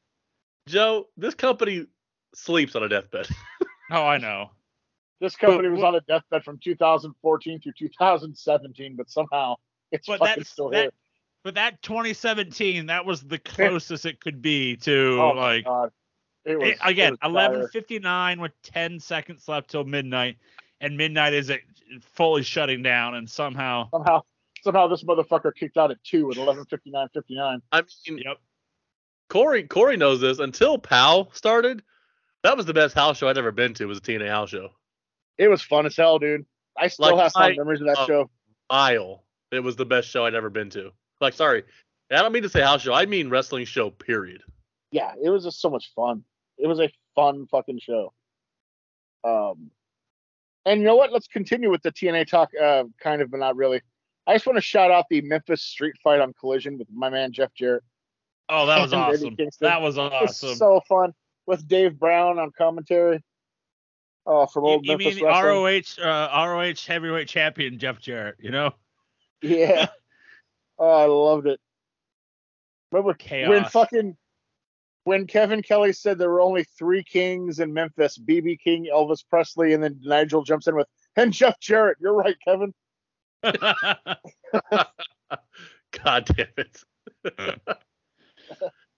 [0.68, 1.88] Joe, this company
[2.35, 3.27] sleeps on a deathbed.
[3.93, 4.51] Oh, I know.
[5.19, 9.55] This company was on a deathbed from 2014 through 2017, but somehow
[9.91, 10.85] it's But fucking that's still here.
[10.85, 10.93] that.
[11.43, 15.91] But that 2017, that was the closest it could be to Oh my like god!
[16.45, 17.68] It was it- again it was dire.
[17.99, 20.38] 11:59 with 10 seconds left till midnight,
[20.80, 21.61] and midnight is it
[22.01, 24.22] fully shutting down, and somehow Somehow,
[24.63, 27.61] somehow this motherfucker kicked out at two at 11:59:59.
[27.72, 28.38] I mean, yep.
[29.30, 30.39] Corey Corey knows this.
[30.39, 31.84] Until POW started,
[32.43, 33.85] that was the best house show I'd ever been to.
[33.85, 34.69] Was a TNA house show.
[35.38, 36.45] It was fun as hell, dude.
[36.77, 38.31] I still Like, have some I- memories of that uh, show.
[38.69, 39.23] Mile.
[39.51, 40.91] It was the best show I'd ever been to.
[41.19, 41.63] Like, sorry,
[42.09, 42.93] I don't mean to say house show.
[42.93, 43.89] I mean wrestling show.
[43.91, 44.41] Period.
[44.91, 46.23] Yeah, it was just so much fun.
[46.62, 48.14] It was a fun fucking show.
[49.24, 49.72] Um,
[50.66, 51.12] and you know what?
[51.12, 53.82] Let's continue with the TNA talk, uh, kind of, but not really.
[54.28, 57.32] I just want to shout out the Memphis Street Fight on Collision with my man
[57.32, 57.84] Jeff Jarrett.
[58.50, 59.36] Oh, that was awesome.
[59.62, 60.56] That was It was awesome.
[60.56, 61.14] so fun
[61.48, 63.24] with Dave Brown on commentary.
[64.28, 65.98] Uh, from you, old you Memphis mean wrestling.
[66.00, 68.36] ROH uh, ROH heavyweight champion Jeff Jarrett?
[68.40, 68.72] You know,
[69.42, 69.88] Yeah.
[70.78, 71.60] oh, I loved it.
[72.92, 73.50] Remember Chaos.
[73.50, 74.18] when fucking
[75.03, 79.73] when Kevin Kelly said there were only three kings in Memphis, BB King, Elvis Presley,
[79.73, 81.98] and then Nigel jumps in with and Jeff Jarrett.
[81.99, 82.73] You're right, Kevin.
[86.03, 86.84] God damn it.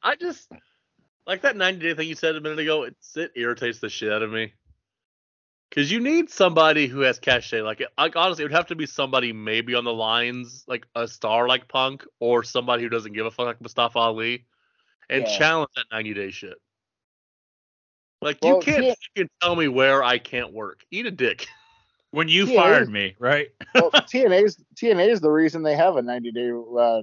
[0.03, 0.51] I just
[1.25, 2.84] like that 90 day thing you said a minute ago.
[2.84, 4.53] It's, it irritates the shit out of me.
[5.73, 7.63] Cause you need somebody who has cachet.
[7.63, 11.07] Like, like honestly, it would have to be somebody maybe on the lines, like a
[11.07, 14.45] star like Punk, or somebody who doesn't give a fuck like Mustafa Ali,
[15.14, 15.38] and Yeah.
[15.38, 16.57] challenge that 90 day shit.
[18.22, 18.94] Like, Well, you can't yeah.
[19.15, 20.84] fucking tell me where I can't work.
[20.91, 21.45] Eat a dick.
[22.11, 23.49] when you Yeah, fired me, right?
[23.76, 27.02] Well, TNA's TNA is the reason they have a 90 day uh,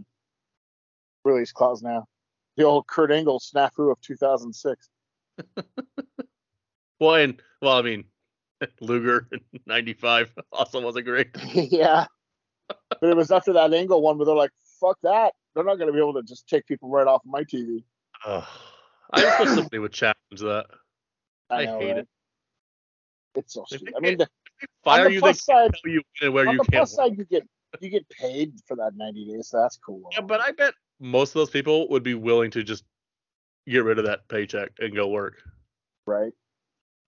[1.25, 2.07] release clause now.
[2.57, 4.89] The old Kurt Angle snafu of 2006.
[6.99, 8.05] Well, and well, I mean,
[8.83, 11.29] Luger in '95 also wasn't great.
[11.55, 12.05] yeah.
[12.69, 15.33] But it was after that Angle one where they're like, fuck that.
[15.55, 17.85] They're not going to be able to just take people right off my TV.
[18.27, 18.45] Ugh.
[19.13, 20.67] I just wish somebody would challenge that.
[21.51, 21.97] I know, hate right?
[21.99, 22.09] it.
[23.35, 23.95] It's so If stupid.
[23.97, 24.29] I mean, the,
[24.85, 26.73] Fire on the you, they plus side, tell you where on you the can't.
[26.89, 27.09] plus work.
[27.09, 27.49] side, you get
[27.81, 30.03] you get paid for that 90 days, so that's cool.
[30.13, 32.85] Yeah, but I bet most of those people would be willing to just
[33.67, 35.43] get rid of that paycheck and go work.
[36.07, 36.33] right?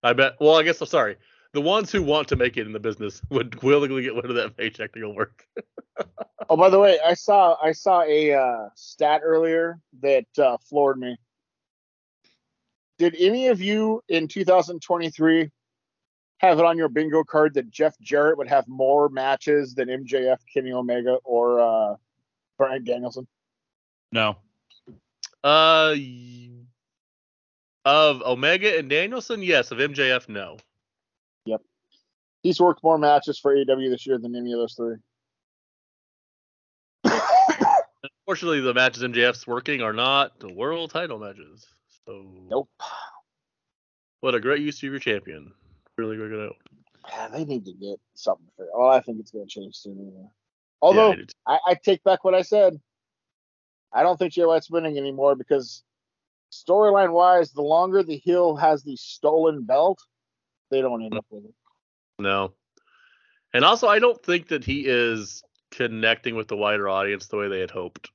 [0.05, 0.35] I bet.
[0.41, 1.17] Well, I guess I'm sorry.
[1.53, 4.37] The ones who want to make it in the business would willingly get rid of
[4.37, 5.45] that paycheck to go work.
[6.51, 10.99] Oh, by the way, I saw I saw a uh, stat earlier that uh, floored
[10.99, 11.17] me.
[12.99, 15.51] Did any of you in 2023
[16.39, 20.39] have it on your bingo card that Jeff Jarrett would have more matches than MJF,
[20.53, 21.97] Kenny Omega, or uh,
[22.59, 23.27] Bryan Danielson?
[24.11, 24.37] No.
[25.43, 26.51] Uh, y-
[27.85, 29.71] of Omega and Danielson, yes.
[29.71, 30.59] Of MJF, no.
[32.43, 34.97] He's worked more matches for AEW this year than any of those three.
[38.27, 41.67] Unfortunately, the matches MJF's working are not the world title matches.
[42.07, 42.69] So, Nope.
[44.21, 45.53] what a great use of your champion.
[45.97, 46.53] Really, really good.
[47.09, 48.67] Yeah, they need to get something for.
[48.75, 49.99] Oh, well, I think it's going to change soon.
[49.99, 50.29] Anyway.
[50.81, 51.13] Although
[51.47, 51.55] I.
[51.55, 52.81] I, I take back what I said.
[53.93, 55.83] I don't think Jay White's winning anymore because
[56.51, 60.01] storyline wise, the longer the heel has the stolen belt,
[60.71, 61.55] they don't end up with it.
[62.19, 62.53] No.
[63.55, 67.49] And also, I don't think that he is connecting with the wider audience the way
[67.49, 68.11] they had hoped.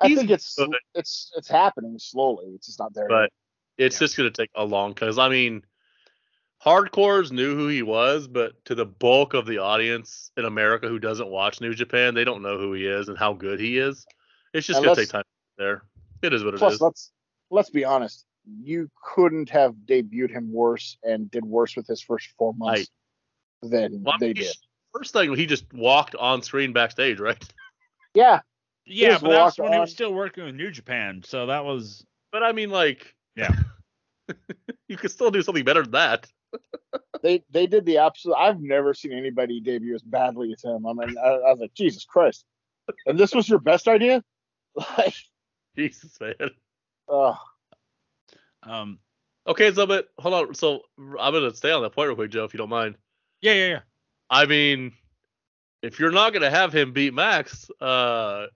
[0.00, 0.74] I He's think it's good.
[0.94, 2.46] it's it's happening slowly.
[2.54, 3.08] It's just not there.
[3.08, 3.30] But
[3.78, 4.00] it's Yeah.
[4.00, 5.64] just going to take a long because I mean,
[6.64, 10.98] hardcores knew who he was, but to the bulk of the audience in America who
[10.98, 14.04] doesn't watch New Japan, they don't know who he is and how good he is.
[14.52, 15.24] It's just going to take time
[15.56, 15.82] there.
[16.22, 16.54] It is what yet.
[16.54, 16.80] it Plus, is.
[16.82, 17.12] let's
[17.50, 18.26] let's be honest.
[18.44, 22.90] You couldn't have debuted him worse and did worse with his first four months
[23.62, 24.54] than Well, they did.
[24.94, 27.42] First thing, he just walked on screen backstage, right?
[28.14, 28.40] Yeah,
[28.84, 32.04] Yeah, but that's walk when he was still working with New Japan, so that was
[32.30, 33.54] But I mean, like, Yeah.
[34.88, 36.26] you could still do something better than that.
[37.22, 38.36] they they did the absolute.
[38.36, 40.86] I've never seen anybody debut as badly as him.
[40.86, 42.44] I mean, I, I was like, Jesus Christ!
[43.06, 44.22] And this was your best idea?
[44.96, 45.14] Like,
[45.76, 46.34] Jesus, man.
[47.06, 47.34] uh,
[48.62, 48.98] um
[49.46, 50.54] Okay, so but hold on.
[50.54, 52.96] So I'm gonna stay on that point real quick, Joe, if you don't mind.
[53.40, 53.80] yeah, yeah, yeah.
[54.30, 54.92] I mean,
[55.82, 58.46] if you're not gonna have him beat Max, uh,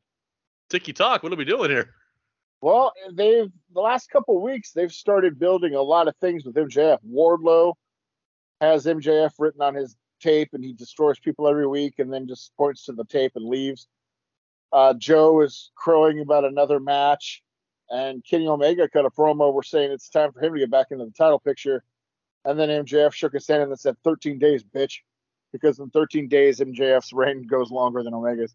[0.71, 1.93] Tiki Talk, what are we doing here?
[2.63, 6.99] well, they've the last couple weeks they've started building a lot of things with MJF.
[7.09, 7.75] Wardlow
[8.61, 12.57] has MJF written on his tape, and he destroys people every week, and then just
[12.57, 13.89] points to the tape and leaves.
[14.73, 17.43] Uh, Joe is crowing about another match,
[17.91, 19.53] and Kenny Omega cut a promo.
[19.53, 21.85] We're saying it's time for him to get back into the title picture.
[22.45, 24.99] And then MJF shook his hand and said, 13 days, bitch.
[25.53, 28.55] Because in 13 days, MJF's reign goes longer than Omega's.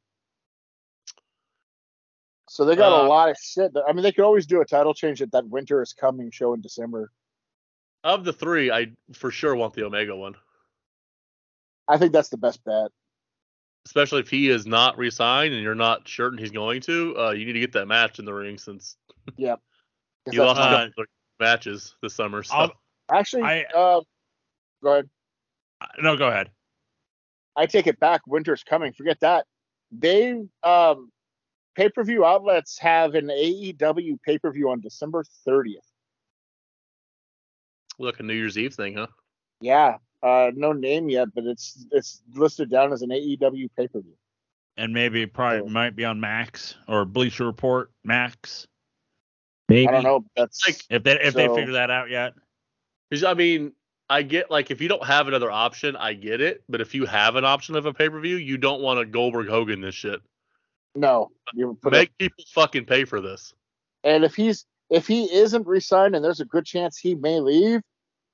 [2.49, 3.71] So they got Uh, a lot of shit.
[3.87, 6.53] I mean, they could always do a title change at that Winter is Coming show
[6.53, 7.11] in December.
[8.03, 10.35] Of the three, I for sure want the Omega one,
[11.87, 12.91] I think that's the best bet.
[13.85, 17.15] especially if he is not re-signed and you're not certain he's going to.
[17.17, 19.59] Uh, you need to get that match in the ring since Because
[20.31, 21.05] you lost that's a Uh,
[21.39, 22.43] matches this summer.
[22.43, 22.81] So I'll-
[23.11, 24.01] actually, I- uh,
[24.83, 25.09] go ahead.
[25.99, 26.51] No, go ahead.
[27.55, 28.21] I take it back.
[28.27, 28.93] Winter's coming.
[28.93, 29.45] Forget that.
[29.91, 31.11] They um,
[31.75, 35.77] pay per view outlets have an AEW pay per view on December 30th.
[37.99, 39.07] look a New Year's Eve thing, huh?
[39.59, 44.01] Yeah, uh, no name yet, but it's it's listed down as an AEW pay per
[44.01, 44.15] view.
[44.77, 48.67] And maybe probably might be on Max or Bleacher Report Max.
[49.71, 50.25] Maybe I don't know.
[50.35, 52.33] That's Like- if they if they figure that out yet.
[53.11, 53.73] 'Cause, I mean,
[54.09, 56.63] I get like if you don't have another option, I get it.
[56.69, 59.05] But if you have an option of a pay per view, you don't want to
[59.05, 60.21] Goldberg Hogan this shit.
[60.95, 61.31] no.
[61.53, 63.53] You Make it, people fucking pay for this.
[64.03, 67.81] and if he's if he isn't re-signed, and there's a good chance he may leave,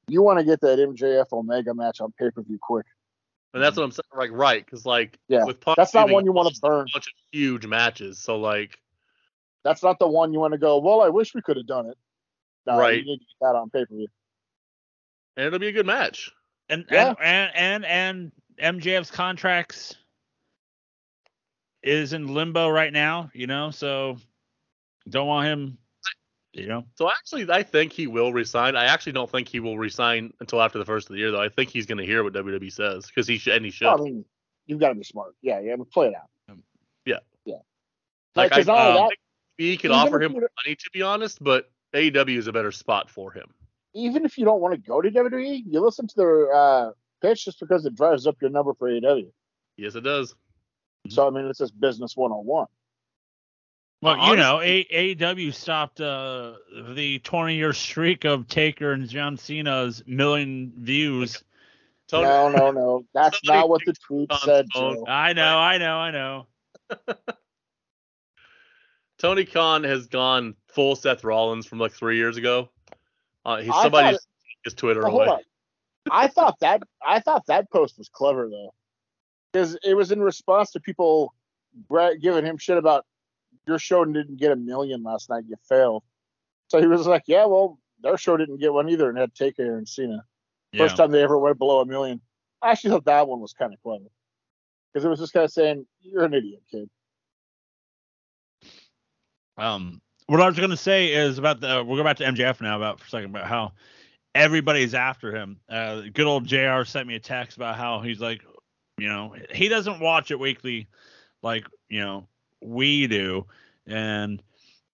[0.07, 2.85] you want to get that MJF Omega match on pay per view quick.
[3.53, 4.03] And that's what I'm saying.
[4.15, 4.63] Like, right?
[4.65, 6.81] Because like, Yeah, with Punk That's not one you want to burn.
[6.89, 8.19] A bunch of huge matches.
[8.19, 8.79] So like,
[9.67, 10.77] That's not the one you want to go.
[10.79, 11.97] Well, I wish we could have done it.
[12.65, 12.99] No, Right.
[12.99, 14.07] You need to get that on pay per view.
[15.35, 16.31] and it'll be a good match.
[16.69, 17.13] And Yeah.
[17.21, 19.95] and, and and and MJF's contracts
[21.83, 24.17] is in limbo right now, you know, so
[25.09, 25.77] don't want him,
[26.53, 26.85] you know.
[26.95, 28.75] So actually, I think he will resign.
[28.77, 31.41] I actually don't think he will resign until after the first of the year, though.
[31.41, 33.87] I think he's going to hear what WWE says because he should, and he should.
[33.87, 34.23] I mean,
[34.65, 35.35] you've got to be smart.
[35.41, 36.57] Yeah, yeah, but play it out.
[37.05, 37.19] Yeah.
[37.45, 37.55] yeah.
[38.35, 39.15] Like, Like, 'cause I- not only um, that,
[39.57, 43.09] he could offer him you- money, to be honest, but AEW is a better spot
[43.09, 43.53] for him.
[43.93, 47.45] even if you don't want to go to WWE, you listen to the uh, pitch
[47.45, 49.31] just because it drives up your number for AEW.
[49.77, 50.35] Yes, it does.
[51.09, 52.67] So I mean, it's just business one on one.
[54.01, 56.53] Well, Honestly- you know, A- AEW stopped uh,
[56.89, 61.43] the 20 year streak of Taker and John Cena's million views.
[62.07, 63.05] Tony, No, no, no.
[63.13, 64.67] That's not what the tweet said.
[64.73, 65.03] Joe.
[65.07, 66.47] I know, I know, I know.
[69.17, 72.69] Tony Khan has gone full Seth Rollins from like three years ago.
[73.45, 74.21] Uh, he's I somebody thought-
[74.63, 75.43] his Twitter hold away.
[76.09, 78.73] I thought that I thought that post was clever though,
[79.51, 81.33] because it was in response to people
[82.21, 83.05] giving him shit about
[83.65, 85.43] your show didn't get a million last night.
[85.47, 86.03] You failed.
[86.69, 89.77] So he was like, "Yeah, well, their show didn't get one either, and had Taker
[89.77, 90.23] and Cena.
[90.71, 90.79] Yeah.
[90.79, 92.21] First time they ever went below a million.
[92.61, 94.05] I actually thought that one was kind of clever
[94.93, 96.89] because it was just kind of saying, "You're an idiot, kid."
[99.57, 102.61] Um, what I was going to say is about the we'll go back to MJF
[102.61, 103.71] now about for a second about how
[104.35, 105.57] everybody's after him.
[105.69, 106.83] Uh, good old Jr.
[106.83, 108.41] sent me a text about how he's like,
[108.97, 110.87] you know, he doesn't watch it weekly
[111.41, 112.27] like you know
[112.61, 113.45] we do,
[113.85, 114.41] and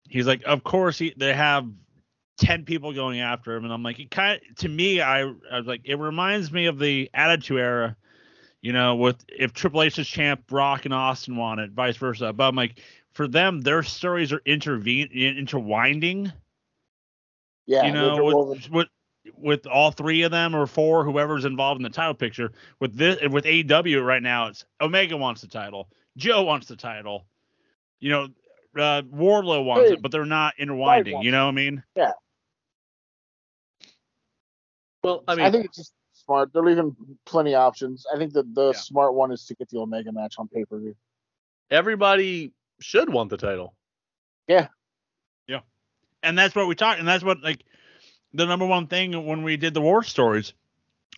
[0.08, 1.68] he's like, of course he they have
[2.38, 5.66] ten people going after him, and I'm like, it kind to me, I I was
[5.66, 7.98] like, it reminds me of the Attitude Era.
[8.62, 12.32] You know, with if Triple H's champ, Brock and Austin want it, vice versa.
[12.32, 12.80] But I'm like,
[13.14, 16.34] for them, their stories are intervene interwinding.
[17.66, 18.88] Yeah, you know, with, with
[19.38, 22.52] with all three of them or four, whoever's involved in the title picture.
[22.80, 25.88] With this, with AEW right now, it's Omega wants the title,
[26.18, 27.26] Joe wants the title,
[28.00, 28.28] you know,
[28.78, 31.24] uh, Wardlow wants Hey, it, but they're not interwinding.
[31.24, 31.84] You know what I mean?
[31.96, 32.12] Yeah.
[35.04, 36.52] Well, I mean, I, think it's just smart.
[36.54, 36.96] They're leaving
[37.26, 38.06] plenty of options.
[38.14, 38.80] I think that the Yeah.
[38.80, 40.96] smart one is to get the Omega match on pay per view.
[41.70, 43.74] everybody should want the title.
[44.48, 44.68] Yeah.
[45.48, 45.62] Yeah.
[46.22, 47.64] And that's what we talked and that's what like
[48.34, 50.54] the number one thing when we did the war stories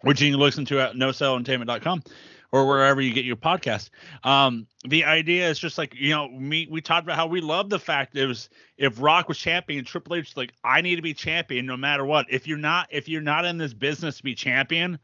[0.01, 2.03] which you can listen to at nosellentertainment.com
[2.51, 3.89] or wherever you get your podcast
[4.23, 7.69] um the idea is just like you know me we talked about how we love
[7.69, 11.13] the fact it was if rock was champion triple h like i need to be
[11.13, 14.35] champion no matter what if you're not if you're not in this business to be
[14.35, 14.99] champion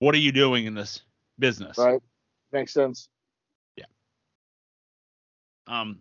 [0.00, 1.02] what are you doing in this
[1.38, 2.00] business Right?
[2.52, 3.08] Makes sense.
[5.66, 6.00] Um,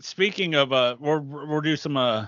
[0.00, 1.96] speaking of, uh, we're we'll do some.
[1.96, 2.26] Uh,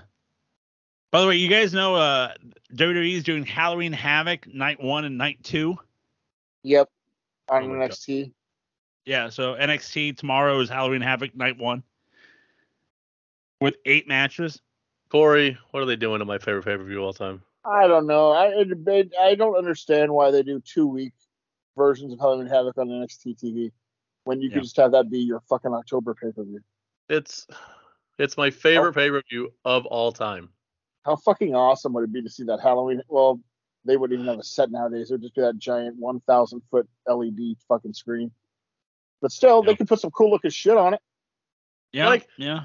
[1.11, 2.33] by the way, you guys know uh,
[2.73, 5.77] WWE is doing Halloween Havoc night one and night two.
[6.63, 6.89] Yep.
[7.49, 7.91] On Oh my God.
[7.91, 8.31] NXT.
[9.05, 11.83] Yeah, so NXT tomorrow is Halloween Havoc night one
[13.61, 14.59] with eight matches.
[15.09, 17.41] Corey, what are they doing to my favorite pay per view of all time?
[17.63, 18.31] I don't know.
[18.31, 21.13] I it, it, I don't understand why they do two week
[21.77, 23.71] versions of Halloween Havoc on NXT TV
[24.25, 24.55] when you Yeah.
[24.55, 26.59] could just have that be your fucking October pay per view.
[27.09, 27.47] It's
[28.17, 30.49] it's my favorite pay per view of all time.
[31.03, 33.01] How fucking awesome would it be to see that Halloween?
[33.07, 33.39] Well,
[33.85, 35.11] they wouldn't even have a set nowadays.
[35.11, 38.31] It would just be that giant 1,000 foot LED fucking screen.
[39.21, 41.01] But still, they could put some cool looking shit on it.
[41.91, 42.61] Yeah, Like, yeah.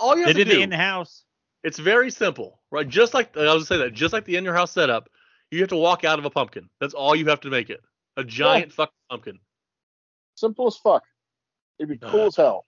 [0.00, 1.24] All you They have to did do, it in the house.
[1.64, 2.88] it's very simple, right?
[2.88, 5.08] Just like I was gonna say that, just like the in your house setup,
[5.50, 6.70] you have to walk out of a pumpkin.
[6.80, 7.80] That's all you have to make it.
[8.16, 9.40] A giant fucking pumpkin.
[10.40, 11.02] Simple as fuck.
[11.78, 12.66] It'd be cool Uh, as hell.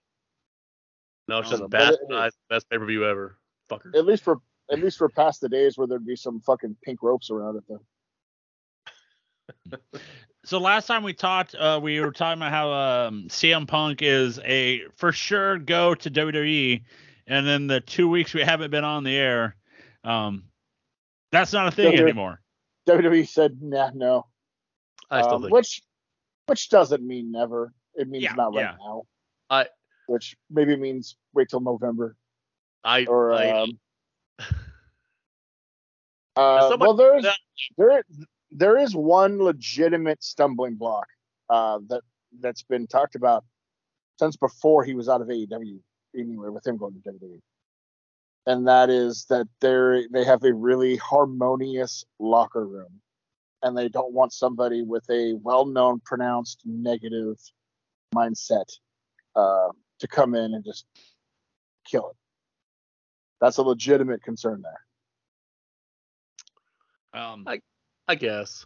[1.27, 3.39] No, it's just Um, but it- best pay per view ever.
[3.69, 3.95] Fucker.
[3.95, 4.37] At least for
[4.71, 7.63] at least for past the days where there'd be some fucking pink ropes around it.
[7.67, 7.83] Though.
[10.45, 14.39] So last time we talked, uh, we were talking about how um, CM Punk is
[14.43, 16.83] a for sure go to WWE,
[17.27, 19.55] and then the two weeks we haven't been on the air,
[20.03, 20.43] um,
[21.31, 22.41] that's not a thing WWE anymore.
[22.89, 24.25] WWE said, nah, no.
[25.09, 25.53] I still Um, think.
[25.53, 25.81] which
[26.47, 27.73] which doesn't mean never.
[27.95, 28.75] It means Yeah, not right yeah.
[28.85, 29.03] now.
[29.49, 29.69] I-
[30.07, 32.15] which maybe means wait till November
[32.83, 33.79] I, or I um,
[36.35, 37.25] uh, well there's
[37.77, 38.03] there
[38.51, 41.07] there is one legitimate stumbling block
[41.49, 42.01] uh, that
[42.41, 43.45] that's been talked about
[44.19, 45.79] since before he was out of AEW
[46.17, 47.39] anyway with him going to WWE.
[48.45, 52.99] And that is that they they have a really harmonious locker room
[53.63, 57.37] and they don't want somebody with a well-known pronounced negative
[58.13, 58.65] mindset
[59.35, 59.69] uh,
[59.99, 60.85] to come in and just
[61.89, 62.15] kill it.
[63.41, 64.81] That's a legitimate concern there.
[67.21, 67.61] Um, I-
[68.07, 68.65] I guess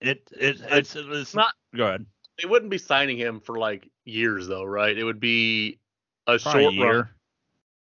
[0.00, 2.06] it, it it's it's not- Go ahead.
[2.42, 4.96] they wouldn't be signing him for like years though, right?
[4.96, 5.78] It would be
[6.26, 6.96] a Probably short a year.
[7.00, 7.08] run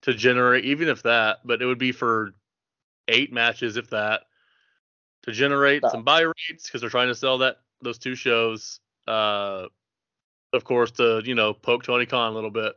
[0.04, 2.34] to generate, even if that, but it would be for
[3.10, 4.22] eight matches, if that,
[5.30, 8.80] to generate some buy rates because they're trying to sell that those two shows.
[9.08, 9.68] Uh,
[10.54, 12.76] of course, to you know poke Tony Khan a little bit.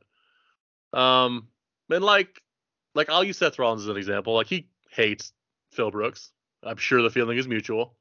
[0.92, 1.48] Um,
[1.90, 2.40] and like,
[2.94, 4.34] like I'll use Seth Rollins as an example.
[4.34, 5.32] Like he hates
[5.72, 6.30] Phil Brooks.
[6.62, 7.96] I'm sure the feeling is mutual.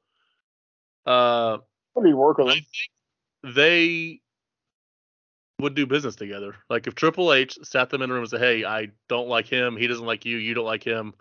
[1.06, 1.57] Uh,
[1.94, 2.68] What do you work with I think
[3.44, 4.22] they
[5.60, 6.56] would do business together.
[6.69, 9.48] Like if Triple H sat them in a room and said, "Hey, I don't like
[9.48, 9.78] him.
[9.78, 10.38] He doesn't like you.
[10.38, 11.14] You don't like him.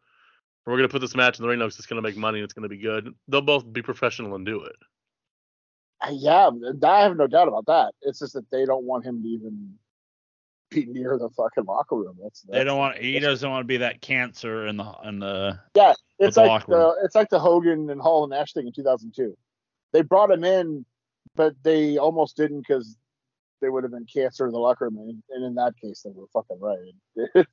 [0.71, 1.61] We're gonna put this match in the ring.
[1.61, 2.39] It's just gonna make money.
[2.39, 4.77] and It's gonna be good." They'll both be professional and do it.
[6.01, 6.51] Uh, Yeah,
[6.85, 7.93] I have no doubt about that.
[8.03, 9.75] It's just that they don't want him to even
[10.71, 12.17] be near the fucking locker room.
[12.23, 12.99] That's, They don't want.
[12.99, 15.59] He doesn't want to be that cancer in the in the.
[15.75, 15.95] yeah.
[16.19, 16.81] It's the like locker room.
[16.81, 19.37] the it's like the Hogan and Hall and Nash thing in 2002.
[19.93, 20.85] They brought him in,
[21.35, 22.97] but they almost didn't because
[23.61, 24.99] they would have been cancer in the locker room.
[24.99, 27.45] And, and in that case, they were fucking right.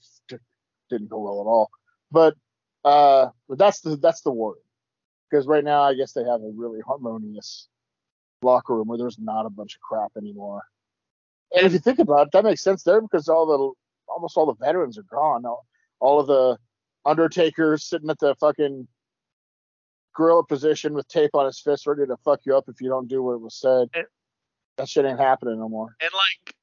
[0.89, 1.69] It didn't go well at all.
[2.11, 2.35] But
[2.83, 4.59] uh, but that's the that's the worry
[5.29, 7.67] because right now I guess they have a really harmonious
[8.41, 10.61] locker room where there's not a bunch of crap anymore.
[11.53, 14.45] And if you think about it, that makes sense there because all the almost all
[14.45, 15.45] the veterans are gone.
[15.45, 15.65] All,
[15.99, 16.57] all of the
[17.05, 18.87] Undertaker sitting at the fucking
[20.15, 23.07] gorilla position with tape on his fist, ready to fuck you up if you don't
[23.07, 23.87] do what was said.
[23.93, 24.07] And-
[24.77, 25.95] that shit ain't happening no more.
[25.99, 26.55] And like,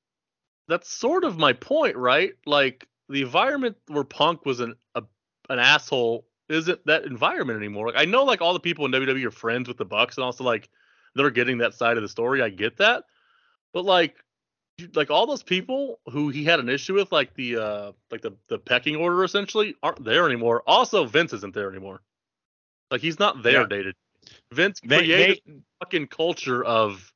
[0.68, 2.32] that's sort of my point, right?
[2.46, 5.02] Like the environment where Punk was an a,
[5.50, 7.86] an asshole isn't that environment anymore.
[7.88, 10.24] Like I know like all the people in WWE are friends with the Bucks and
[10.24, 10.68] also like
[11.14, 12.42] they're getting that side of the story.
[12.42, 13.04] I get that.
[13.72, 14.16] But like
[14.94, 18.32] like all those people who he had an issue with, like the uh like the
[18.48, 20.62] the pecking order essentially, aren't there anymore.
[20.66, 22.02] Also, Vince isn't there anymore.
[22.90, 23.66] Like he's not there Yeah.
[23.68, 23.94] dated.
[24.52, 27.12] Vince They, created they fucking culture of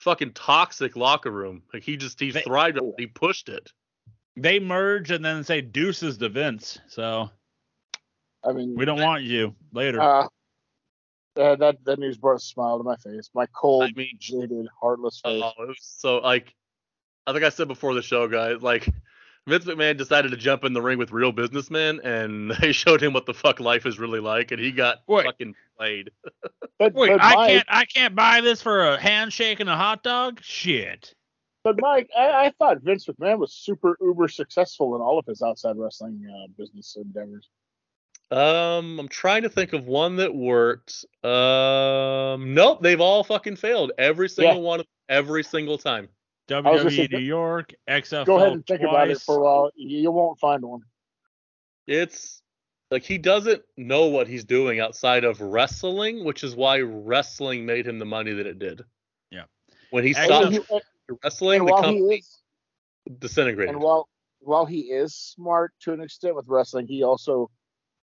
[0.00, 1.62] fucking toxic locker room.
[1.72, 2.78] Like he just he They- thrived.
[2.78, 2.94] on it.
[2.98, 3.70] He pushed it.
[4.36, 6.78] they merge and then say deuces to Vince.
[6.88, 7.28] So
[8.44, 10.00] I mean, we don't want you later.
[10.00, 10.26] uh,
[11.36, 13.30] uh, that that news brought a smile to my face.
[13.34, 15.42] My cold, I mean- jaded, heartless face.
[15.44, 16.54] Oh, it was so like
[17.26, 18.62] I think I said before the show, guys.
[18.62, 18.88] Like
[19.46, 23.12] Vince McMahon decided to jump in the ring with real businessmen, and they showed him
[23.12, 25.24] what the fuck life is really like, and he got Wait.
[25.26, 26.10] fucking played.
[26.78, 29.76] but, Wait, but I Mike, can't I can't buy this for a handshake and a
[29.76, 30.40] hot dog?
[30.42, 31.14] Shit.
[31.64, 35.42] but Mike, I, I thought Vince McMahon was super uber successful in all of his
[35.42, 37.48] outside wrestling uh, business endeavors.
[38.30, 41.04] Um, I'm trying to think of one that worked.
[41.24, 43.92] Um, nope, they've all fucking failed.
[43.98, 46.08] Every single one, every single time.
[46.48, 48.26] WWE say, New York, XFL.
[48.26, 49.70] Go ahead and think about it for a while.
[49.76, 50.80] You, you won't find one.
[51.86, 52.42] It's
[52.90, 57.86] like he doesn't know what he's doing outside of wrestling, which is why wrestling made
[57.86, 58.82] him the money that it did.
[59.30, 59.44] Yeah.
[59.90, 62.38] When he Actually, stopped he- wrestling, the company is
[63.18, 63.74] disintegrated.
[63.74, 64.08] and while
[64.40, 67.50] while he is smart to an extent with wrestling, he also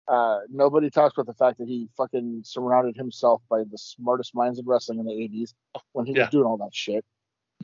[0.07, 4.59] uh, nobody talks about the fact that he fucking surrounded himself by the smartest minds
[4.59, 5.53] in wrestling in the '80s
[5.93, 6.23] when he Yeah.
[6.23, 7.03] was doing all that shit.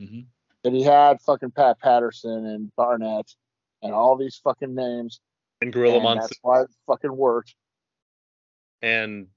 [0.00, 0.26] Mhm.
[0.64, 3.34] That he had fucking Pat Patterson and Barnett
[3.82, 5.20] and all these fucking names,
[5.60, 6.20] and Gorilla and Monsoon.
[6.22, 7.54] that's why it fucking worked.
[8.82, 9.28] and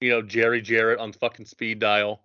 [0.00, 2.20] you know, Jerry Jarrett on fucking speed dial.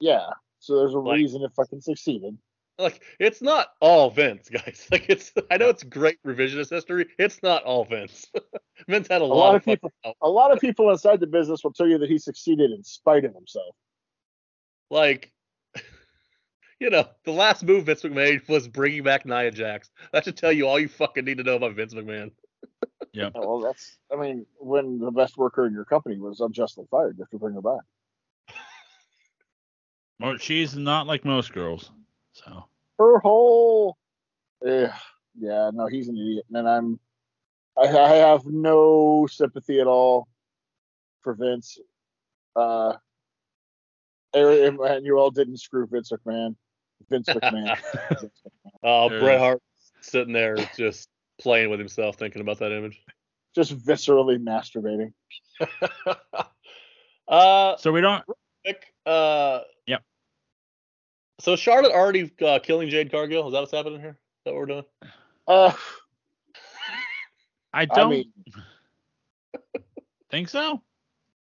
[0.00, 0.28] Yeah.
[0.58, 2.36] So there's a Like- reason it fucking succeeded.
[2.82, 4.86] Like it's not all Vince, guys.
[4.92, 7.06] Like it's I know it's great revisionist history.
[7.18, 8.26] It's not all Vince.
[8.88, 10.16] Vince had a, lot, lot of people- help.
[10.20, 13.24] A lot of people inside the business will tell you that he succeeded in spite
[13.24, 13.74] of himself.
[14.90, 15.32] Like,
[16.80, 19.90] you know, the last move Vince McMahon was bringing back Nia Jax.
[20.12, 22.32] That should tell you all you fucking need to know about Vince McMahon.
[23.12, 23.98] Yeah, well, that's.
[24.12, 27.38] I mean, when the best worker in your company was unjustly fired, you have to
[27.38, 27.80] bring her back.
[30.18, 31.90] Well, she's not like most girls.
[32.32, 32.64] So
[33.02, 33.96] Her whole.
[34.64, 34.90] Ugh,
[35.36, 37.00] yeah, no, he's an idiot, and I'm.
[37.76, 40.28] I, I have no sympathy at all
[41.22, 41.78] for Vince.
[42.54, 42.92] Uh,
[44.34, 46.54] Aaron Emmanuel didn't screw Vince McMahon.
[47.10, 47.76] Vince McMahon.
[48.10, 48.30] Vince McMahon.
[48.84, 49.18] Oh, Yeah.
[49.18, 49.62] Bret Hart
[50.00, 51.08] sitting there just
[51.40, 53.02] playing with himself, thinking about that image.
[53.54, 55.12] Just viscerally masturbating.
[57.28, 58.22] uh, so we don't.
[58.64, 59.81] Nick, uh, Yep.
[61.42, 63.48] So Charlotte already uh, killing Jade Cargill.
[63.48, 64.10] Is that what's happening here?
[64.10, 64.84] Is that what we're doing?
[65.48, 65.72] Uh,
[67.72, 68.32] I I don't mean,
[70.30, 70.80] think so.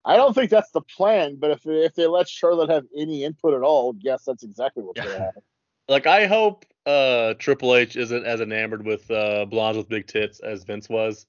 [0.04, 3.54] I don't think that's the plan, but if if they let Charlotte have any input
[3.54, 5.42] at all, yes, that's exactly what's going to happen.
[5.88, 10.40] Like, I hope uh, Triple H isn't as enamored with uh, blondes with big tits
[10.40, 11.26] as Vince was.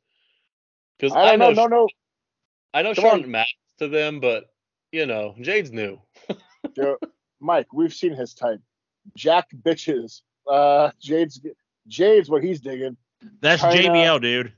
[0.97, 1.87] Because I I, know, know, no, no,
[2.73, 3.31] I know Come Charlotte on.
[3.31, 4.45] matters to them, but
[4.91, 6.01] you know, Jade's new.
[7.39, 8.59] Joe, Mike, we've seen his type.
[9.15, 10.21] Jack bitches.
[10.49, 11.41] Uh, Jade's
[11.87, 12.97] Jade's what he's digging.
[13.41, 14.53] That's China- JBL, dude.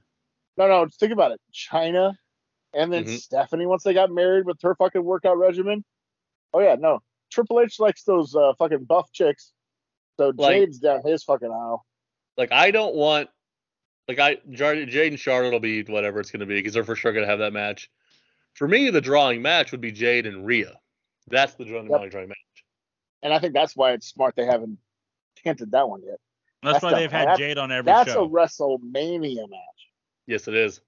[0.58, 1.40] No, no, just think about it.
[1.52, 2.18] China,
[2.74, 3.18] and then Mhm.
[3.20, 5.84] Stephanie once they got married with her fucking workout regimen.
[6.54, 7.02] Oh yeah, no.
[7.32, 9.54] Triple H likes those uh, fucking buff chicks.
[10.18, 11.86] So Like- Jade's down his fucking aisle.
[12.38, 13.30] Like, I don't want.
[14.08, 16.96] Like I, Jade and Charlotte will be whatever it's going to be because they're for
[16.96, 17.92] sure going to have that match.
[18.56, 20.80] For me, the drawing match would be Jade and Rhea.
[21.28, 22.10] That's the drawing, Yep.
[22.10, 22.38] drawing match.
[23.24, 24.78] And I think that's why it's smart they haven't
[25.44, 26.18] hinted that one yet.
[26.64, 28.26] That's, That's why the- they've had Jade on every That's show.
[28.26, 29.60] a WrestleMania match.
[30.28, 30.82] Yes, it is.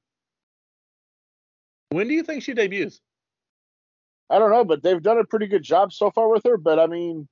[1.90, 3.02] When do you think she debuts?
[4.30, 6.56] I don't know, but they've done a pretty good job so far with her.
[6.58, 7.28] But I mean,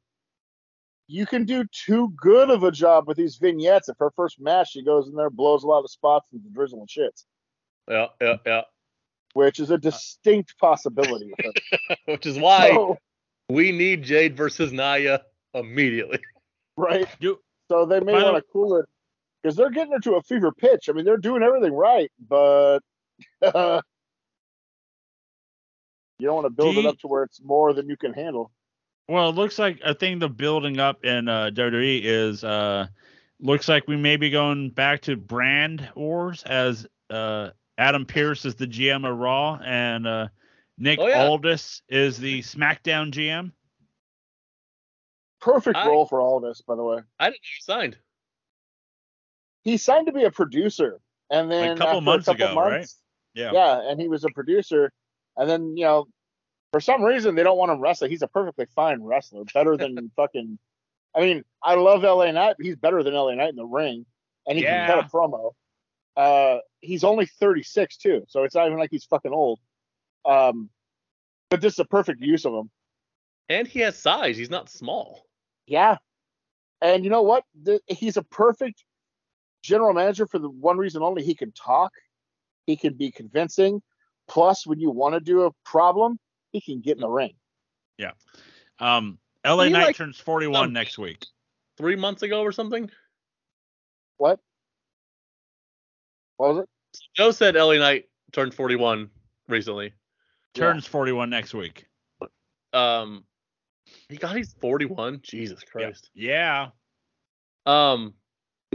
[1.08, 3.88] you can do too good of a job with these vignettes.
[3.88, 6.80] If her first match, she goes in there, blows a lot of spots, and drizzle
[6.80, 7.24] and shits,
[7.90, 8.62] Yeah, yeah, yeah.
[9.34, 11.32] which is a distinct possibility.
[12.06, 12.98] Which is why So,
[13.50, 15.22] we need Jade versus Nia
[15.54, 16.20] immediately.
[16.78, 17.08] right?
[17.20, 18.86] You- So they may want to cool it
[19.42, 20.90] because they're getting her to a fever pitch.
[20.90, 22.80] I mean, they're doing everything right, but
[23.42, 23.82] you
[26.22, 28.52] don't want to build Do it up to where it's more than you can handle.
[29.08, 32.88] Well, it looks like a thing the building up in uh, WWE is uh,
[33.40, 37.50] looks like we may be going back to brand wars as uh,
[37.80, 40.28] Adam Pearce is the GM of Raw and uh,
[40.80, 41.26] Nick Oh, yeah.
[41.26, 43.52] Aldis is the SmackDown GM.
[45.42, 47.00] Perfect I- role for all this, by the way.
[47.20, 47.98] I didn't know she signed.
[49.62, 51.00] he signed to be a producer,
[51.30, 52.98] and then Like a couple months a couple ago, months,
[53.36, 53.42] right?
[53.42, 53.52] Yeah.
[53.54, 54.92] Yeah, and he was a producer,
[55.38, 56.08] and then you know,
[56.72, 58.10] for some reason they don't want him wrestling.
[58.10, 60.58] He's a perfectly fine wrestler, better than fucking.
[61.16, 62.56] I mean, I love LA Knight.
[62.60, 64.06] He's better than LA Knight in the ring,
[64.48, 65.54] and he can cut a promo.
[66.16, 69.60] Uh, he's only 36 too, so it's not even like he's fucking old.
[70.26, 70.70] Um,
[71.50, 72.70] but this is a perfect use of him.
[73.50, 74.38] And he has size.
[74.38, 75.24] He's not small.
[75.66, 75.98] Yeah.
[76.82, 77.44] And you know what?
[77.62, 78.84] The, he's a perfect
[79.64, 81.92] general manager for the one reason only he can talk,
[82.66, 83.82] he can be convincing.
[84.28, 86.20] Plus, when you want to do a problem,
[86.52, 87.34] he can get in the ring.
[87.98, 88.12] Yeah.
[88.80, 91.26] Um, LA He Knight like- turns 41 um, next week.
[91.78, 92.90] Three months ago or something.
[94.18, 94.40] What?
[96.38, 96.70] What was it?
[97.16, 99.10] Joe said LA Knight turned 41
[99.48, 99.94] recently.
[100.56, 100.60] Yeah.
[100.62, 101.86] Turns 41 next week.
[102.74, 103.24] Um,
[104.08, 105.22] he got he's 41.
[105.24, 106.10] Jesus Christ.
[106.14, 106.70] Yeah.
[107.66, 108.14] Um,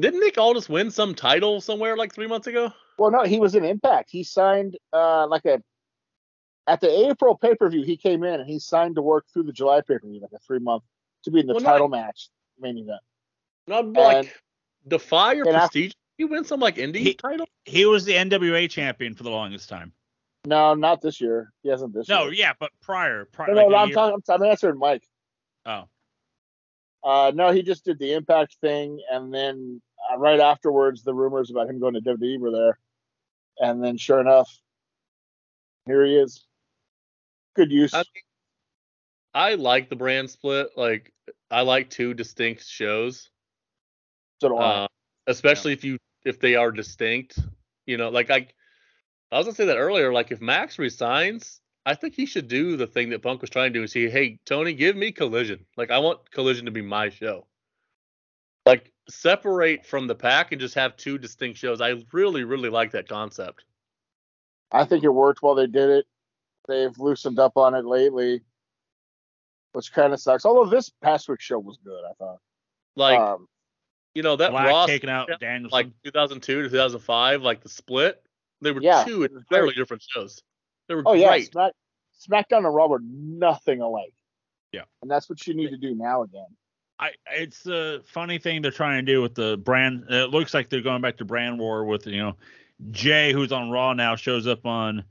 [0.01, 2.72] didn't Nick Aldis win some title somewhere like three months ago?
[2.98, 4.10] Well, no, he was in Impact.
[4.10, 5.60] He signed uh, like a
[6.66, 7.82] at the April pay per view.
[7.84, 10.32] He came in and he signed to work through the July pay per view, like
[10.34, 10.82] a three month
[11.24, 12.28] to be in the Well, no, title match
[12.59, 13.01] main event.
[13.66, 14.34] Not like
[14.86, 15.92] Defy or and after- Prestige.
[16.18, 17.46] He win some like indie He- title.
[17.64, 19.92] He was the NWA champion for the longest time.
[20.47, 21.53] No, not this year.
[21.62, 22.27] He hasn't this No, year.
[22.27, 23.25] No, yeah, but prior.
[23.27, 24.23] prior No, like no, a I'm talking.
[24.29, 25.03] I'm answering Mike.
[25.66, 25.85] Oh.
[27.03, 29.81] Uh, no, he just did the Impact thing, and then
[30.12, 32.79] uh, right afterwards, the rumors about him going to WWE were there,
[33.59, 34.51] and then sure enough,
[35.87, 36.45] here he is.
[37.57, 37.95] Good use.
[37.95, 38.05] I-
[39.37, 40.69] I like the brand split.
[40.77, 41.12] Like
[41.51, 43.31] I like two distinct shows.
[44.41, 44.85] so do I.
[44.85, 44.87] Uh,
[45.27, 47.41] especially if you if they are distinct.
[47.87, 48.47] You know, like I
[49.32, 50.12] I was gonna say that earlier.
[50.12, 53.72] Like if Max resigns, I think he should do the thing that Punk was trying
[53.72, 55.66] to do and say, hey, Tony, give me Collision.
[55.76, 57.46] Like, I want Collision to be my show.
[58.64, 61.82] Like, separate from the pack and just have two distinct shows.
[61.82, 63.64] I really, really like that concept.
[64.72, 66.06] I think it worked while they did it.
[66.66, 68.40] They've loosened up on it lately,
[69.72, 70.46] which kind of sucks.
[70.46, 72.38] Although this past week's show was good, I thought.
[72.96, 73.46] Like, um,
[74.14, 75.70] you know, that Black Raw taking out Danielson.
[75.70, 78.22] like 2002 to 2005, like the split,
[78.65, 79.77] they were Yeah, two it entirely great.
[79.77, 80.43] different shows.
[80.89, 81.39] They were oh yeah.
[81.39, 81.73] Smack,
[82.28, 84.12] SmackDown and Raw were nothing alike.
[84.73, 84.82] Yeah.
[85.03, 86.47] and that's what you need to do now again.
[86.99, 90.05] I it's a funny thing they're trying to do with the brand.
[90.11, 92.36] It looks like they're going back to brand war with you know
[92.91, 95.05] Jey, who's on Raw now, shows up on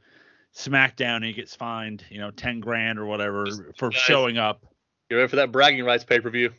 [0.55, 3.45] SmackDown and he gets fined you know ten grand or whatever
[3.77, 3.99] for Guys.
[4.01, 4.65] showing up.
[5.09, 6.51] You ready for that bragging rights pay per view?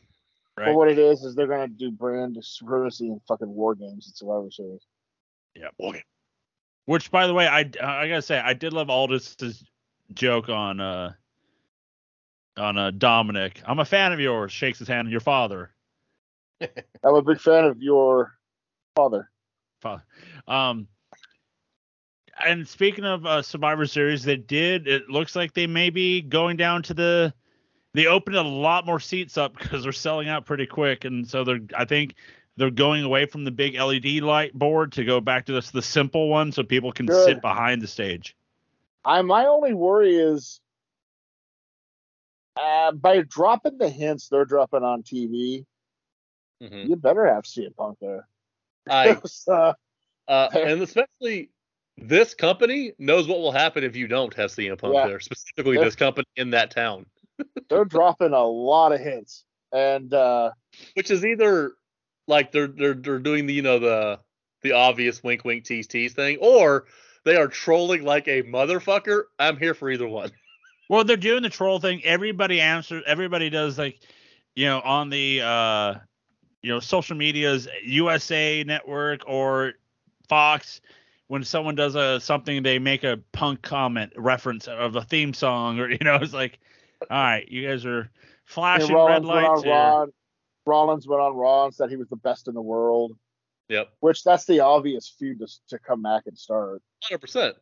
[0.57, 0.67] Right?
[0.67, 4.17] But what it is is they're gonna do brand supremacy and fucking war games and
[4.17, 4.87] Survivor Series.
[5.55, 5.69] Yeah.
[5.81, 6.03] Okay.
[6.87, 9.65] Which, by the way, I I gotta say I did love Aldis's
[10.13, 11.13] joke on uh
[12.57, 13.63] on uh Dominic.
[13.67, 14.53] I'm a fan of yours.
[14.53, 15.11] Shakes his hand.
[15.11, 15.71] Your father.
[16.61, 18.35] I'm a big fan of your
[18.95, 19.31] father.
[19.81, 20.05] Father.
[20.47, 20.89] Um.
[22.45, 24.89] And speaking of uh, Survivor Series, they did.
[24.89, 27.33] It looks like they may be going down to the.
[27.95, 31.45] They opened a lot more seats up because they're selling out pretty quick, and so
[31.45, 31.61] they're.
[31.77, 32.17] I think
[32.57, 35.83] they're going away from the big LED light board to go back to this the
[35.83, 37.25] simple one, so people can Good.
[37.25, 38.37] sit behind the stage.
[39.05, 40.61] I my only worry is
[42.57, 45.67] uh, by dropping the hints they're dropping on TV,
[46.63, 46.89] Mhm.
[46.89, 48.29] you better have CM Punk there.
[48.89, 49.75] I uh,
[50.29, 51.51] uh, and especially
[51.97, 55.07] this company knows what will happen if you don't have CM Punk Yeah.
[55.09, 55.21] there.
[55.21, 55.85] Specifically, Yeah.
[55.85, 57.07] this company in that town,
[57.69, 60.53] they're dropping a lot of hints, and uh,
[60.95, 61.75] which is either
[62.27, 64.21] like they're they're they're doing the you know the
[64.63, 66.87] the obvious wink wink tease tease thing, or
[67.25, 69.25] they are trolling like a motherfucker.
[69.39, 70.31] I'm here for either one.
[70.87, 72.05] Well, they're doing the troll thing.
[72.05, 73.05] Everybody answers.
[73.07, 73.99] Everybody does like,
[74.55, 75.95] you know, on the uh,
[76.61, 79.73] you know, social medias, USA Network or
[80.29, 80.81] Fox.
[81.29, 85.81] When someone does a something, they make a punk comment reference of a theme song,
[85.81, 86.59] or you know, it's like,
[87.11, 88.11] all right, you guys are
[88.45, 90.07] flashing red Rollins went lights on here.
[90.67, 90.85] Raw.
[90.85, 93.13] Rollins went on Raw and said he was the best in the world,
[93.69, 96.83] Yep, which that's the obvious feud to, to come back and start.
[97.03, 97.57] hundred percent.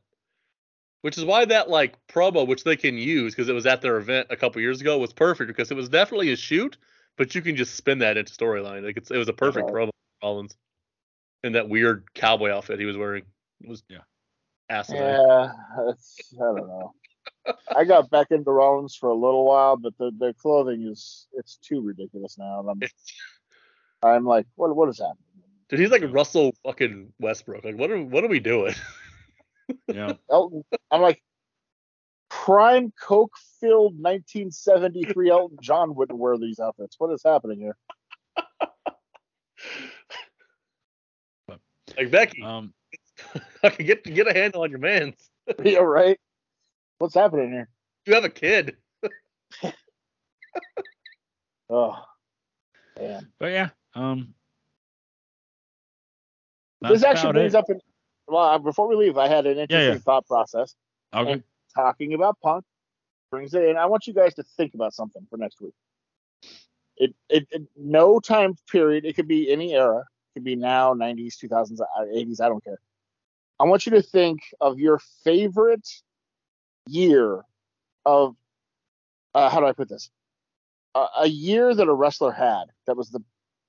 [1.03, 3.97] Which is why that like promo, which they can use because it was at their
[3.97, 6.77] event a couple years ago, was perfect because it was definitely a shoot,
[7.19, 8.85] but you can just spin that into storyline.
[8.85, 9.75] Like it's, it was a perfect Okay.
[9.75, 10.57] promo for Rollins
[11.43, 13.25] in that weird cowboy outfit he was wearing.
[13.63, 13.99] It was Yeah.
[14.69, 15.11] asinine.
[15.13, 15.53] Yeah,
[15.89, 16.95] it's, I don't know.
[17.77, 21.57] I got back into Rollins for a little while, but the, the clothing is it's
[21.57, 22.61] too ridiculous now.
[22.61, 22.81] And I'm
[24.03, 25.17] I'm like, what what is happening?
[25.69, 27.65] Dude, he's like Russell fucking Westbrook.
[27.65, 28.75] Like, what are what are we doing?
[29.87, 30.15] Yeah.
[30.31, 31.23] Elton, I'm like,
[32.29, 36.97] prime coke filled 1973 Elton John wouldn't wear these outfits.
[36.99, 37.77] What is happening here?
[41.97, 42.75] Like Becky, Um.
[43.63, 45.31] I can get get a handle on your man's.
[45.63, 46.19] yeah, right.
[47.03, 47.69] What's happening here?
[48.07, 48.77] You have a kid.
[51.71, 51.97] Oh,
[53.01, 53.33] man.
[53.41, 53.71] But yeah.
[53.95, 54.35] Um.
[56.83, 57.59] This actually brings it.
[57.59, 57.81] up an.
[58.29, 59.99] Well, uh, before we leave, I had an interesting yeah.
[60.01, 60.75] thought process.
[61.15, 61.33] Okay.
[61.33, 61.43] and
[61.75, 62.65] talking about punk
[63.31, 63.79] brings it in.
[63.79, 65.73] I want you guys to think about something for next week.
[66.99, 69.07] It, it, it no time period.
[69.07, 70.01] It could be any era.
[70.01, 72.41] It could be now, 90s, 2000s, uh, 80s.
[72.43, 72.81] I don't care.
[73.59, 75.89] I want you to think of your favorite
[76.87, 77.43] year
[78.05, 78.37] of.
[79.35, 80.11] Uh, how do I put this?
[80.95, 83.23] Uh, a year that a wrestler had that was the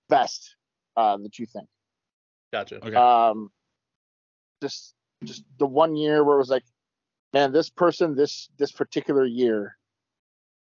[0.10, 0.56] best
[0.98, 1.68] uh, that you think.
[2.52, 2.86] Gotcha.
[2.86, 2.96] Okay.
[2.96, 3.50] Um,
[4.62, 6.66] just just the one year where it was like,
[7.34, 9.78] man, this person this this particular year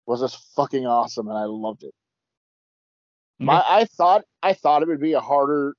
[0.06, 1.94] was just fucking awesome, and I loved it.
[3.40, 5.76] My I thought I thought it would be a harder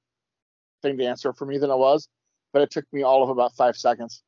[0.82, 2.08] thing to answer for me than it was,
[2.52, 4.22] but it took me all of about five seconds.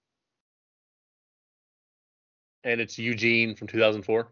[2.64, 4.28] And it's Eugene from 2004.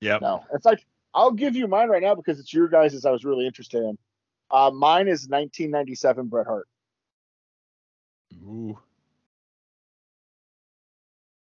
[0.00, 0.18] Yeah.
[0.20, 0.84] No, it's like
[1.14, 3.98] I'll give you mine right now because it's your guys' I was really interested in.
[4.50, 6.68] Uh, mine is 1997 Bret Hart.
[8.44, 8.78] Ooh.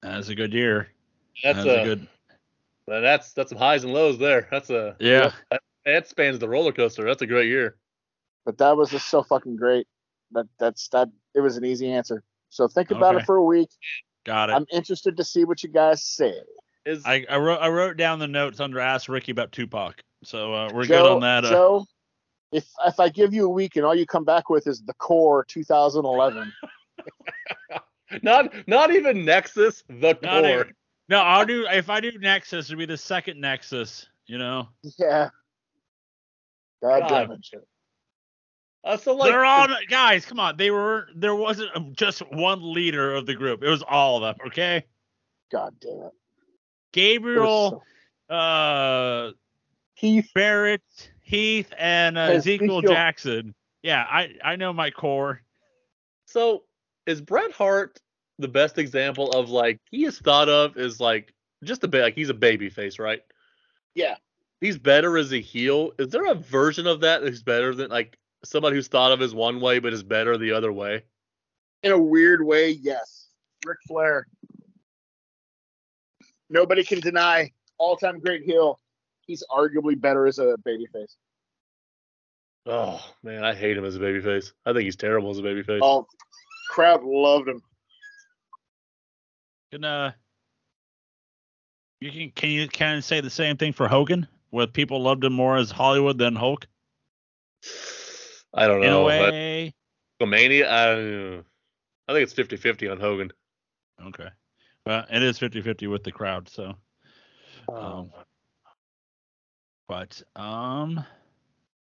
[0.02, 0.88] That's a good year.
[1.42, 2.08] That's, That's a, a good.
[2.86, 4.48] that's that's some highs and lows there.
[4.50, 5.32] That's a Yeah.
[5.50, 7.04] That, that spans the roller coaster.
[7.04, 7.76] That's a great year.
[8.44, 9.86] but that was just so fucking great.
[10.32, 11.08] That that's that.
[11.34, 12.22] It was an easy answer.
[12.50, 13.22] So think about Okay.
[13.22, 13.68] it for a week.
[14.28, 14.52] Got it.
[14.52, 16.34] I'm interested to see what you guys say.
[16.84, 20.02] Is I, I wrote I wrote down the notes under Ask Ricky about Tupac.
[20.22, 21.46] So uh, we're Joe, good on that.
[21.46, 21.86] Uh, Joe,
[22.52, 24.92] if if I give you a week and all you come back with is the
[24.98, 26.52] Corre 2011,
[28.22, 30.60] not not even Nexus, the Not Corre.
[30.60, 30.74] even-
[31.08, 34.06] No, I'll do if I do Nexus, it'll be the second Nexus.
[34.26, 34.68] You know,
[34.98, 35.30] Yeah.
[36.82, 37.08] God, God.
[37.08, 37.46] damn it.
[38.84, 38.90] Joe.
[38.90, 40.24] Uh, so like, they're all guys.
[40.24, 43.62] Come on, they were there wasn't just one leader of the group.
[43.62, 44.46] It was all of them.
[44.48, 44.84] Okay,
[45.50, 46.06] God damn it.
[46.06, 46.12] It
[46.92, 47.84] Gabriel,
[48.28, 49.32] so- uh,
[49.94, 50.30] Heath.
[50.34, 50.82] Barrett,
[51.22, 52.92] Heath, and uh, Ezekiel Ezekiel.
[52.92, 53.54] Jackson.
[53.82, 55.42] Yeah, I I know my Corre.
[56.26, 56.64] so
[57.06, 57.98] is Bret Hart
[58.38, 61.32] the best example of like he is thought of as like
[61.64, 63.20] just a bit like he's a baby face, right?
[63.94, 64.16] Yeah.
[64.60, 65.92] He's better as a heel.
[65.98, 69.34] Is there a version of that that's better than like somebody who's thought of as
[69.34, 71.02] one way but is better the other way?
[71.82, 73.28] In a weird way, yes.
[73.64, 74.26] Ric Flair.
[76.50, 78.78] Nobody can deny all-time great heel.
[79.26, 81.16] He's arguably better as a babyface.
[82.66, 84.52] Oh man, I hate him as a babyface.
[84.66, 85.80] I think he's terrible as a babyface.
[85.82, 86.06] Oh,
[86.70, 87.62] crowd loved him.
[89.70, 90.12] Can uh,
[92.00, 94.26] you can can you kind of say the same thing for Hogan?
[94.50, 96.66] Where people loved him more as Hollywood than Hulk
[98.54, 99.04] I don't in a know.
[99.04, 99.74] but way.
[100.20, 101.38] Hulkamania, I,
[102.08, 103.30] I think it's 50-50 on Hogan.
[104.06, 104.28] Okay.
[104.86, 106.74] Well, it is 50-50 with the crowd, so
[107.68, 107.74] Oh.
[107.76, 108.10] um
[109.88, 111.04] but um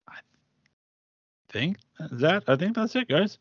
[0.09, 0.17] I
[1.51, 1.79] think
[2.11, 3.39] that I think that's it, guys.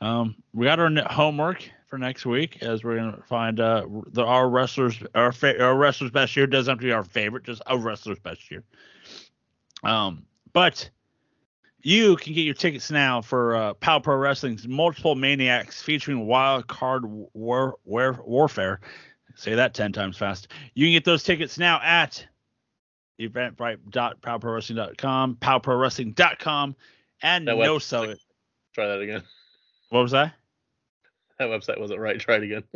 [0.00, 4.48] Um we got our homework for next week as we're gonna find uh the our
[4.48, 7.78] wrestlers our fa- our wrestlers best year doesn't have to be our favorite, just a
[7.78, 8.64] wrestler's best year.
[9.84, 10.90] Um but
[11.86, 16.66] you can get your tickets now for uh, Pow Pro Wrestling's Multiple Maniacs featuring Wild
[16.66, 18.80] Card War, war, Warfare.
[19.36, 20.48] Say that 10 times fast.
[20.74, 22.26] You can get those tickets now at
[23.20, 26.74] eventbrite.powprowrestling.com, powprowrestling.com,
[27.22, 28.18] and That no sell it.
[28.74, 29.22] Try that again.
[29.90, 30.34] What was that?
[31.38, 32.18] That website wasn't right.
[32.18, 32.64] Try it again.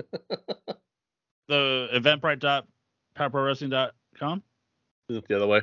[1.48, 4.42] The eventbrite.powprowrestling.com?
[5.08, 5.62] the other way.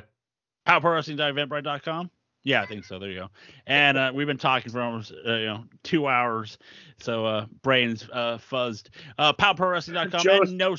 [0.66, 2.10] powprowrestling.eventbrite.com.
[2.48, 2.98] Yeah, I think so.
[2.98, 3.28] There you go.
[3.66, 6.56] And uh, we've been talking for almost uh, you know two hours,
[6.98, 8.88] so uh, brains uh, fuzzed.
[9.18, 10.74] Uh, powprowrestling.com Joe's- no,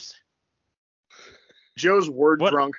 [1.78, 2.74] Joe's word What- drunk.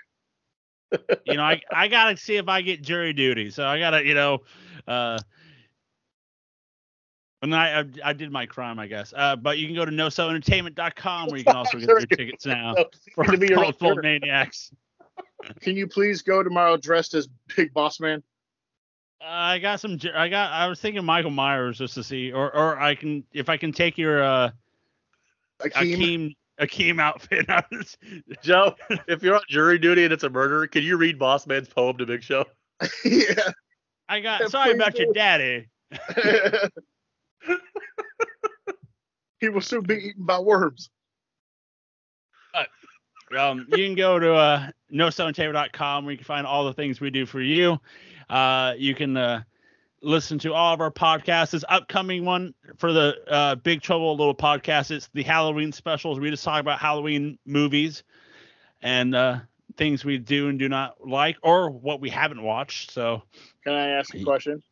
[1.25, 4.15] you know, I I gotta see if I get jury duty, so I gotta you
[4.15, 4.41] know,
[4.89, 5.21] uh,
[7.43, 9.15] and I, I I did my crime, I guess.
[9.17, 12.75] Uh, but you can go to nosellentertainment.com where you can also get your tickets now
[13.15, 14.73] for to be your own Maniacs.
[15.61, 18.21] Can you please go tomorrow dressed as Big Boss Man?
[19.22, 19.98] I got some.
[20.14, 20.52] I got.
[20.52, 23.72] I was thinking Michael Myers just to see, or or I can if I can
[23.72, 24.51] take your uh
[25.60, 25.97] Akeem?
[25.97, 27.47] Akeem Akeem outfit.
[27.51, 27.97] I was-
[28.42, 28.74] Joe,
[29.09, 31.98] if you're on jury duty and it's a murder, can you read Boss Man's poem
[31.98, 32.44] to Big Show?
[33.05, 33.51] yeah.
[34.09, 34.40] I got.
[34.40, 35.68] Yeah, Sorry please about your daddy.
[39.40, 40.90] he will soon be eaten by worms.
[43.38, 47.10] Um, you can go to uh, nostoneTable.com where you can find all the things we
[47.10, 47.78] do for you.
[48.31, 49.43] Uh, you can uh,
[50.02, 51.51] listen to all of our podcasts.
[51.51, 56.20] This upcoming one for the uh, Big Trouble Little podcast, it's the Halloween specials.
[56.20, 58.05] We just talk about Halloween movies
[58.81, 59.40] and uh,
[59.77, 62.93] things we do and do not like or what we haven't watched.
[62.93, 63.23] So,
[63.65, 64.62] Can I ask a question?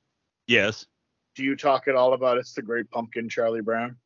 [0.47, 0.87] yes.
[1.35, 3.97] Do you talk at all about It's the Great Pumpkin, Charlie Brown?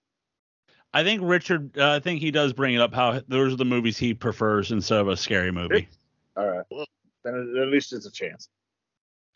[0.93, 3.65] I think Richard, uh, I think he does bring it up how those are the
[3.65, 5.89] movies he prefers instead of a scary movie.
[6.37, 6.87] All right.
[7.24, 8.51] Then at least it's a chance.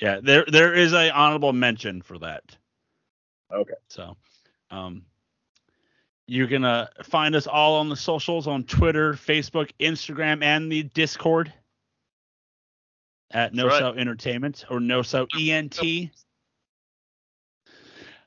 [0.01, 2.45] Yeah, there there is a honorable mention for that.
[3.53, 3.75] Okay.
[3.89, 4.17] So,
[4.71, 5.05] um,
[6.27, 10.83] you can uh, find us all on the socials on Twitter, Facebook, Instagram, and the
[10.83, 11.53] Discord
[13.31, 15.79] at No That's So Entertainment or No Sell ENT.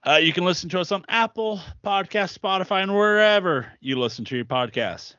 [0.07, 4.35] Uh, you can listen to us on Apple Podcast, Spotify, and wherever you listen to
[4.35, 5.15] your podcasts.